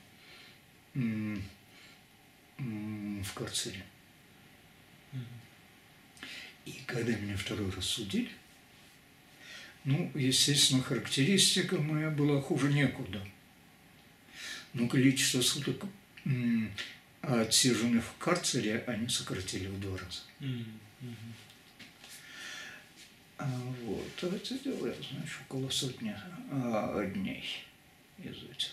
в 0.94 3.34
карцере. 3.34 3.84
И 6.64 6.72
когда 6.86 7.12
меня 7.12 7.36
второй 7.36 7.70
раз 7.70 7.84
судили, 7.84 8.30
ну, 9.88 10.10
естественно, 10.14 10.82
характеристика 10.82 11.78
моя 11.78 12.10
была 12.10 12.40
хуже 12.40 12.72
некуда– 12.72 13.26
но 14.74 14.88
количество 14.88 15.40
суток 15.40 15.84
отсиженных 17.22 18.04
в 18.04 18.16
карцере 18.18 18.84
они 18.86 19.08
сократили 19.08 19.66
в 19.66 19.80
два 19.80 19.98
раза. 19.98 20.20
А 23.38 23.48
вот, 23.84 24.12
а 24.22 24.26
это 24.26 24.58
дело, 24.58 24.92
значит, 25.12 25.38
около 25.48 25.70
сотни 25.70 26.12
а, 26.50 27.04
дней 27.06 27.44
из 28.18 28.36
этих. 28.36 28.72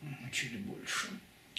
Да. 0.00 0.08
Чуть 0.32 0.58
больше. 0.60 1.10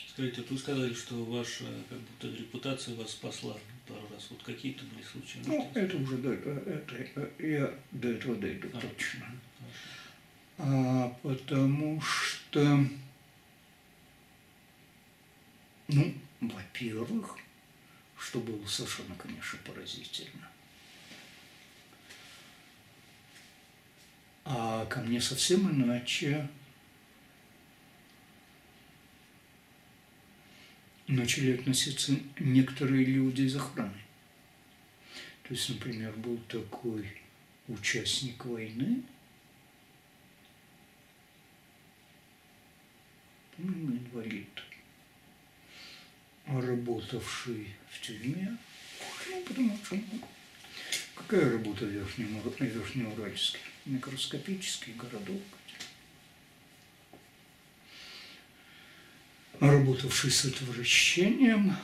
Скажите, 0.10 0.42
вы 0.50 0.58
сказали, 0.58 0.94
что 0.94 1.24
ваша 1.24 1.64
как 1.88 2.00
будто 2.00 2.28
репутация 2.28 2.96
вас 2.96 3.12
спасла 3.12 3.58
пару 3.90 4.08
раз. 4.14 4.28
Вот 4.30 4.44
какие-то 4.44 4.86
были 4.86 5.04
случаи? 5.04 5.42
Ну, 5.46 5.72
это 5.74 5.98
уже 5.98 6.18
до, 6.18 6.34
это, 6.34 7.30
я 7.40 7.74
до 7.92 8.10
этого 8.10 8.36
дойду 8.36 8.70
а, 8.74 8.80
точно. 8.80 9.26
А, 10.58 11.10
потому 11.24 12.00
что 12.02 12.86
Ну, 15.90 16.14
во-первых, 16.40 17.36
что 18.18 18.40
было 18.40 18.64
совершенно, 18.68 19.16
конечно, 19.16 19.58
поразительно. 19.66 20.48
А 24.46 24.86
ко 24.86 25.02
мне 25.02 25.20
совсем 25.20 25.70
иначе 25.70 26.48
начали 31.10 31.58
относиться 31.58 32.14
некоторые 32.40 33.04
люди 33.04 33.42
из 33.42 33.56
охраны. 33.56 34.00
То 35.44 35.56
есть, 35.56 35.68
например, 35.70 36.14
был 36.14 36.38
такой 36.48 37.12
участник 37.68 38.46
войны, 38.46 39.02
по-моему, 43.58 43.98
инвалид, 43.98 44.64
работавший 46.46 47.74
в 47.90 48.02
тюрьме, 48.02 48.58
ну, 49.30 49.44
потому 49.44 49.78
что 49.84 49.96
ну, 49.96 50.22
какая 51.16 51.52
работа 51.52 51.86
в 51.86 51.90
Верхнем, 51.90 52.40
Верхнеуральске? 52.60 53.58
Микроскопический 53.86 54.94
городок. 54.94 55.42
Работавший 59.60 60.32
с 60.32 60.46
отвращением, 60.46 61.76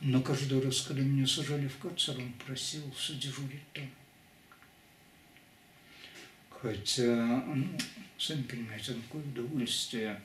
но 0.00 0.20
каждый 0.20 0.60
раз, 0.60 0.82
когда 0.82 1.02
меня 1.02 1.26
сажали 1.26 1.66
в 1.66 1.78
карцер, 1.78 2.16
он 2.18 2.32
просил 2.44 2.82
содежурить 2.94 3.72
там. 3.72 3.90
Хотя, 6.50 7.42
ну, 7.46 7.78
сами 8.18 8.42
понимаете, 8.42 8.94
какое 8.94 9.22
удовольствие 9.22 10.20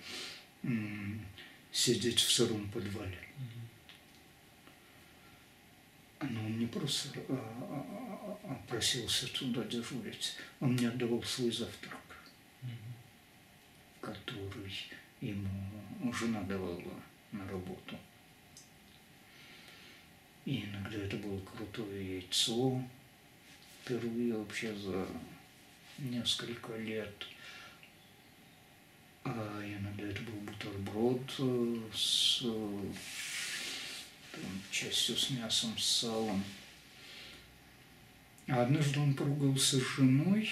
сидеть 1.71 2.19
в 2.19 2.31
сыром 2.31 2.69
подвале. 2.71 3.19
Но 6.21 6.45
он 6.45 6.57
не 6.57 6.67
просто 6.67 7.09
а, 7.27 7.33
а, 7.33 8.39
а, 8.43 8.55
просился 8.67 9.27
туда 9.27 9.63
дежурить, 9.65 10.35
он 10.61 10.73
мне 10.73 10.87
отдавал 10.87 11.21
свой 11.23 11.51
завтрак, 11.51 11.97
который 14.03 14.73
ему 15.21 16.13
жена 16.13 16.41
давала 16.41 16.81
на 17.31 17.47
работу. 17.47 17.97
И 20.45 20.65
иногда 20.65 20.97
это 20.97 21.15
было 21.17 21.39
крутое 21.39 22.17
яйцо, 22.17 22.83
впервые 23.81 24.35
вообще 24.35 24.75
за 24.75 25.07
несколько 25.97 26.75
лет. 26.75 27.27
А 29.23 29.61
иногда 29.63 30.03
это 30.03 30.21
был 30.23 30.41
бутерброд 30.41 31.21
с 31.95 32.41
там, 32.41 32.93
частью 34.69 35.15
с 35.15 35.29
мясом, 35.29 35.77
с 35.77 35.85
салом. 35.85 36.43
А 38.49 38.63
однажды 38.63 38.99
он 38.99 39.13
поругался 39.13 39.79
с 39.79 39.95
женой, 39.95 40.49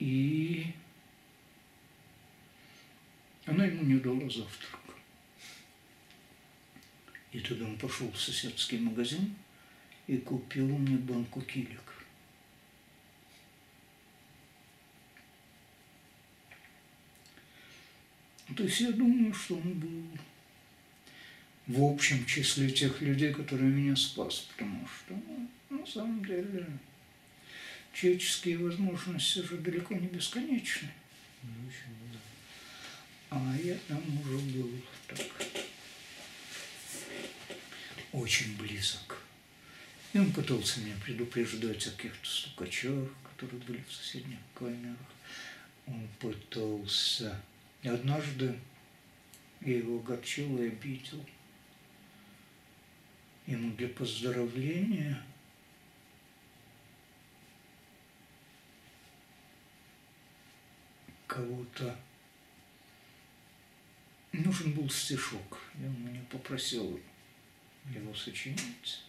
и 0.00 0.74
она 3.48 3.64
ему 3.64 3.82
не 3.84 3.98
дала 3.98 4.28
завтрак. 4.28 4.80
И 7.32 7.40
тогда 7.40 7.66
он 7.66 7.78
пошел 7.78 8.10
в 8.10 8.20
соседский 8.20 8.78
магазин 8.78 9.34
и 10.06 10.16
купил 10.18 10.66
мне 10.66 10.96
банку 10.96 11.40
килек. 11.42 11.88
То 18.56 18.62
есть 18.62 18.80
я 18.80 18.92
думаю, 18.92 19.32
что 19.34 19.56
он 19.56 19.74
был 19.74 20.04
в 21.66 21.82
общем 21.82 22.24
числе 22.24 22.70
тех 22.70 23.00
людей, 23.02 23.32
которые 23.32 23.70
меня 23.70 23.94
спас, 23.94 24.48
потому 24.52 24.86
что 24.88 25.14
ну, 25.14 25.78
на 25.78 25.86
самом 25.86 26.24
деле 26.24 26.66
человеческие 27.92 28.58
возможности 28.58 29.40
же 29.40 29.58
далеко 29.58 29.94
не 29.94 30.06
бесконечны. 30.06 30.88
Ну, 31.42 31.50
очень, 31.66 32.12
да. 32.12 32.18
А 33.30 33.54
я 33.62 33.76
там 33.88 34.02
уже 34.20 34.38
был 34.38 34.70
так 35.06 35.26
очень 38.12 38.56
близок. 38.56 39.22
И 40.12 40.18
он 40.18 40.32
пытался 40.32 40.80
меня 40.80 40.94
предупреждать 41.04 41.86
о 41.86 41.90
каких-то 41.90 42.28
стукачах, 42.28 43.08
которые 43.30 43.60
были 43.62 43.84
в 43.86 43.92
соседних 43.92 44.38
камерах. 44.54 44.96
Он 45.86 46.08
пытался... 46.18 47.40
И 47.82 47.88
однажды 47.88 48.58
я 49.60 49.76
его 49.76 49.98
огорчил 49.98 50.60
и 50.60 50.68
обидел– 50.68 51.24
ему 53.48 53.74
для 53.76 53.88
поздравления 53.88 55.22
кого-то 61.26 61.96
нужен 64.32 64.72
был 64.72 64.88
стишок. 64.90 65.60
И 65.80 65.84
он 65.84 66.02
меня 66.04 66.22
попросил 66.30 67.00
его 67.94 68.14
сочинить. 68.14 69.02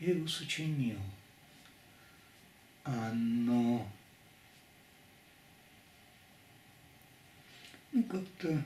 Я 0.00 0.12
его 0.12 0.26
сочинил. 0.26 1.00
Но 2.84 3.90
ну, 7.92 8.02
как-то 8.04 8.62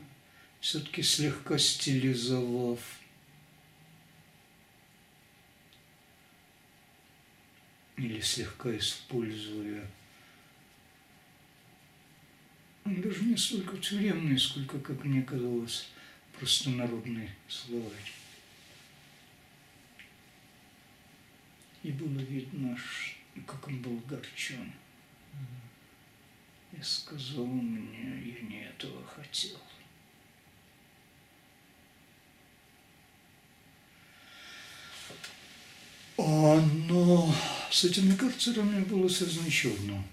все-таки 0.60 1.02
слегка 1.02 1.56
стилизовав 1.58 2.80
или 7.96 8.20
слегка 8.20 8.76
используя 8.76 9.86
даже 12.97 13.24
не 13.24 13.36
столько 13.36 13.76
тюремный, 13.78 14.39
сколько, 14.39 14.78
как 14.78 15.05
мне 15.05 15.22
казалось, 15.22 15.89
простонародный 16.39 17.30
словарь. 17.49 18.12
И 21.82 21.93
было 21.93 22.18
видно, 22.18 22.78
как 23.47 23.68
он 23.68 23.80
был 23.80 23.99
огорчен. 23.99 24.72
И 26.72 26.82
сказал 26.82 27.47
мне, 27.47 28.34
я 28.34 28.49
не 28.49 28.64
этого 28.68 29.05
хотел. 29.05 29.59
А, 36.18 36.61
но 36.89 37.32
с 37.70 37.84
этими 37.84 38.14
карцерами 38.16 38.84
было 38.84 39.09
связано 39.09 39.47
еще 39.47 39.72
одно 39.72 40.05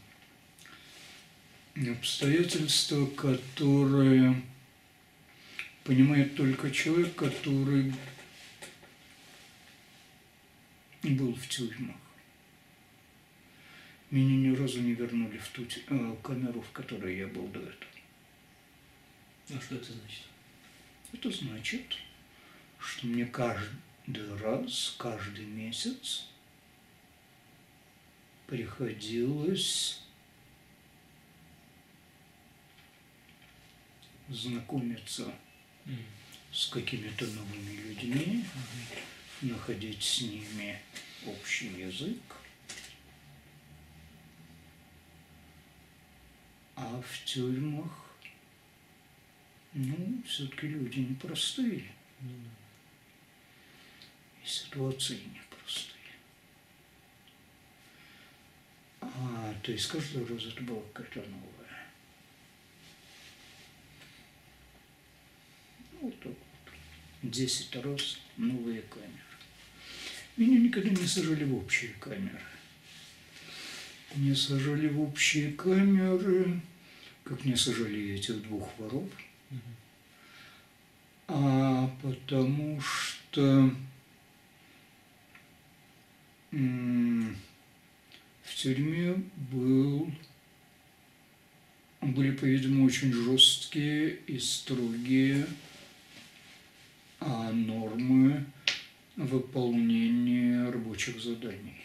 обстоятельство, 1.76 3.06
которое 3.08 4.42
понимает 5.84 6.36
только 6.36 6.72
человек, 6.72 7.16
который 7.16 7.94
был 11.04 11.34
в 11.34 11.48
тюрьмах. 11.48 11.96
Меня 14.10 14.36
ни 14.36 14.56
разу 14.56 14.80
не 14.82 14.94
вернули 14.94 15.38
в 15.38 15.48
ту 15.50 15.64
э, 15.64 16.16
камеру, 16.24 16.62
в 16.62 16.72
которой 16.72 17.18
я 17.18 17.28
был 17.28 17.48
до 17.48 17.60
этого. 17.60 17.92
А 19.50 19.62
что 19.62 19.76
это 19.76 19.92
значит? 19.92 20.24
Это 21.12 21.30
значит, 21.30 21.98
что 22.80 23.08
мне 23.08 23.26
каждый 23.26 24.38
раз, 24.38 24.96
каждый 24.98 25.46
месяц 25.46 26.28
приходилось 28.48 30.05
знакомиться 34.30 35.34
mm. 35.86 36.04
с 36.52 36.68
какими-то 36.68 37.26
новыми 37.28 37.72
людьми, 37.88 38.46
находить 39.42 40.02
с 40.04 40.22
ними 40.22 40.80
общий 41.26 41.68
язык. 41.68 42.22
А 46.76 47.02
в 47.02 47.26
тюрьмах, 47.26 48.18
ну, 49.74 50.22
все-таки 50.28 50.68
люди 50.68 51.00
непростые. 51.00 51.84
Mm-hmm. 52.22 52.50
И 54.44 54.48
ситуации 54.48 55.20
непростые. 55.34 55.96
А, 59.02 59.56
то 59.64 59.72
есть 59.72 59.88
каждый 59.88 60.26
раз 60.26 60.46
это 60.46 60.62
было 60.64 60.82
какая-то 60.94 61.22
новая. 61.30 61.56
Ну, 65.94 65.95
вот 66.06 66.16
вот. 66.24 66.38
Десять 67.24 67.76
раз 67.76 68.20
новые 68.38 68.82
камеры. 68.82 69.12
Меня 70.38 70.60
никогда 70.60 70.90
не 70.90 71.08
сажали 71.08 71.44
в 71.44 71.56
общие 71.56 71.92
камеры. 72.00 72.42
Не 74.16 74.36
сажали 74.36 74.88
в 74.88 75.02
общие 75.02 75.52
камеры 75.52 76.62
как 77.24 77.44
не 77.44 77.56
сожалею 77.56 78.16
этих 78.16 78.44
двух 78.44 78.70
воров, 78.78 79.10
а 81.28 81.92
потому 82.04 82.80
что 82.80 83.72
в 86.52 88.56
тюрьме 88.56 89.16
был, 89.52 90.12
были, 92.00 92.32
по-видимому, 92.32 92.86
очень 92.86 93.12
жесткие 93.12 94.18
и 94.28 94.38
строгие 94.38 95.48
а, 97.20 97.52
нормы 97.52 98.46
выполнения 99.16 100.70
рабочих 100.70 101.22
заданий. 101.22 101.82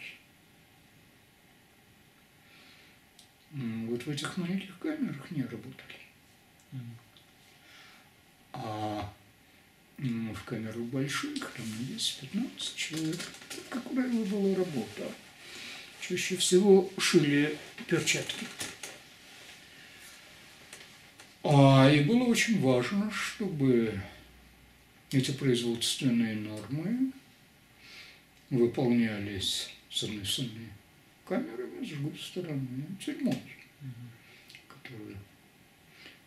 Вот 3.51 4.05
в 4.05 4.09
этих 4.09 4.37
маленьких 4.37 4.77
камерах 4.79 5.29
не 5.31 5.43
работали. 5.43 5.99
А 8.53 9.13
в 9.97 10.43
камерах 10.45 10.77
больших, 10.77 11.51
там 11.51 11.65
на 11.65 11.95
10-15 11.95 12.75
человек, 12.75 13.19
как 13.69 13.83
правило, 13.91 14.23
была 14.25 14.55
работа. 14.55 15.11
Чаще 15.99 16.37
всего 16.37 16.89
шили 16.97 17.57
перчатки. 17.87 18.47
А, 21.43 21.89
и 21.91 22.01
было 22.01 22.23
очень 22.23 22.61
важно, 22.61 23.11
чтобы 23.11 24.01
эти 25.11 25.31
производственные 25.31 26.35
нормы 26.35 27.11
выполнялись, 28.49 29.69
с 29.89 30.03
стороны, 30.03 30.69
камерами, 31.25 31.85
с 31.85 31.89
другой 31.89 32.17
стороны, 32.17 32.85
тюрьмой, 32.99 33.41
которая 34.67 35.17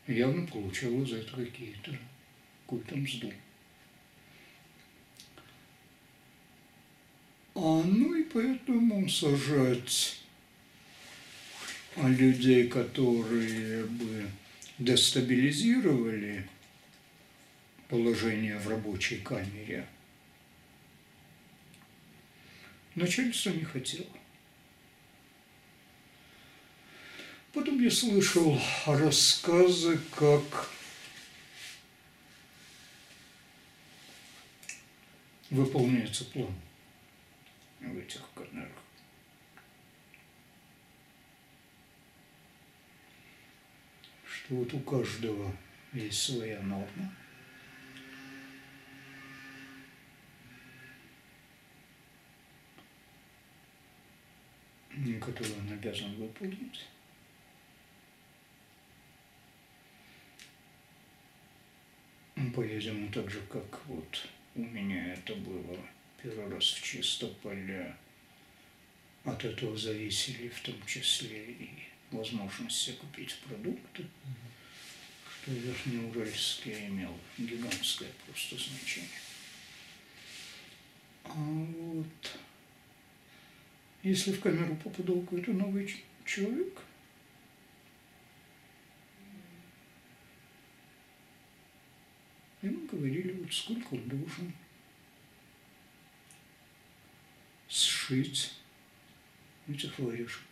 явно 0.07 0.47
получала 0.47 1.05
за 1.07 1.16
это 1.16 1.35
какие-то 1.35 1.97
какую-то 2.62 2.97
мзду. 2.97 3.32
А, 7.55 7.82
ну 7.85 8.14
и 8.14 8.24
поэтому 8.24 9.09
сажать 9.09 10.18
а, 11.97 12.09
людей, 12.09 12.68
которые 12.68 13.85
бы 13.85 14.28
дестабилизировали 14.78 16.49
положение 17.95 18.59
в 18.59 18.68
рабочей 18.68 19.18
камере, 19.18 19.86
начальство 22.97 23.51
не 23.51 23.62
хотело. 23.62 24.11
Потом 27.53 27.80
я 27.80 27.88
слышал 27.92 28.61
рассказы, 28.84 30.01
как 30.11 30.70
выполняется 35.51 36.24
план 36.24 36.53
в 37.78 37.97
этих 37.97 38.22
камерах. 38.34 38.72
Что 44.26 44.57
вот 44.57 44.74
у 44.74 44.80
каждого 44.80 45.57
есть 45.92 46.20
своя 46.20 46.61
норма. 46.61 47.14
Которую 55.20 55.59
он 55.59 55.72
обязан 55.72 56.14
выполнить. 56.14 56.86
По-видимому, 62.55 63.11
так 63.11 63.30
же, 63.30 63.40
как 63.51 63.86
вот 63.86 64.28
у 64.55 64.61
меня 64.61 65.14
это 65.14 65.34
было 65.34 65.76
первый 66.22 66.49
раз 66.49 66.64
в 66.64 66.82
Чистополе. 66.82 67.97
От 69.24 69.45
этого 69.45 69.76
зависели 69.76 70.49
в 70.49 70.61
том 70.61 70.74
числе 70.86 71.53
и 71.53 71.70
возможности 72.11 72.92
купить 72.92 73.36
продукты, 73.47 74.07
что 75.42 75.51
Верхнеуральский 75.51 76.86
имел 76.88 77.16
гигантское 77.38 78.11
просто 78.26 78.57
значение. 78.57 79.09
А 81.24 81.32
вот 81.32 82.38
если 84.05 84.33
в 84.33 84.41
камеру 84.41 84.77
попадал 84.77 85.19
какой-то 85.23 85.53
новый 85.53 85.91
человек, 86.27 86.79
ему 92.61 92.87
говорили, 92.87 93.33
вот 93.33 93.53
сколько 93.53 93.95
он 93.95 94.07
должен 94.07 94.53
сшить 97.67 98.53
этих 99.67 99.99
варежек. 99.99 100.43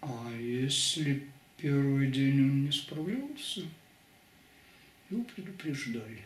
А 0.00 0.32
если 0.32 1.28
первый 1.56 2.10
день 2.10 2.42
он 2.42 2.64
не 2.64 2.72
справлялся, 2.72 3.62
его 5.10 5.22
предупреждали. 5.22 6.24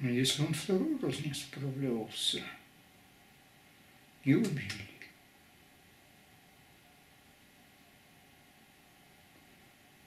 Но 0.00 0.10
если 0.10 0.42
он 0.42 0.54
второй 0.54 0.98
раз 1.00 1.18
не 1.20 1.34
справлялся, 1.34 2.42
его 4.24 4.44
били. 4.44 4.88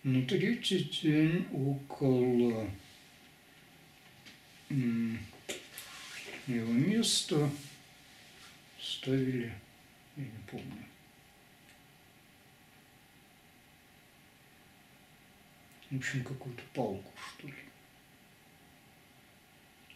На 0.03 0.25
третий 0.25 0.85
день 0.85 1.45
около 1.51 2.69
его 4.69 5.27
места 6.47 7.49
ставили, 8.79 9.53
я 10.15 10.23
не 10.23 10.39
помню, 10.49 10.85
в 15.91 15.97
общем, 15.97 16.23
какую-то 16.23 16.63
палку, 16.73 17.11
что 17.35 17.47
ли. 17.47 17.70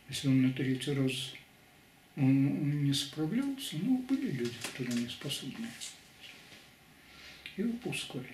Если 0.09 0.27
он 0.27 0.41
на 0.43 0.53
третий 0.53 0.93
раз 0.93 1.33
он, 2.15 2.83
не 2.83 2.93
справлялся, 2.93 3.75
ну, 3.81 3.97
были 4.07 4.31
люди, 4.31 4.55
которые 4.71 5.01
не 5.01 5.09
способны. 5.09 5.67
И 7.57 7.63
выпускали. 7.63 8.29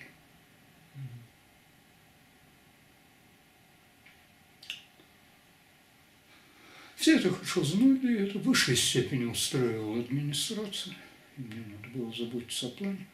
Все 6.96 7.16
это 7.16 7.32
хорошо 7.32 7.64
знали, 7.64 8.28
это 8.28 8.38
в 8.38 8.42
высшей 8.42 8.76
степени 8.76 9.24
устраивала 9.24 10.00
администрация. 10.00 10.94
Мне 11.36 11.56
надо 11.56 11.88
было 11.88 12.14
заботиться 12.14 12.68
о 12.68 12.70
плане. 12.70 13.06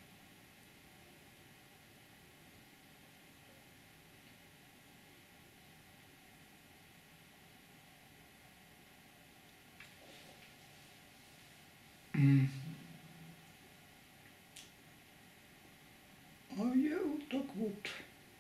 А 16.57 16.75
я 16.75 16.99
вот 16.99 17.29
так 17.29 17.45
вот 17.55 17.89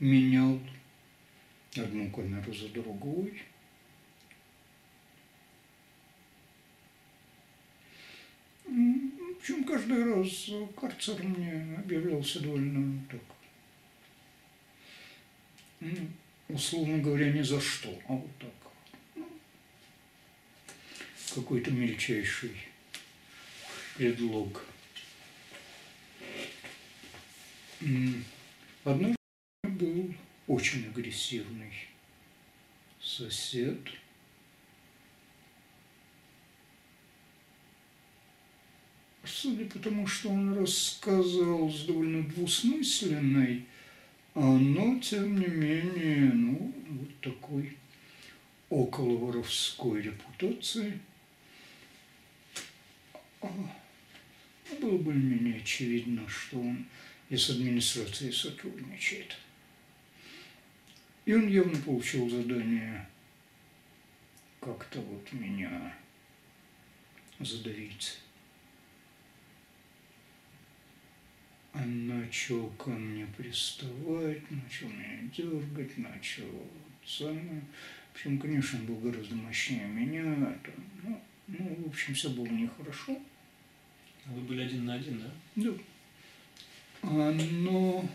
менял 0.00 0.58
одну 1.76 2.10
камеру 2.10 2.52
за 2.52 2.68
другой. 2.70 3.40
М, 8.66 9.12
Причем 9.40 9.62
каждый 9.62 10.12
раз 10.12 10.50
карцер 10.76 11.22
мне 11.22 11.76
объявлялся 11.78 12.40
довольно 12.40 13.00
так, 13.08 13.20
ну, 15.80 16.08
условно 16.48 16.98
говоря, 16.98 17.30
ни 17.32 17.42
за 17.42 17.60
что, 17.60 17.96
а 18.08 18.14
вот 18.14 18.30
так. 18.40 18.72
Ну, 19.14 19.28
Какой-то 21.36 21.70
мельчайший 21.70 22.56
предлог. 23.98 24.64
Однажды 28.84 29.16
был 29.64 30.14
очень 30.46 30.86
агрессивный 30.86 31.72
сосед. 33.02 33.80
Судя 39.24 39.66
по 39.66 39.80
тому, 39.80 40.06
что 40.06 40.30
он 40.30 40.56
рассказывал 40.56 41.70
с 41.70 41.82
довольно 41.82 42.22
двусмысленной, 42.22 43.66
а, 44.34 44.40
но 44.40 45.00
тем 45.00 45.38
не 45.40 45.46
менее, 45.46 46.32
ну, 46.32 46.72
вот 46.88 47.20
такой 47.20 47.76
около 48.70 49.16
воровской 49.16 50.02
репутации. 50.02 51.00
А, 54.70 54.74
было 54.76 54.98
более-менее 54.98 55.60
очевидно, 55.60 56.28
что 56.28 56.60
он 56.60 56.86
и 57.28 57.36
с 57.36 57.50
администрацией 57.50 58.32
сотрудничает. 58.32 59.36
И 61.24 61.34
он 61.34 61.46
явно 61.48 61.78
получил 61.80 62.28
задание 62.28 63.06
как-то 64.60 65.00
вот 65.00 65.32
меня 65.32 65.94
задавить. 67.38 68.18
Он 71.74 72.08
начал 72.08 72.68
ко 72.70 72.90
мне 72.90 73.26
приставать, 73.36 74.50
начал 74.50 74.88
меня 74.88 75.30
дергать, 75.36 75.96
начал 75.98 76.66
самое. 77.04 77.62
В 78.12 78.16
общем, 78.16 78.38
конечно, 78.38 78.80
он 78.80 78.86
был 78.86 78.96
гораздо 78.96 79.36
мощнее 79.36 79.86
меня. 79.86 80.22
Это, 80.22 80.72
ну, 81.02 81.22
ну, 81.46 81.84
в 81.84 81.88
общем, 81.88 82.14
все 82.14 82.30
было 82.30 82.46
нехорошо. 82.46 83.16
А 83.16 83.37
вы 84.28 84.40
были 84.42 84.62
один 84.62 84.84
на 84.84 84.94
один, 84.94 85.20
да? 85.20 85.30
Да. 85.56 85.70
А, 87.02 87.32
но 87.32 88.08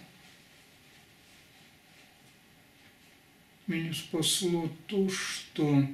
меня 3.68 3.94
спасло 3.94 4.70
то, 4.88 5.10
что 5.10 5.88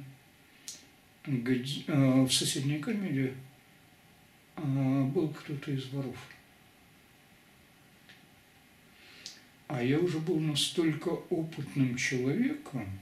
а, 1.25 2.25
в 2.25 2.31
соседней 2.31 2.79
камере 2.79 3.35
а, 4.55 5.03
был 5.05 5.29
кто-то 5.29 5.71
из 5.71 5.87
воров. 5.89 6.17
А 9.67 9.83
я 9.83 9.99
уже 9.99 10.19
был 10.19 10.39
настолько 10.39 11.09
опытным 11.09 11.95
человеком, 11.95 12.99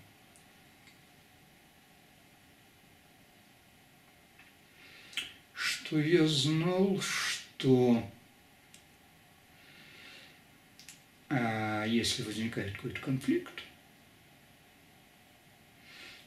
что 5.87 6.01
я 6.01 6.27
знал, 6.27 6.99
что 6.99 8.05
а 11.29 11.85
если 11.85 12.23
возникает 12.23 12.75
какой-то 12.75 12.99
конфликт, 12.99 13.63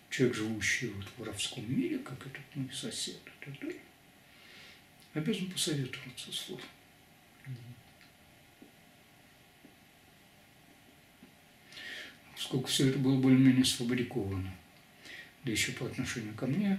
человек, 0.09 0.37
живущий 0.37 0.89
вот 0.89 1.05
в 1.05 1.19
воровском 1.19 1.71
мире, 1.71 1.99
как 1.99 2.27
этот 2.27 2.43
мой 2.55 2.73
сосед, 2.73 3.17
и 3.17 3.45
так 3.45 3.59
далее, 3.61 3.81
обязан 5.13 5.51
посоветоваться 5.51 6.33
с 6.33 6.49
вором. 6.49 6.65
Сколько 12.35 12.69
все 12.69 12.89
это 12.89 12.99
было 12.99 13.21
более-менее 13.21 13.67
сфабриковано, 13.67 14.55
да 15.45 15.51
еще 15.51 15.73
по 15.73 15.85
отношению 15.85 16.35
ко 16.35 16.47
мне, 16.47 16.79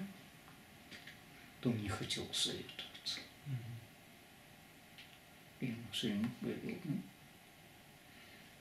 то 1.61 1.69
он 1.69 1.77
не 1.77 1.89
хотел 1.89 2.27
советоваться. 2.33 3.19
И 5.59 5.67
ему 5.67 5.83
все 5.91 6.07
время 6.07 6.31
говорил, 6.41 6.77
ну, 6.83 7.01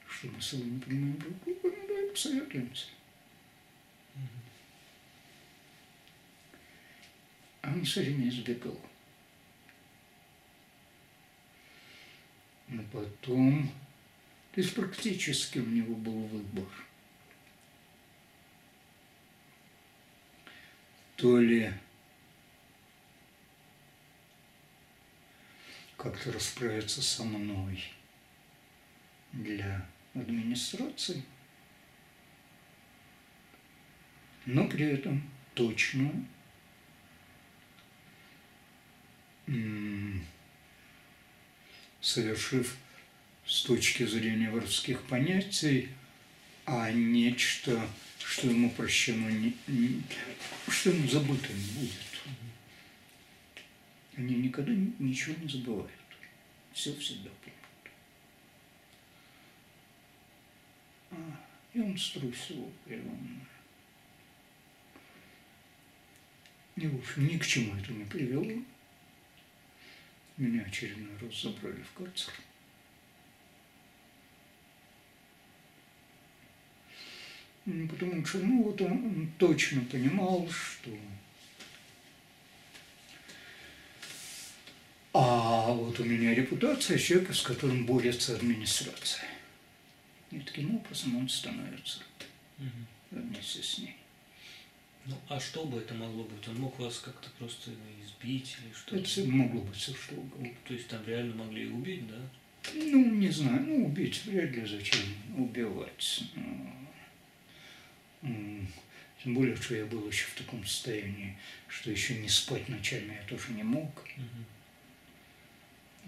что 0.06 0.28
мы 0.28 0.40
с 0.40 0.52
вами 0.52 0.80
понимаем 0.80 1.18
друг 1.18 1.44
друга, 1.44 1.60
ну 1.64 1.86
давай 1.88 2.10
посоветуемся. 2.10 2.86
А 7.62 7.72
он 7.72 7.84
все 7.84 8.02
время 8.02 8.28
избегал. 8.28 8.78
Но 12.68 12.82
потом, 12.92 13.68
то 14.52 14.60
есть 14.60 14.74
практически 14.74 15.58
у 15.58 15.66
него 15.66 15.94
был 15.94 16.26
выбор. 16.26 16.68
То 21.16 21.38
ли 21.38 21.72
как-то 26.00 26.32
расправиться 26.32 27.02
со 27.02 27.24
мной. 27.24 27.84
Для 29.32 29.86
администрации, 30.14 31.22
но 34.44 34.66
при 34.66 34.86
этом 34.86 35.22
точно. 35.54 36.10
Совершив 42.00 42.76
с 43.46 43.62
точки 43.62 44.04
зрения 44.04 44.50
воровских 44.50 45.02
понятий, 45.02 45.90
а 46.66 46.90
нечто, 46.90 47.88
что 48.18 48.48
ему 48.48 48.70
прощено, 48.70 49.28
не, 49.28 49.56
не, 49.68 50.02
что 50.68 50.90
ему 50.90 51.06
забыто 51.08 51.52
не 51.52 51.80
будет. 51.80 52.09
Они 54.20 54.34
никогда 54.34 54.70
ничего 54.98 55.34
не 55.40 55.48
забывают. 55.48 55.90
Все 56.74 56.94
всегда 56.96 57.30
помнят. 61.10 61.30
И 61.72 61.80
он 61.80 61.96
струсил 61.96 62.70
прямо. 62.84 63.16
И, 66.76 66.86
в 66.86 66.98
общем, 66.98 67.28
ни 67.28 67.38
к 67.38 67.46
чему 67.46 67.74
это 67.76 67.92
не 67.94 68.04
привело. 68.04 68.62
Меня 70.36 70.64
очередной 70.64 71.16
раз 71.16 71.40
забрали 71.40 71.82
в 71.82 71.92
карцер. 71.94 72.34
Потому 77.64 78.26
что, 78.26 78.38
ну, 78.40 78.64
вот 78.64 78.82
он, 78.82 78.92
он 78.92 79.32
точно 79.38 79.80
понимал, 79.86 80.46
что... 80.50 80.90
А 85.12 85.72
вот 85.72 85.98
у 85.98 86.04
меня 86.04 86.34
репутация 86.34 86.98
человека, 86.98 87.32
с 87.32 87.42
которым 87.42 87.84
борется 87.84 88.36
администрация. 88.36 89.24
И 90.30 90.38
таким 90.38 90.76
образом 90.76 91.16
он 91.16 91.28
становится 91.28 92.00
угу. 92.58 92.68
вместе 93.10 93.62
с 93.62 93.78
ней. 93.78 93.96
Ну, 95.06 95.16
а 95.28 95.40
что 95.40 95.64
бы 95.64 95.78
это 95.78 95.94
могло 95.94 96.24
быть? 96.24 96.46
Он 96.46 96.60
мог 96.60 96.78
вас 96.78 96.98
как-то 96.98 97.28
просто 97.38 97.72
избить 98.04 98.56
или 98.62 98.72
что? 98.72 98.96
Это 98.96 99.28
могло 99.30 99.62
быть 99.62 99.76
все 99.76 99.94
что 99.94 100.14
угодно. 100.14 100.50
То 100.64 100.74
есть 100.74 100.86
там 100.86 101.04
реально 101.04 101.34
могли 101.34 101.66
убить, 101.66 102.06
да? 102.06 102.20
Ну, 102.74 103.14
не 103.14 103.30
знаю, 103.30 103.62
ну, 103.62 103.86
убить 103.86 104.24
вряд 104.26 104.50
ли 104.50 104.64
зачем 104.64 105.00
убивать. 105.36 106.24
Ну, 108.22 108.66
тем 109.24 109.34
более, 109.34 109.56
что 109.56 109.74
я 109.74 109.86
был 109.86 110.06
еще 110.08 110.26
в 110.26 110.34
таком 110.34 110.64
состоянии, 110.64 111.36
что 111.68 111.90
еще 111.90 112.14
не 112.18 112.28
спать 112.28 112.68
ночами 112.68 113.18
я 113.20 113.28
тоже 113.28 113.52
не 113.52 113.62
мог. 113.62 114.04
Угу. 114.16 114.44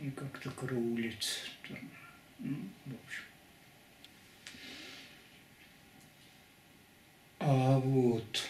И 0.00 0.10
как-то 0.10 0.50
караулить. 0.50 1.52
Там, 1.68 1.78
ну, 2.38 2.56
в 2.86 2.94
общем. 2.94 3.22
А 7.38 7.78
вот 7.78 8.48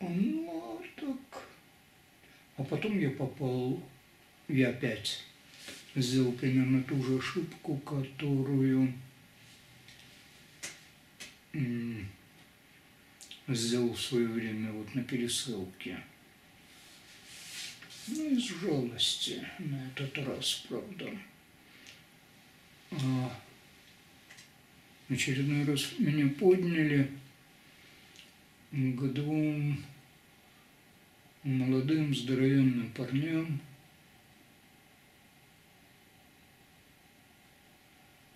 Ну, 0.00 0.82
так. 0.96 1.42
А 2.56 2.64
потом 2.64 2.98
я 2.98 3.10
попал, 3.10 3.82
я 4.48 4.70
опять 4.70 5.24
сделал 5.94 6.32
примерно 6.32 6.82
ту 6.82 7.02
же 7.02 7.18
ошибку, 7.18 7.76
которую 7.78 8.94
сделал 13.48 13.92
в 13.92 14.00
свое 14.00 14.26
время 14.26 14.72
вот 14.72 14.94
на 14.94 15.02
пересылке. 15.04 16.02
Ну, 18.08 18.30
из 18.30 18.44
жалости 18.44 19.44
на 19.58 19.88
этот 19.88 20.18
раз, 20.26 20.64
правда. 20.68 21.10
А 22.92 23.40
очередной 25.08 25.64
раз 25.64 25.98
меня 25.98 26.28
подняли 26.28 27.10
к 28.70 29.12
двум 29.12 29.84
молодым 31.42 32.14
здоровенным 32.14 32.92
парням, 32.92 33.60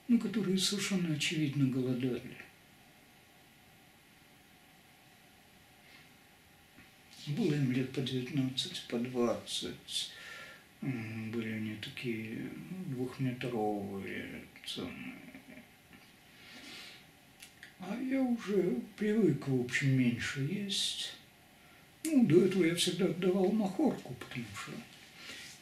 ну, 0.08 0.18
которые 0.18 0.58
совершенно 0.58 1.14
очевидно 1.14 1.66
голодали. 1.66 2.39
Было 7.26 7.54
им 7.54 7.72
лет 7.72 7.92
по 7.92 8.00
19, 8.00 8.82
по 8.88 8.98
20. 8.98 9.72
Были 10.80 11.52
они 11.52 11.76
такие 11.76 12.50
ну, 12.70 12.94
двухметровые, 12.94 14.42
а 17.80 17.96
я 18.02 18.20
уже 18.20 18.76
привык, 18.96 19.48
в 19.48 19.60
общем, 19.60 19.98
меньше 19.98 20.40
есть. 20.42 21.12
Ну, 22.04 22.26
до 22.26 22.44
этого 22.44 22.64
я 22.64 22.74
всегда 22.74 23.06
отдавал 23.06 23.50
махорку, 23.52 24.14
потому 24.14 24.46
что 24.54 24.72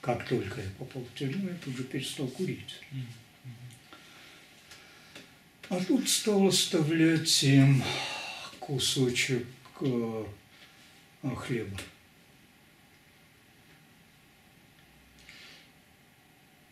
как 0.01 0.29
только 0.29 0.61
я 0.61 0.69
попал 0.79 1.03
в 1.05 1.19
тюрьму, 1.19 1.49
я 1.49 1.55
тут 1.57 1.77
же 1.77 1.85
перестал 1.85 2.27
курить. 2.29 2.81
А 5.69 5.85
тут 5.85 6.09
стал 6.09 6.49
оставлять 6.49 7.43
им 7.45 7.83
кусочек 8.59 9.47
э, 9.81 10.25
хлеба. 11.23 11.77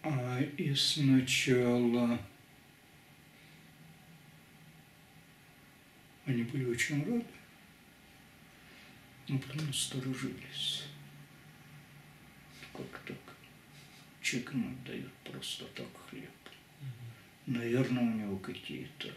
А 0.02 0.40
и 0.40 0.74
сначала 0.74 2.18
они 6.26 6.42
были 6.44 6.64
очень 6.66 7.04
рады, 7.04 7.24
но 9.28 9.38
потом 9.38 9.66
насторожились. 9.66 10.84
Как 12.72 13.00
так? 13.06 13.16
Чеком 14.22 14.68
отдают 14.68 15.12
просто 15.24 15.64
так 15.66 15.88
хлеб. 16.08 16.30
Наверное, 17.46 18.02
у 18.02 18.14
него 18.14 18.36
какие-то 18.38 19.12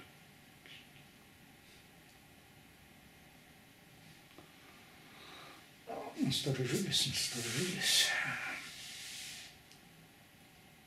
Насторожились, 6.19 7.07
насторожились. 7.07 8.07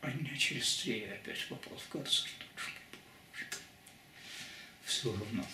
А 0.02 0.10
дня 0.10 0.36
через 0.36 0.76
три 0.76 1.00
я 1.00 1.14
опять 1.14 1.48
попал 1.48 1.78
в 1.78 1.88
карцер. 1.88 2.28
Все 4.84 5.10
равно. 5.10 5.46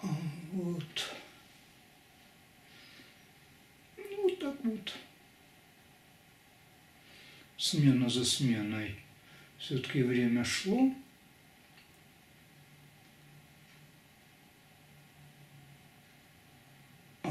А 0.00 0.08
вот. 0.52 1.14
Ну, 3.96 4.22
вот 4.22 4.38
так 4.38 4.64
вот. 4.64 4.94
Смена 7.56 8.10
за 8.10 8.24
сменой. 8.26 8.96
Все-таки 9.58 10.02
время 10.02 10.44
шло. 10.44 10.94
И 17.24 17.28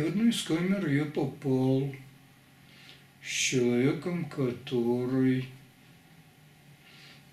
в 0.00 0.06
одну 0.06 0.28
из 0.28 0.42
камер 0.42 0.88
я 0.88 1.04
попал 1.04 1.94
с 3.22 3.28
человеком, 3.28 4.24
который 4.24 5.48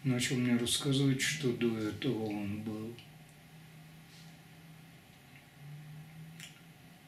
начал 0.03 0.35
мне 0.35 0.57
рассказывать, 0.57 1.21
что 1.21 1.53
до 1.53 1.77
этого 1.77 2.25
он 2.25 2.61
был 2.61 2.93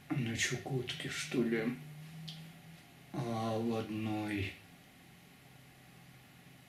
на 0.09 0.35
Чукотке, 0.35 1.09
что 1.09 1.43
ли, 1.43 1.63
а 3.13 3.59
в 3.59 3.76
одной, 3.76 4.53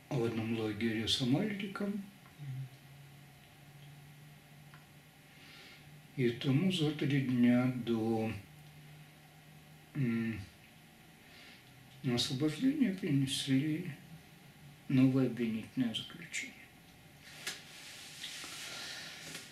а 0.09 0.15
в 0.15 0.25
одном 0.25 0.59
лагере 0.59 1.07
с 1.07 1.23
Амальдиком. 1.23 2.03
И 6.17 6.29
тому 6.31 6.71
за 6.71 6.91
три 6.93 7.23
дня 7.23 7.73
до 7.87 8.31
освобождения 12.15 12.93
принесли 12.93 13.87
новое 14.89 15.27
обвинительное 15.27 15.95
заключение. 15.95 16.53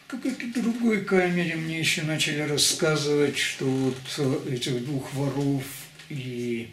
Какой-то 0.07 0.61
другой 0.61 1.05
камере 1.05 1.55
мне 1.55 1.79
еще 1.79 2.03
начали 2.03 2.41
рассказывать, 2.41 3.39
что 3.39 3.65
вот 3.65 4.47
этих 4.49 4.85
двух 4.85 5.15
воров 5.15 5.65
и 6.09 6.69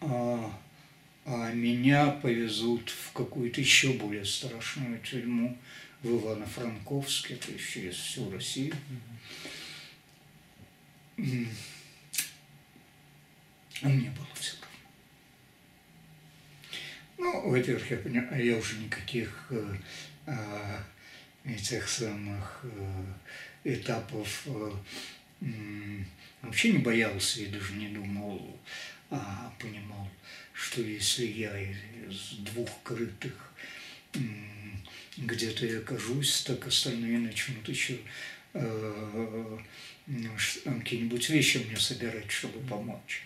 а, 0.00 0.58
а 1.26 1.52
меня 1.52 2.10
повезут 2.10 2.88
в 2.88 3.12
какую-то 3.12 3.60
еще 3.60 3.92
более 3.92 4.24
страшную 4.24 4.98
тюрьму 5.00 5.58
в 6.06 6.20
Ивано-Франковске, 6.20 7.36
то 7.36 7.52
есть 7.52 7.68
через 7.68 7.94
всю 7.96 8.30
Россию. 8.30 8.74
М. 11.16 11.48
А 13.82 13.88
мне 13.88 14.10
было 14.10 14.26
все 14.34 14.52
равно. 14.52 14.66
Ну, 17.18 17.50
во-первых, 17.50 17.90
я 17.90 17.96
понимаю, 17.96 18.28
а 18.30 18.38
я 18.38 18.56
уже 18.56 18.78
никаких 18.78 19.46
э, 19.50 19.76
а, 20.26 20.84
этих 21.44 21.88
самых 21.88 22.64
э, 22.64 23.04
этапов 23.64 24.46
м, 25.40 26.06
вообще 26.42 26.72
не 26.72 26.78
боялся 26.78 27.40
и 27.40 27.46
даже 27.46 27.74
не 27.74 27.88
думал, 27.88 28.58
а 29.10 29.52
понимал, 29.58 30.08
что 30.52 30.80
если 30.80 31.26
я 31.26 31.58
из 31.60 32.38
двух 32.38 32.70
крытых 32.82 33.52
где-то 35.16 35.66
я 35.66 35.78
окажусь, 35.78 36.42
так 36.42 36.66
остальные 36.66 37.18
начнут 37.18 37.68
еще 37.68 37.98
э, 38.52 39.58
какие-нибудь 40.64 41.28
вещи 41.28 41.58
мне 41.58 41.76
собирать, 41.76 42.30
чтобы 42.30 42.60
помочь. 42.66 43.24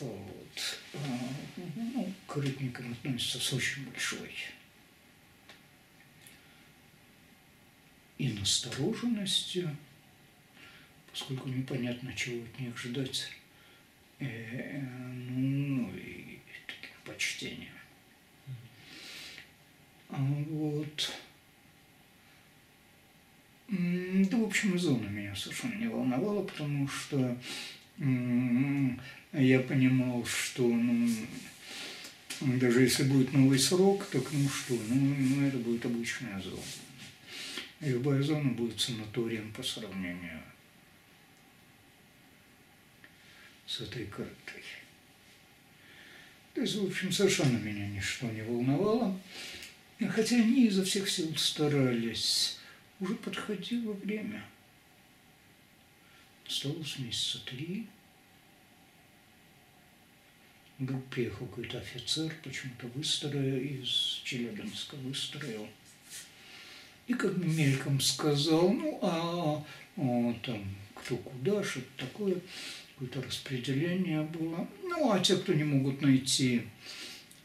Вот. 0.00 0.80
А, 0.94 0.98
Ну, 1.76 2.12
к 2.26 2.36
рыбникам 2.36 2.92
относятся 2.92 3.38
с 3.38 3.52
очень 3.52 3.84
большой 3.86 4.34
и 8.22 8.28
настороженностью, 8.28 9.76
поскольку 11.10 11.48
непонятно, 11.48 12.14
чего 12.14 12.44
от 12.44 12.60
них 12.60 12.78
ждать, 12.78 13.28
э, 14.20 14.80
ну 14.80 15.92
и 15.96 16.38
таким 16.66 16.96
почтением. 17.04 17.81
Вот. 20.12 21.12
Да, 23.68 24.36
в 24.36 24.44
общем, 24.44 24.74
и 24.74 24.78
зона 24.78 25.08
меня 25.08 25.34
совершенно 25.34 25.74
не 25.76 25.88
волновала, 25.88 26.42
потому 26.42 26.86
что 26.86 27.38
я 29.32 29.60
понимал, 29.60 30.24
что 30.26 30.68
ну, 30.68 31.08
даже 32.58 32.82
если 32.82 33.04
будет 33.04 33.32
новый 33.32 33.58
срок, 33.58 34.06
так 34.06 34.24
ну 34.32 34.48
что, 34.48 34.74
ну, 34.88 35.14
ну 35.18 35.46
это 35.46 35.56
будет 35.56 35.86
обычная 35.86 36.38
зона. 36.40 36.60
Любая 37.80 38.22
зона 38.22 38.50
будет 38.50 38.78
санаторием 38.78 39.50
по 39.52 39.62
сравнению 39.62 40.42
с 43.66 43.80
этой 43.80 44.04
картой. 44.04 44.62
То 46.52 46.60
есть, 46.60 46.76
в 46.76 46.86
общем, 46.86 47.10
совершенно 47.10 47.56
меня 47.56 47.88
ничто 47.88 48.26
не 48.26 48.42
волновало. 48.42 49.18
Хотя 50.00 50.36
они 50.36 50.66
изо 50.66 50.84
всех 50.84 51.08
сил 51.08 51.34
старались. 51.36 52.58
Уже 53.00 53.14
подходило 53.14 53.92
время. 53.92 54.44
Осталось 56.46 56.98
месяца 56.98 57.44
три. 57.44 57.86
Вдруг 60.78 61.04
приехал 61.06 61.46
какой-то 61.46 61.78
офицер, 61.78 62.32
почему-то 62.42 62.88
выстроил 62.88 63.56
из 63.56 64.20
Челябинска, 64.24 64.96
выстроил. 64.96 65.68
И 67.06 67.14
как 67.14 67.36
мельком 67.36 68.00
сказал, 68.00 68.72
ну, 68.72 68.98
а, 69.02 69.64
о, 69.96 70.34
там, 70.42 70.64
кто 70.94 71.16
куда, 71.16 71.62
что-то 71.62 72.06
такое, 72.06 72.36
какое-то 72.94 73.22
распределение 73.22 74.22
было. 74.22 74.68
Ну, 74.82 75.12
а 75.12 75.20
те, 75.20 75.36
кто 75.36 75.52
не 75.52 75.64
могут 75.64 76.00
найти 76.00 76.62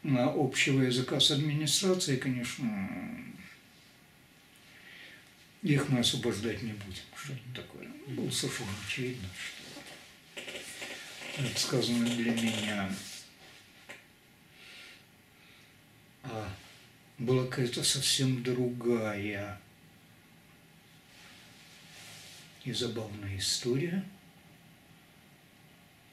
а, 0.04 0.34
общего 0.36 0.82
языка 0.82 1.20
с 1.20 1.30
администрацией, 1.30 2.18
конечно, 2.18 3.24
их 5.62 5.88
мы 5.88 6.00
освобождать 6.00 6.62
не 6.62 6.72
будем. 6.72 7.02
Что 7.16 7.32
это 7.32 7.62
такое? 7.62 7.88
Было 8.08 8.30
совершенно 8.30 8.70
очевидно, 8.86 9.28
что 9.36 10.42
это 11.42 11.60
сказано 11.60 12.06
для 12.06 12.32
меня. 12.32 12.90
А 16.22 16.48
была 17.18 17.46
какая-то 17.46 17.82
совсем 17.82 18.42
другая 18.42 19.60
и 22.64 22.72
забавная 22.72 23.36
история. 23.36 24.04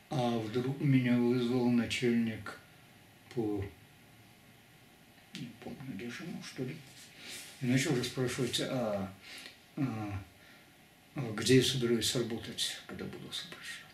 А 0.10 0.38
вдруг 0.40 0.80
меня 0.82 1.18
вызвал 1.18 1.70
начальник 1.70 2.60
по, 3.36 3.64
не 5.36 5.50
помню, 5.64 6.00
режиму, 6.00 6.42
что 6.44 6.64
ли, 6.64 6.76
и 7.62 7.66
начал 7.66 7.96
расспрашивать, 7.96 8.62
а, 8.62 9.14
а, 9.76 10.24
а 11.16 11.32
где 11.34 11.58
я 11.58 11.64
собираюсь 11.64 12.16
работать, 12.16 12.78
когда 12.88 13.06
буду 13.06 13.30
освобождаться. 13.30 13.86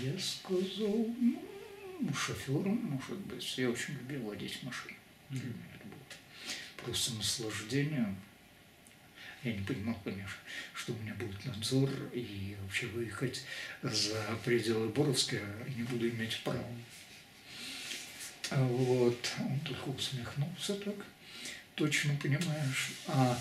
Я 0.00 0.18
сказал, 0.18 1.06
ну, 1.20 2.14
шофером, 2.14 2.76
может 2.76 3.18
быть. 3.18 3.58
Я 3.58 3.70
очень 3.70 3.94
любил 3.94 4.22
водить 4.22 4.62
машину. 4.62 4.96
Это 5.30 5.86
было 5.86 6.84
просто 6.84 7.14
наслаждение. 7.14 8.14
Я 9.46 9.52
не 9.52 9.62
понимал, 9.62 9.96
конечно, 10.02 10.38
что 10.74 10.92
у 10.92 10.96
меня 10.96 11.14
будет 11.14 11.44
надзор 11.44 11.88
и 12.12 12.56
вообще 12.62 12.86
выехать 12.86 13.44
за 13.80 14.20
пределы 14.44 14.88
Боровска 14.88 15.36
не 15.76 15.84
буду 15.84 16.08
иметь 16.08 16.42
права. 16.42 16.66
Вот, 18.50 19.32
он 19.38 19.60
только 19.60 19.90
усмехнулся 19.90 20.74
так, 20.74 20.96
точно 21.76 22.16
понимаешь. 22.20 22.90
А, 23.06 23.38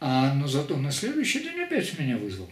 а 0.00 0.32
но 0.32 0.46
зато 0.46 0.78
на 0.78 0.90
следующий 0.90 1.40
день 1.40 1.60
опять 1.60 1.98
меня 1.98 2.16
вызвал. 2.16 2.50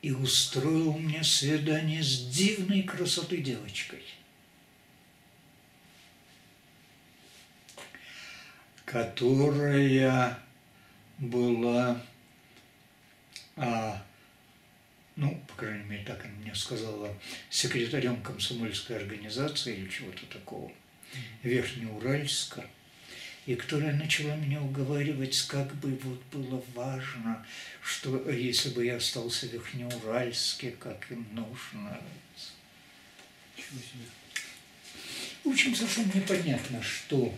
И 0.00 0.12
устроил 0.12 0.94
мне 0.94 1.22
свидание 1.22 2.02
с 2.02 2.26
дивной 2.28 2.84
красотой 2.84 3.42
девочкой. 3.42 4.02
Которая 8.86 10.42
была 11.18 12.00
а, 13.56 14.02
ну, 15.16 15.40
по 15.46 15.54
крайней 15.54 15.84
мере, 15.84 16.04
так 16.04 16.24
она 16.24 16.34
мне 16.34 16.54
сказала, 16.54 17.14
секретарем 17.50 18.20
комсомольской 18.22 18.96
организации 18.96 19.76
или 19.76 19.88
чего-то 19.88 20.26
такого, 20.26 20.72
Верхнеуральска, 21.42 22.68
и 23.46 23.54
которая 23.54 23.94
начала 23.94 24.34
меня 24.34 24.60
уговаривать, 24.60 25.40
как 25.42 25.72
бы 25.76 25.96
вот 26.02 26.20
было 26.32 26.62
важно, 26.74 27.46
что 27.82 28.28
если 28.30 28.70
бы 28.70 28.84
я 28.84 28.96
остался 28.96 29.46
в 29.46 29.52
Верхнеуральске, 29.52 30.72
как 30.72 31.10
им 31.10 31.26
нужно. 31.32 32.00
В 35.44 35.48
общем, 35.48 35.76
совсем 35.76 36.10
непонятно, 36.12 36.82
что 36.82 37.32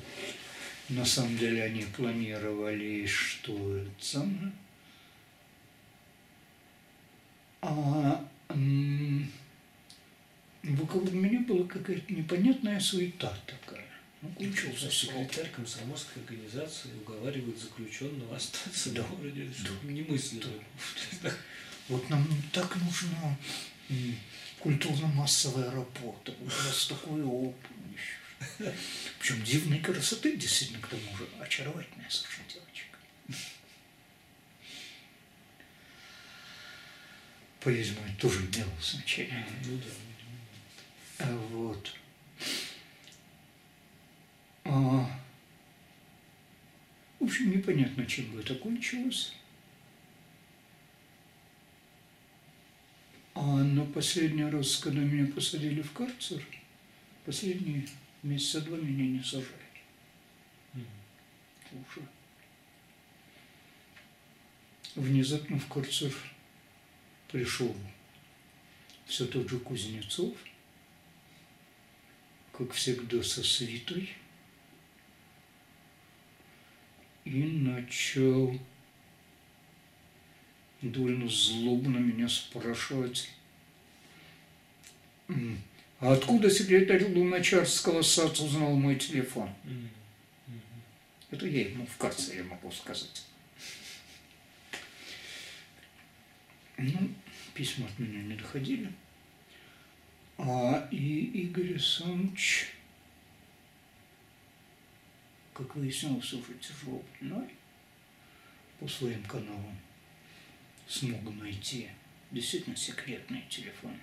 на 0.88 1.04
самом 1.04 1.36
деле 1.36 1.64
они 1.64 1.82
планировали, 1.82 3.06
что 3.06 3.76
это 3.76 3.90
самое. 4.00 4.52
А 7.60 8.24
вокруг 10.62 11.12
меня 11.12 11.40
была 11.40 11.66
какая-то 11.66 12.12
непонятная 12.12 12.78
суета 12.80 13.36
такая. 13.46 13.84
Ну, 14.22 14.32
учился 14.38 14.90
секретарь 14.90 15.50
комсомольской 15.50 16.22
организации 16.22 16.90
уговаривает 17.04 17.58
заключенного 17.58 18.36
остаться 18.36 18.90
да, 18.92 19.02
в 19.02 19.16
городе. 19.16 19.48
Да, 19.62 19.92
немыслимо. 19.92 20.52
Да. 21.22 21.30
Вот 21.88 22.08
нам 22.10 22.26
так 22.52 22.76
нужна 22.76 23.36
культурно-массовая 24.60 25.70
работа. 25.70 26.34
У 26.40 26.44
нас 26.44 26.86
такой 26.88 27.22
опыт. 27.22 27.70
Причем 29.18 29.42
дивной 29.42 29.80
красоты, 29.80 30.36
действительно, 30.36 30.80
к 30.80 30.88
тому 30.88 31.16
же, 31.16 31.28
очаровательная 31.40 32.08
совершенно 32.10 32.48
девочка. 32.48 32.96
по-видимому, 37.66 38.06
тоже 38.20 38.42
имело 38.42 38.70
значение. 38.80 39.44
Ну 39.64 39.76
да. 39.78 41.26
А 41.26 41.36
вот. 41.50 41.94
А, 44.62 45.20
в 47.18 47.24
общем, 47.24 47.50
непонятно, 47.50 48.06
чем 48.06 48.26
бы 48.26 48.40
это 48.40 48.54
кончилось. 48.54 49.32
А 53.34 53.42
на 53.42 53.84
последний 53.84 54.44
раз, 54.44 54.76
когда 54.76 55.00
меня 55.00 55.26
посадили 55.32 55.82
в 55.82 55.90
карцер, 55.90 56.40
последние 57.24 57.88
месяца 58.22 58.60
два 58.60 58.76
меня 58.78 59.06
не 59.06 59.22
сажали. 59.22 59.46
Уже. 61.72 62.06
Внезапно 64.94 65.58
в 65.58 65.68
карцер 65.68 66.12
пришел 67.28 67.74
все 69.06 69.26
тот 69.26 69.48
же 69.48 69.58
Кузнецов, 69.58 70.36
как 72.52 72.72
всегда 72.72 73.22
со 73.22 73.42
свитой, 73.42 74.14
и 77.24 77.42
начал 77.42 78.58
довольно 80.80 81.28
злобно 81.28 81.98
меня 81.98 82.28
спрашивать, 82.28 83.30
а 86.00 86.12
откуда 86.12 86.50
секретарь 86.50 87.04
Луначарского 87.04 88.02
САЦ 88.02 88.40
узнал 88.40 88.74
мой 88.74 88.96
телефон? 88.96 89.50
Это 91.30 91.46
я 91.46 91.68
ему 91.68 91.86
в 91.86 91.96
карцере 91.96 92.42
могу 92.42 92.70
сказать. 92.70 93.24
Ну, 96.76 97.08
письма 97.54 97.86
от 97.86 97.98
меня 97.98 98.22
не 98.22 98.34
доходили. 98.34 98.92
А 100.38 100.86
и 100.90 101.24
Игорь 101.42 101.72
Александрович, 101.72 102.74
как 105.54 105.74
выяснилось, 105.74 106.32
уже 106.34 106.54
тяжело 106.60 107.02
больной, 107.18 107.48
по 108.78 108.86
своим 108.86 109.22
каналам 109.24 109.78
смог 110.86 111.22
найти 111.36 111.88
действительно 112.30 112.76
секретный 112.76 113.44
телефон 113.48 113.96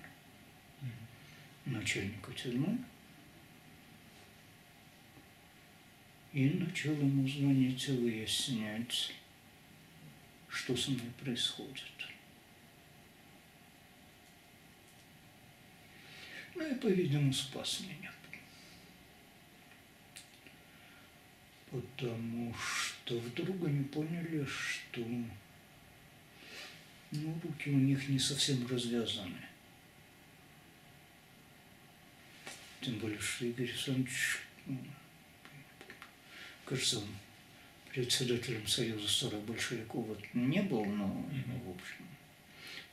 начальника 1.65 2.31
тюрьмы 2.33 2.77
и 6.33 6.49
начал 6.49 6.91
ему 6.93 7.27
звонить 7.27 7.87
и 7.87 7.91
выяснять, 7.91 9.13
что 10.49 10.75
со 10.75 10.91
мной 10.91 11.11
происходит. 11.21 11.83
Ну 16.55 16.67
и, 16.67 16.75
по-видимому, 16.75 17.33
спас 17.33 17.81
меня. 17.81 18.11
Потому 21.71 22.53
что 22.55 23.17
вдруг 23.19 23.65
они 23.65 23.83
поняли, 23.85 24.45
что 24.45 25.01
ну, 27.11 27.39
руки 27.43 27.69
у 27.71 27.77
них 27.77 28.07
не 28.09 28.19
совсем 28.19 28.67
развязаны. 28.67 29.52
Тем 32.83 32.99
более, 32.99 33.19
что 33.19 33.45
Игорь 33.45 33.69
Александрович, 33.69 34.39
ну, 34.65 34.77
кажется, 36.65 36.99
он 36.99 37.07
председателем 37.89 38.67
Союза 38.67 39.07
старых 39.07 39.41
большевиков 39.43 40.05
вот 40.05 40.19
не 40.33 40.61
был, 40.61 40.83
но, 40.83 41.07
ну, 41.07 41.59
в 41.59 41.69
общем, 41.75 42.05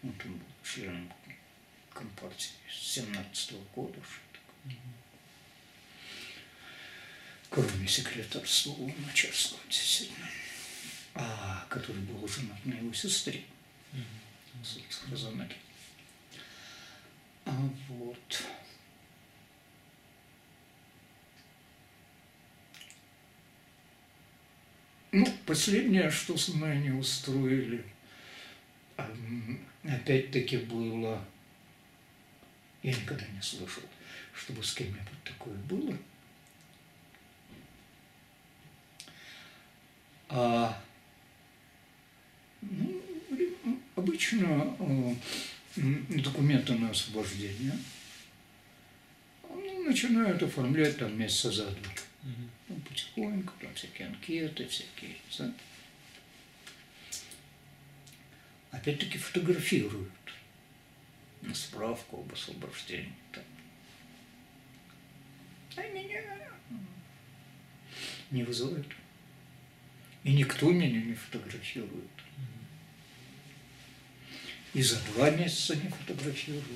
он 0.05 0.13
там 0.13 0.33
был 0.35 0.47
членом 0.63 1.13
Компартии 1.93 2.53
с 2.71 2.95
17 2.95 3.53
-го 3.53 3.65
года. 3.75 3.99
Что 4.01 4.75
Кроме 7.51 7.89
секретарства 7.89 8.77
начальства, 9.05 9.59
действительно. 9.69 10.29
А, 11.15 11.67
который 11.69 12.03
был 12.03 12.29
женат 12.29 12.65
на 12.65 12.75
его 12.75 12.93
сестре. 12.93 13.43
Mm-hmm. 13.93 15.53
А 17.47 17.69
вот. 17.89 18.43
Ну, 25.13 25.27
последнее, 25.45 26.11
что 26.11 26.37
с 26.37 26.49
мной 26.49 26.79
не 26.79 26.91
устроили, 26.91 27.85
опять-таки 29.85 30.59
было 30.59 31.25
я 32.83 32.93
никогда 32.93 33.27
не 33.27 33.43
слышал, 33.43 33.83
чтобы 34.35 34.63
с 34.63 34.73
кем-нибудь 34.73 35.25
такое 35.25 35.55
было. 35.55 35.97
А, 40.31 40.83
ну, 42.63 43.03
обычно 43.97 44.77
документы 45.77 46.75
на 46.75 46.91
освобождение 46.91 47.77
начинают 49.85 50.43
оформлять 50.43 50.97
там 50.99 51.19
месяца 51.19 51.51
за 51.51 51.67
два. 51.67 51.93
Ну, 52.23 52.77
потихоньку, 52.89 53.53
там 53.61 53.75
всякие 53.75 54.09
анкеты, 54.09 54.67
всякие. 54.67 55.17
Да? 55.39 55.53
Опять-таки 58.73 59.19
фотографируют 59.19 60.11
на 61.43 61.55
справку 61.55 62.19
об 62.21 62.33
освобождении. 62.33 63.15
Там. 63.33 63.45
А 65.77 65.83
меня 65.89 66.23
не 68.31 68.45
вызывают. 68.45 68.87
И 70.23 70.35
никто 70.35 70.71
меня 70.71 71.01
не 71.01 71.15
фотографирует. 71.15 72.11
И 74.75 74.83
за 74.83 75.01
два 75.13 75.31
месяца 75.31 75.75
не 75.75 75.89
фотографируют. 75.89 76.67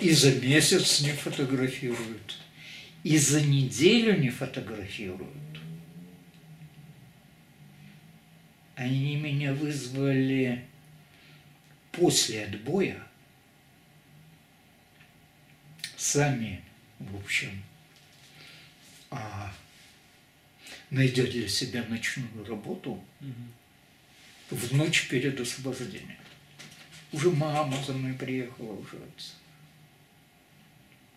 И 0.00 0.10
за 0.12 0.34
месяц 0.40 1.00
не 1.02 1.12
фотографируют. 1.12 2.43
И 3.04 3.16
за 3.16 3.40
неделю 3.40 4.18
не 4.18 4.30
фотографируют. 4.30 5.44
они 8.76 9.16
меня 9.16 9.54
вызвали 9.54 10.64
после 11.92 12.44
отбоя. 12.44 13.06
Сами, 15.96 16.62
в 16.98 17.16
общем, 17.16 17.62
а, 19.10 19.54
найдя 20.90 21.24
для 21.24 21.48
себя 21.48 21.84
ночную 21.88 22.44
работу 22.46 23.02
в 24.50 24.76
ночь 24.76 25.08
перед 25.08 25.40
освобождением. 25.40 26.18
Уже 27.12 27.30
мама 27.30 27.82
за 27.84 27.92
мной 27.92 28.12
приехала, 28.14 28.72
уже 28.72 28.96
отец. 28.96 29.34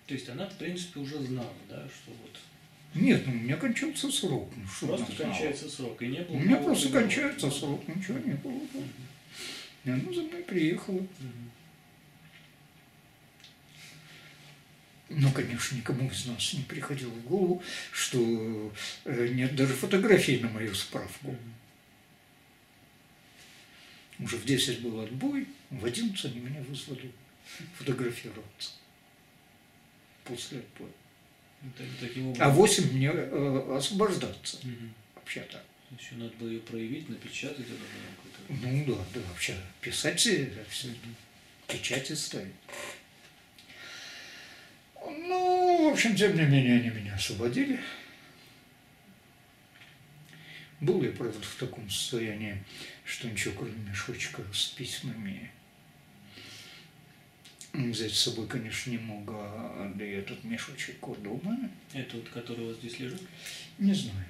То 0.08 0.14
есть 0.14 0.30
она, 0.30 0.48
в 0.48 0.58
принципе, 0.58 1.02
уже 1.02 1.22
знала, 1.22 1.54
да, 1.70 1.86
что 1.90 2.12
вот 2.12 2.40
Нет, 2.96 3.28
ну 3.28 3.34
у 3.34 3.36
меня 3.36 3.58
кончался 3.58 4.10
срок. 4.10 4.50
Ну, 4.56 4.66
что 4.66 4.88
просто 4.88 5.12
кончается 5.22 5.70
срок, 5.70 6.02
и 6.02 6.08
не 6.08 6.22
было... 6.22 6.36
У 6.36 6.40
меня 6.40 6.58
просто 6.58 6.86
договора. 6.86 7.04
кончается 7.04 7.52
срок, 7.52 7.88
ничего 7.90 8.18
не 8.20 8.34
было. 8.36 8.62
да. 8.74 8.80
И 9.84 9.90
она 9.90 10.14
за 10.14 10.22
мной 10.22 10.44
приехала. 10.44 11.00
Мгм. 11.00 11.52
Ну, 15.10 15.32
конечно, 15.32 15.76
никому 15.76 16.10
из 16.10 16.26
нас 16.26 16.54
не 16.54 16.64
приходило 16.64 17.10
в 17.10 17.24
голову, 17.26 17.62
что 17.92 18.74
э, 19.06 19.28
нет 19.30 19.56
даже 19.58 19.74
фотографий 19.74 20.40
на 20.40 20.50
мою 20.50 20.74
справку. 20.74 21.36
Уже 24.20 24.38
в 24.38 24.46
10 24.46 24.82
был 24.82 25.02
отбой, 25.02 25.48
в 25.70 25.86
11 25.86 26.26
они 26.26 26.40
меня 26.40 26.62
вызвали 26.62 27.12
фотографироваться 27.78 28.72
после 30.28 30.60
отбоя. 30.60 30.92
Ну, 31.62 31.72
так- 31.78 31.88
Таким 32.00 32.28
А 32.40 32.50
образом... 32.50 32.54
8 32.56 32.92
мне 32.94 33.10
э, 33.14 33.76
освобождаться, 33.78 34.60
Мгм. 34.64 34.94
вообще-то. 35.16 35.64
Еще 36.00 36.16
надо 36.16 36.34
было 36.36 36.50
ее 36.50 36.60
проявить, 36.60 37.08
напечатать 37.10 37.66
это 37.66 38.54
было. 38.60 38.60
Ну 38.70 38.86
да, 38.96 39.04
да, 39.14 39.22
вообще 39.30 39.56
писать 39.82 40.20
все, 40.20 40.52
все 40.70 40.90
печати 41.68 42.14
ставить. 42.14 42.54
Ну, 45.02 45.90
в 45.90 45.94
общем, 45.94 46.16
тем 46.16 46.36
не 46.36 46.44
менее, 46.44 46.80
они 46.80 46.90
меня 46.90 47.16
освободили. 47.16 47.80
Был 50.82 51.02
я, 51.02 51.12
правда, 51.12 51.40
в 51.42 51.56
таком 51.56 51.90
состоянии, 51.90 52.64
что 53.04 53.28
ничего, 53.30 53.54
кроме 53.58 53.74
мешочка 53.90 54.44
с 54.54 54.66
письмами 54.68 55.50
взять 57.78 58.14
с 58.14 58.20
собой, 58.22 58.48
конечно, 58.48 58.90
не 58.92 58.98
мог, 58.98 59.30
а 59.32 59.92
да 59.96 60.04
и 60.06 60.12
этот 60.12 60.44
мешочек 60.44 61.06
вот 61.08 61.22
дома, 61.22 61.58
Это 61.94 62.18
вот, 62.18 62.30
который 62.30 62.66
у 62.66 62.68
вас 62.70 62.78
здесь 62.78 63.00
лежит? 63.00 63.22
не 63.78 63.94
знаю. 63.94 64.26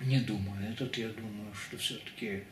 Не 0.00 0.20
думаю. 0.20 0.72
Этот, 0.72 0.98
я 0.98 1.08
думаю, 1.08 1.54
что 1.54 1.76
все-таки 1.78 2.42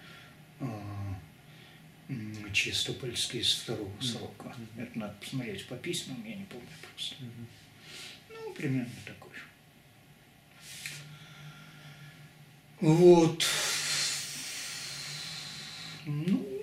чистопольский 2.53 3.41
из 3.41 3.53
второго 3.55 3.89
Мгм. 3.89 4.03
срока. 4.03 4.49
Мгм. 4.49 4.83
Это 4.85 4.99
надо 4.99 5.15
посмотреть 5.21 5.67
по 5.67 5.77
письмам, 5.77 6.23
я 6.25 6.37
не 6.37 6.45
помню 6.45 6.67
просто. 6.81 7.17
Мгм. 7.21 7.47
Ну, 8.31 8.53
примерно 8.55 8.91
такой. 9.05 9.33
Вот. 12.81 13.45
Ну, 16.07 16.54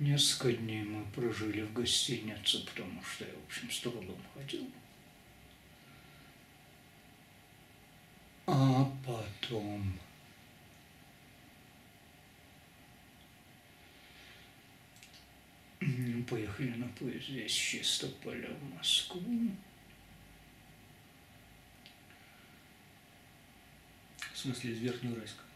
несколько 0.00 0.52
дней 0.52 0.82
мы 0.82 1.04
прожили 1.12 1.62
в 1.62 1.72
гостинице, 1.72 2.64
потому 2.64 3.02
что 3.04 3.24
я, 3.24 3.32
в 3.32 3.46
общем, 3.46 3.70
с 3.70 3.80
трудом 3.80 4.18
ходил. 4.34 4.68
А 8.46 8.90
потом... 9.06 9.98
Поехали 16.28 16.74
на 16.76 16.86
поезде 16.88 17.46
из 17.46 17.52
Чистополя 17.52 18.50
в 18.50 18.74
Москву. 18.76 19.50
В 24.32 24.38
смысле, 24.38 24.72
из 24.72 24.78
Верхнеуральска? 24.78 25.49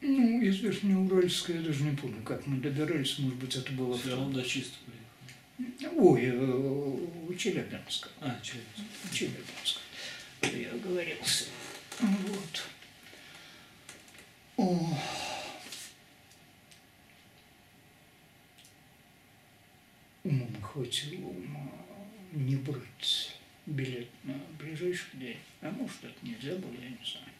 Ну, 0.00 0.40
из 0.40 0.60
Верхнеуральска 0.60 1.52
я 1.52 1.60
даже 1.60 1.82
не 1.82 1.96
помню, 1.96 2.22
как 2.22 2.46
мы 2.46 2.58
добирались, 2.58 3.18
может 3.18 3.38
быть, 3.38 3.56
это 3.56 3.72
было... 3.72 3.98
Все 3.98 4.10
равно 4.10 4.30
до 4.30 4.42
чисто 4.44 4.76
приехали. 4.86 5.98
Ой, 5.98 6.20
э, 6.24 7.34
Челябинска. 7.36 8.08
А, 8.20 8.38
Челябинск. 8.40 9.12
Челябинск. 9.12 9.80
Я 10.42 10.72
оговорился. 10.72 11.46
Вот. 11.98 12.68
О. 14.56 14.98
Ума 20.22 20.46
не 20.46 20.60
хватило 20.60 21.26
ума 21.26 21.72
не 22.32 22.56
брать 22.56 23.38
билет 23.66 24.08
на 24.24 24.34
ближайший 24.58 25.08
день. 25.14 25.38
А 25.60 25.70
может, 25.70 26.04
это 26.04 26.14
нельзя 26.22 26.54
было, 26.56 26.72
я 26.72 26.88
не 26.88 27.04
знаю. 27.04 27.32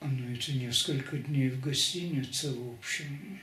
На 0.00 0.32
эти 0.32 0.52
несколько 0.52 1.18
дней 1.18 1.50
в 1.50 1.60
гостинице, 1.60 2.52
в 2.54 2.72
общем, 2.72 3.38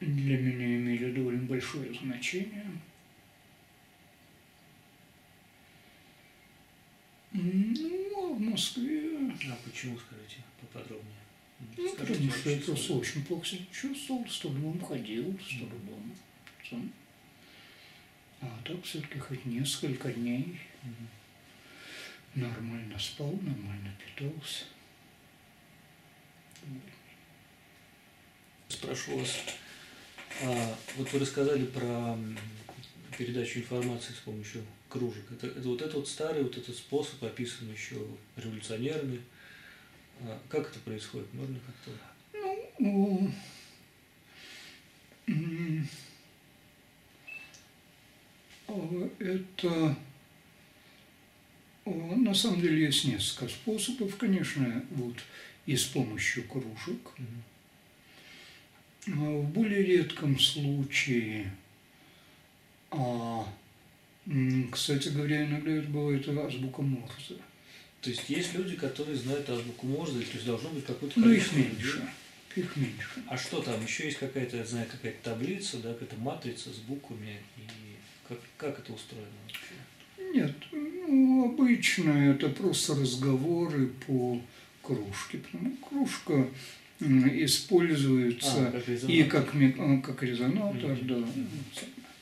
для 0.00 0.36
меня 0.36 0.76
имели 0.76 1.10
довольно 1.10 1.44
большое 1.44 1.94
значение. 1.94 2.66
Ну, 7.32 8.32
а 8.32 8.34
в 8.34 8.40
Москве... 8.40 9.32
А 9.50 9.56
почему, 9.64 9.98
скажите, 9.98 10.42
поподробнее? 10.60 11.14
Ну, 11.78 11.88
Скажите 11.88 12.14
потому 12.14 12.32
что 12.32 12.50
я 12.50 12.60
просто 12.60 12.92
очень 12.92 13.24
плохо 13.24 13.46
себя 13.46 13.64
чувствовал, 13.72 14.28
с 14.28 14.38
трудом 14.38 14.80
ходил, 14.80 15.38
с 15.38 15.58
трудом. 15.58 16.14
Сам. 16.68 16.92
А 18.42 18.60
так 18.64 18.82
все-таки 18.84 19.18
хоть 19.18 19.46
несколько 19.46 20.12
дней 20.12 20.58
Мгм. 20.82 21.08
Нормально 22.34 22.98
спал, 22.98 23.32
нормально 23.42 23.92
питался. 24.04 24.64
Спрошу 28.68 29.18
вас, 29.18 29.36
а, 30.42 30.76
вот 30.96 31.12
вы 31.12 31.18
рассказали 31.18 31.66
про 31.66 32.16
передачу 33.18 33.58
информации 33.58 34.12
с 34.12 34.18
помощью 34.18 34.64
кружек. 34.88 35.30
Это, 35.32 35.48
это 35.48 35.68
вот 35.68 35.82
этот 35.82 35.94
вот 35.94 36.08
старый 36.08 36.42
вот 36.42 36.56
этот 36.56 36.76
способ, 36.76 37.22
описанный 37.22 37.72
еще 37.72 37.96
революционерами. 38.36 39.22
А, 40.20 40.40
как 40.48 40.70
это 40.70 40.78
происходит? 40.80 41.32
Можно 41.34 41.58
как-то... 41.60 41.90
Ну, 42.78 43.30
а, 48.68 49.10
это 49.18 49.96
на 51.94 52.34
самом 52.34 52.60
деле 52.60 52.84
есть 52.86 53.04
несколько 53.04 53.48
способов, 53.48 54.16
конечно, 54.16 54.84
вот 54.90 55.16
и 55.66 55.76
с 55.76 55.84
помощью 55.84 56.44
кружек. 56.44 57.10
А 59.06 59.10
В 59.10 59.44
более 59.50 59.82
редком 59.82 60.38
случае, 60.38 61.52
а, 62.90 63.46
кстати 64.70 65.08
говоря, 65.08 65.46
иногда 65.46 65.70
это 65.72 65.88
бывает 65.88 66.28
азбука 66.28 66.82
Морзе. 66.82 67.36
То 68.00 68.10
есть 68.10 68.28
есть 68.30 68.54
люди, 68.54 68.76
которые 68.76 69.16
знают 69.16 69.48
азбуку 69.48 69.86
Морзе, 69.86 70.20
то 70.20 70.32
есть 70.34 70.46
должно 70.46 70.70
быть 70.70 70.84
какое-то 70.86 71.18
Но 71.20 71.26
Ну, 71.26 71.32
их 71.32 71.52
людей. 71.52 71.68
меньше. 71.70 72.08
Их 72.56 72.76
меньше. 72.76 73.22
А 73.28 73.36
что 73.36 73.62
там? 73.62 73.82
Еще 73.84 74.06
есть 74.06 74.18
какая-то, 74.18 74.56
я 74.56 74.64
знаю, 74.64 74.86
какая-то 74.90 75.30
таблица, 75.30 75.78
да, 75.78 75.92
какая-то 75.92 76.16
матрица 76.16 76.70
с 76.72 76.78
буквами. 76.78 77.38
И 77.56 77.60
как, 78.28 78.38
как 78.56 78.78
это 78.80 78.92
устроено 78.92 79.28
вообще? 79.46 79.74
Нет, 80.32 80.52
ну, 80.72 81.46
обычно 81.46 82.10
это 82.32 82.48
просто 82.48 82.94
разговоры 82.94 83.88
по 84.06 84.40
кружке. 84.82 85.38
Потому 85.38 85.76
кружка 85.76 86.46
м, 87.00 87.44
используется 87.44 88.68
А, 88.68 88.72
как 88.72 88.84
и 89.08 89.24
как, 89.24 89.54
а, 89.78 90.00
как 90.00 90.22
резонатор, 90.22 90.96
да. 91.02 91.24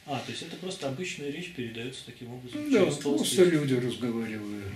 А, 0.06 0.18
то 0.20 0.30
есть 0.30 0.42
это 0.42 0.56
просто 0.56 0.88
обычная 0.88 1.30
речь 1.30 1.52
передается 1.52 2.06
таким 2.06 2.32
образом. 2.32 2.70
Да, 2.70 2.84
просто 2.86 3.44
люди 3.44 3.74
разговаривают. 3.74 4.72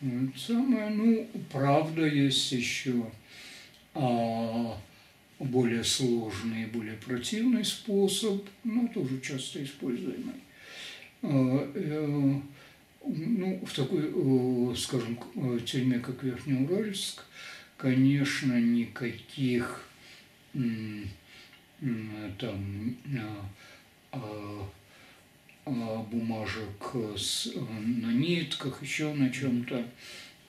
Ага. 0.00 0.32
Самое, 0.36 0.90
ну, 0.90 1.28
правда, 1.52 2.06
есть 2.06 2.52
еще 2.52 3.10
а, 3.94 4.78
более 5.38 5.84
сложный, 5.84 6.66
более 6.66 6.96
противный 6.96 7.64
способ, 7.64 8.46
но 8.64 8.88
тоже 8.88 9.20
часто 9.20 9.62
используемый. 9.62 10.34
А, 11.28 11.72
э, 11.74 12.40
ну, 13.04 13.60
в 13.66 13.74
такой, 13.74 14.12
э, 14.14 14.76
скажем, 14.76 15.18
э, 15.34 15.58
тюрьме, 15.64 15.98
как 15.98 16.22
Верхнеуральск, 16.22 17.24
конечно, 17.76 18.60
никаких 18.60 19.82
там 22.38 22.96
а, 24.12 24.68
а, 25.66 26.02
бумажек 26.10 26.94
на 26.94 28.12
нитках, 28.12 28.82
еще 28.82 29.12
на 29.12 29.28
чем-то. 29.28 29.86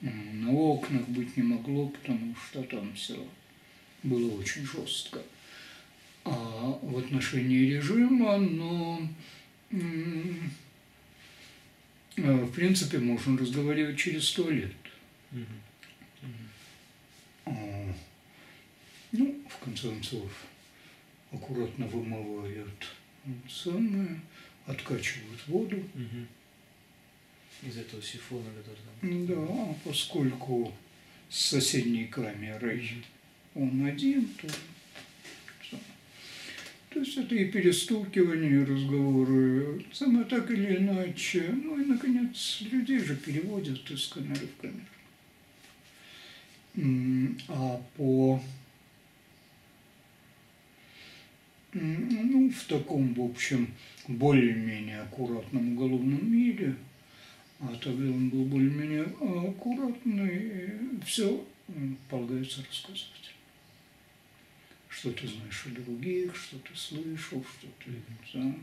На 0.00 0.50
окнах 0.52 1.06
быть 1.08 1.36
не 1.36 1.42
могло, 1.42 1.88
потому 1.88 2.34
что 2.36 2.62
там 2.62 2.94
все 2.94 3.22
было 4.02 4.38
очень 4.38 4.64
жестко. 4.64 5.18
А 6.24 6.78
в 6.80 6.98
отношении 6.98 7.72
режима, 7.74 8.38
но 8.38 9.02
в 12.18 12.52
принципе 12.52 12.98
можно 12.98 13.38
разговаривать 13.38 13.98
через 13.98 14.30
туалет. 14.32 14.72
А, 17.44 17.94
ну, 19.12 19.40
в 19.48 19.64
конце 19.64 19.88
концов, 19.88 20.30
аккуратно 21.32 21.86
вымывают 21.86 22.86
самое, 23.48 24.20
откачивают 24.66 25.46
воду. 25.46 25.82
Из 27.62 27.76
этого 27.76 28.00
сифона, 28.00 28.50
который 28.56 28.78
там. 29.00 29.26
Да, 29.26 29.74
поскольку 29.84 30.72
с 31.28 31.46
соседней 31.46 32.06
камерой 32.06 33.04
он 33.54 33.84
один, 33.84 34.28
то 34.40 34.48
то 36.90 37.00
есть 37.00 37.16
это 37.18 37.34
и 37.34 37.44
перестукивание, 37.44 38.62
и 38.62 38.64
разговоры, 38.64 39.84
самое 39.92 40.24
так 40.24 40.50
или 40.50 40.76
иначе. 40.76 41.50
Ну 41.50 41.80
и, 41.80 41.84
наконец, 41.84 42.62
людей 42.62 42.98
же 42.98 43.14
переводят 43.16 43.90
из 43.90 44.06
камеры 44.08 44.46
в 44.46 44.56
камеру. 44.60 44.86
А 47.48 47.82
по 47.96 48.40
ну, 51.72 52.50
в 52.50 52.64
таком, 52.64 53.14
в 53.14 53.20
общем, 53.20 53.68
более-менее 54.06 55.02
аккуратном 55.02 55.72
уголовном 55.74 56.32
мире, 56.32 56.76
а 57.60 57.68
тогда 57.82 58.10
он 58.10 58.30
был 58.30 58.44
более-менее 58.44 59.02
аккуратный, 59.48 60.72
все 61.04 61.44
полагается 62.08 62.64
рассказывать. 62.66 63.27
Что 64.98 65.12
ты 65.12 65.28
знаешь 65.28 65.66
о 65.66 65.68
других, 65.68 66.34
что 66.34 66.58
ты 66.58 66.74
слышал, 66.74 67.44
что 67.44 67.68
ты 67.84 67.92
знаешь. 68.32 68.56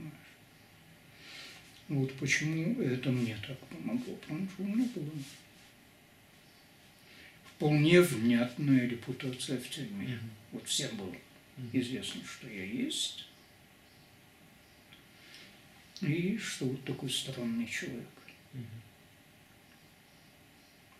Вот 1.87 2.13
почему 2.17 2.81
это 2.81 3.09
мне 3.09 3.37
так 3.47 3.57
помогло, 3.69 4.15
потому 4.15 4.45
что 4.49 4.63
у 4.63 4.67
меня 4.67 4.85
была 4.93 5.11
вполне 7.45 8.01
внятная 8.01 8.85
репутация 8.85 9.57
в 9.59 9.69
тюрьме. 9.69 10.07
Mm-hmm. 10.07 10.29
Вот 10.51 10.67
всем 10.67 10.97
было 10.97 11.15
известно, 11.71 12.21
что 12.25 12.49
я 12.49 12.65
есть, 12.65 13.27
и 16.01 16.37
что 16.37 16.65
вот 16.65 16.83
такой 16.83 17.09
странный 17.09 17.67
человек. 17.67 18.09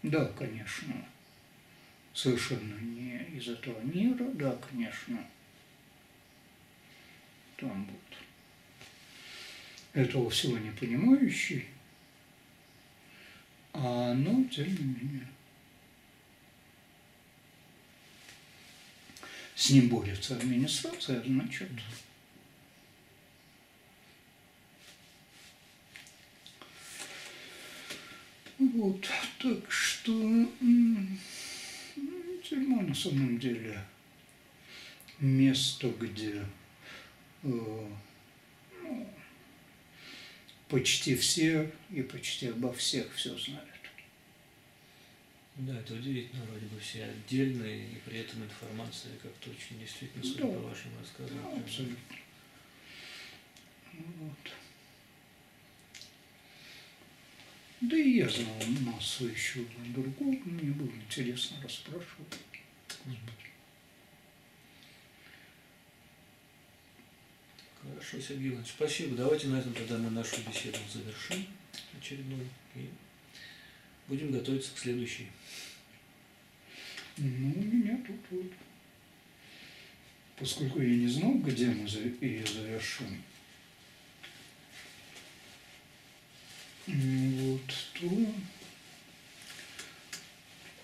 Да, 0.01 0.27
конечно, 0.27 1.05
совершенно 2.15 2.79
не 2.79 3.17
из 3.37 3.49
этого 3.49 3.79
мира, 3.81 4.23
да, 4.33 4.57
конечно, 4.69 5.23
там 7.57 7.85
вот 7.85 8.17
этого 9.93 10.29
всего 10.29 10.57
не 10.57 10.71
понимающий, 10.71 11.65
а, 13.73 14.13
но 14.13 14.45
тем 14.45 14.67
не 14.67 14.83
менее. 14.83 15.27
С 19.55 19.69
ним 19.69 19.89
борется 19.89 20.35
администрация, 20.35 21.21
значит, 21.21 21.69
Вот, 28.57 29.07
так 29.39 29.71
что 29.71 30.11
тюрьма 32.47 32.81
на 32.81 32.93
самом 32.93 33.39
деле 33.39 33.79
место, 35.19 35.89
где 35.99 36.45
э, 37.43 37.89
ну, 38.81 39.09
почти 40.67 41.15
все 41.15 41.71
и 41.91 42.01
почти 42.01 42.47
обо 42.47 42.71
всех 42.73 43.13
все 43.13 43.37
знают. 43.37 43.69
Да, 45.57 45.79
это 45.79 45.93
удивительно, 45.93 46.43
вроде 46.45 46.65
бы 46.65 46.79
все 46.79 47.05
отдельные, 47.05 47.87
и 47.91 47.95
при 48.05 48.19
этом 48.19 48.43
информация 48.43 49.13
как-то 49.23 49.49
очень 49.49 49.79
действительно, 49.79 50.23
судя 50.23 50.43
да. 50.43 50.47
по 50.47 50.59
вашим 50.67 50.91
рассказам. 50.99 51.37
Да, 51.41 51.61
абсолютно. 51.61 51.97
Вот. 53.93 54.64
Да 57.81 57.97
и 57.97 58.17
я 58.17 58.29
знал 58.29 58.55
массу 58.81 59.27
еще 59.27 59.59
другого, 59.93 60.31
мне 60.45 60.71
было 60.71 60.89
интересно 60.89 61.57
расспрашивать. 61.61 62.39
Хорошо, 67.81 68.19
Сергей 68.19 68.49
Иванович, 68.49 68.69
спасибо. 68.69 69.15
Давайте 69.15 69.47
на 69.47 69.59
этом 69.59 69.73
тогда 69.73 69.97
мы 69.97 70.09
нашу 70.09 70.37
беседу 70.41 70.79
завершим 70.91 71.45
очередную 71.99 72.47
и 72.75 72.89
будем 74.07 74.31
готовиться 74.31 74.73
к 74.73 74.79
следующей. 74.79 75.27
Ну, 77.17 77.53
у 77.55 77.63
меня 77.63 77.97
тут 78.05 78.19
вот, 78.31 78.51
поскольку 80.37 80.81
я 80.81 80.95
не 80.95 81.07
знал, 81.07 81.35
где 81.35 81.67
мы 81.67 81.87
ее 81.87 82.45
завершим, 82.45 83.21
вот, 86.87 87.73
то 87.93 88.07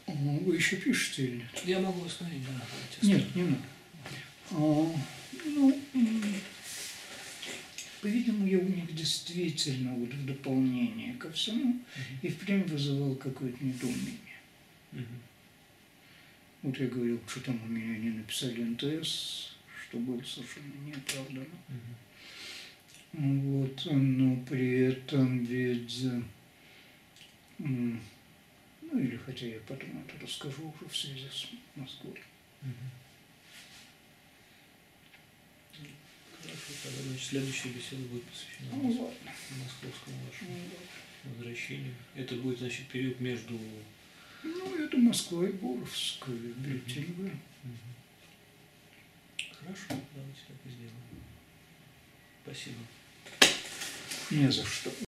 вы 0.07 0.55
еще 0.55 0.77
пишете 0.77 1.25
или 1.25 1.35
нет? 1.37 1.61
Я 1.65 1.79
могу 1.79 2.05
остановить, 2.05 2.43
да. 2.45 3.07
Нет, 3.07 3.35
не 3.35 3.43
надо. 3.43 3.61
А, 4.51 4.95
ну, 5.45 5.81
по-видимому, 8.01 8.47
я 8.47 8.57
у 8.57 8.67
них 8.67 8.93
действительно 8.95 9.93
вот 9.93 10.09
в 10.09 10.25
дополнение 10.25 11.13
ко 11.13 11.31
всему 11.31 11.75
uh-huh. 11.75 12.17
и 12.23 12.29
впрямь 12.29 12.63
вызывал 12.63 13.15
какое-то 13.15 13.63
недоумение. 13.63 14.17
Uh-huh. 14.91 15.05
Вот 16.63 16.79
я 16.79 16.87
говорил, 16.87 17.19
что 17.27 17.41
там 17.41 17.61
у 17.63 17.67
меня 17.67 17.97
не 17.97 18.09
написали 18.09 18.63
НТС, 18.63 19.53
что 19.83 19.97
было 19.99 20.21
совершенно 20.23 20.73
неоправданно. 20.83 21.41
Uh-huh. 21.41 21.95
Вот, 23.13 23.87
но 23.91 24.37
при 24.45 24.79
этом 24.85 25.43
ведь, 25.43 26.05
ну 27.57 27.99
или 28.93 29.17
хотя 29.17 29.47
я 29.47 29.59
потом 29.67 30.05
это 30.07 30.23
расскажу 30.23 30.73
уже 30.73 30.89
в 30.89 30.95
связи 30.95 31.27
с 31.29 31.47
Москвой. 31.75 32.21
Хорошо, 36.41 36.73
тогда 36.83 37.01
значит, 37.03 37.27
следующая 37.27 37.69
беседа 37.69 38.01
будет 38.03 38.23
посвящена 38.23 38.69
ну, 38.71 39.13
московскому 39.59 40.17
вашему 40.27 40.57
ну, 41.23 41.31
возвращению. 41.31 41.93
Это 42.15 42.35
будет, 42.35 42.59
значит, 42.59 42.87
период 42.87 43.19
между 43.19 43.59
ну, 44.43 44.75
это 44.83 44.97
Москва 44.97 45.47
и 45.47 45.51
Боровская, 45.51 46.35
Бельтинга. 46.35 47.31
Хорошо, 49.37 50.01
давайте 50.15 50.39
так 50.47 50.57
и 50.65 50.69
сделаем. 50.69 50.95
Спасибо. 52.43 52.79
Не 54.29 54.51
за 54.51 54.63
что. 54.65 54.91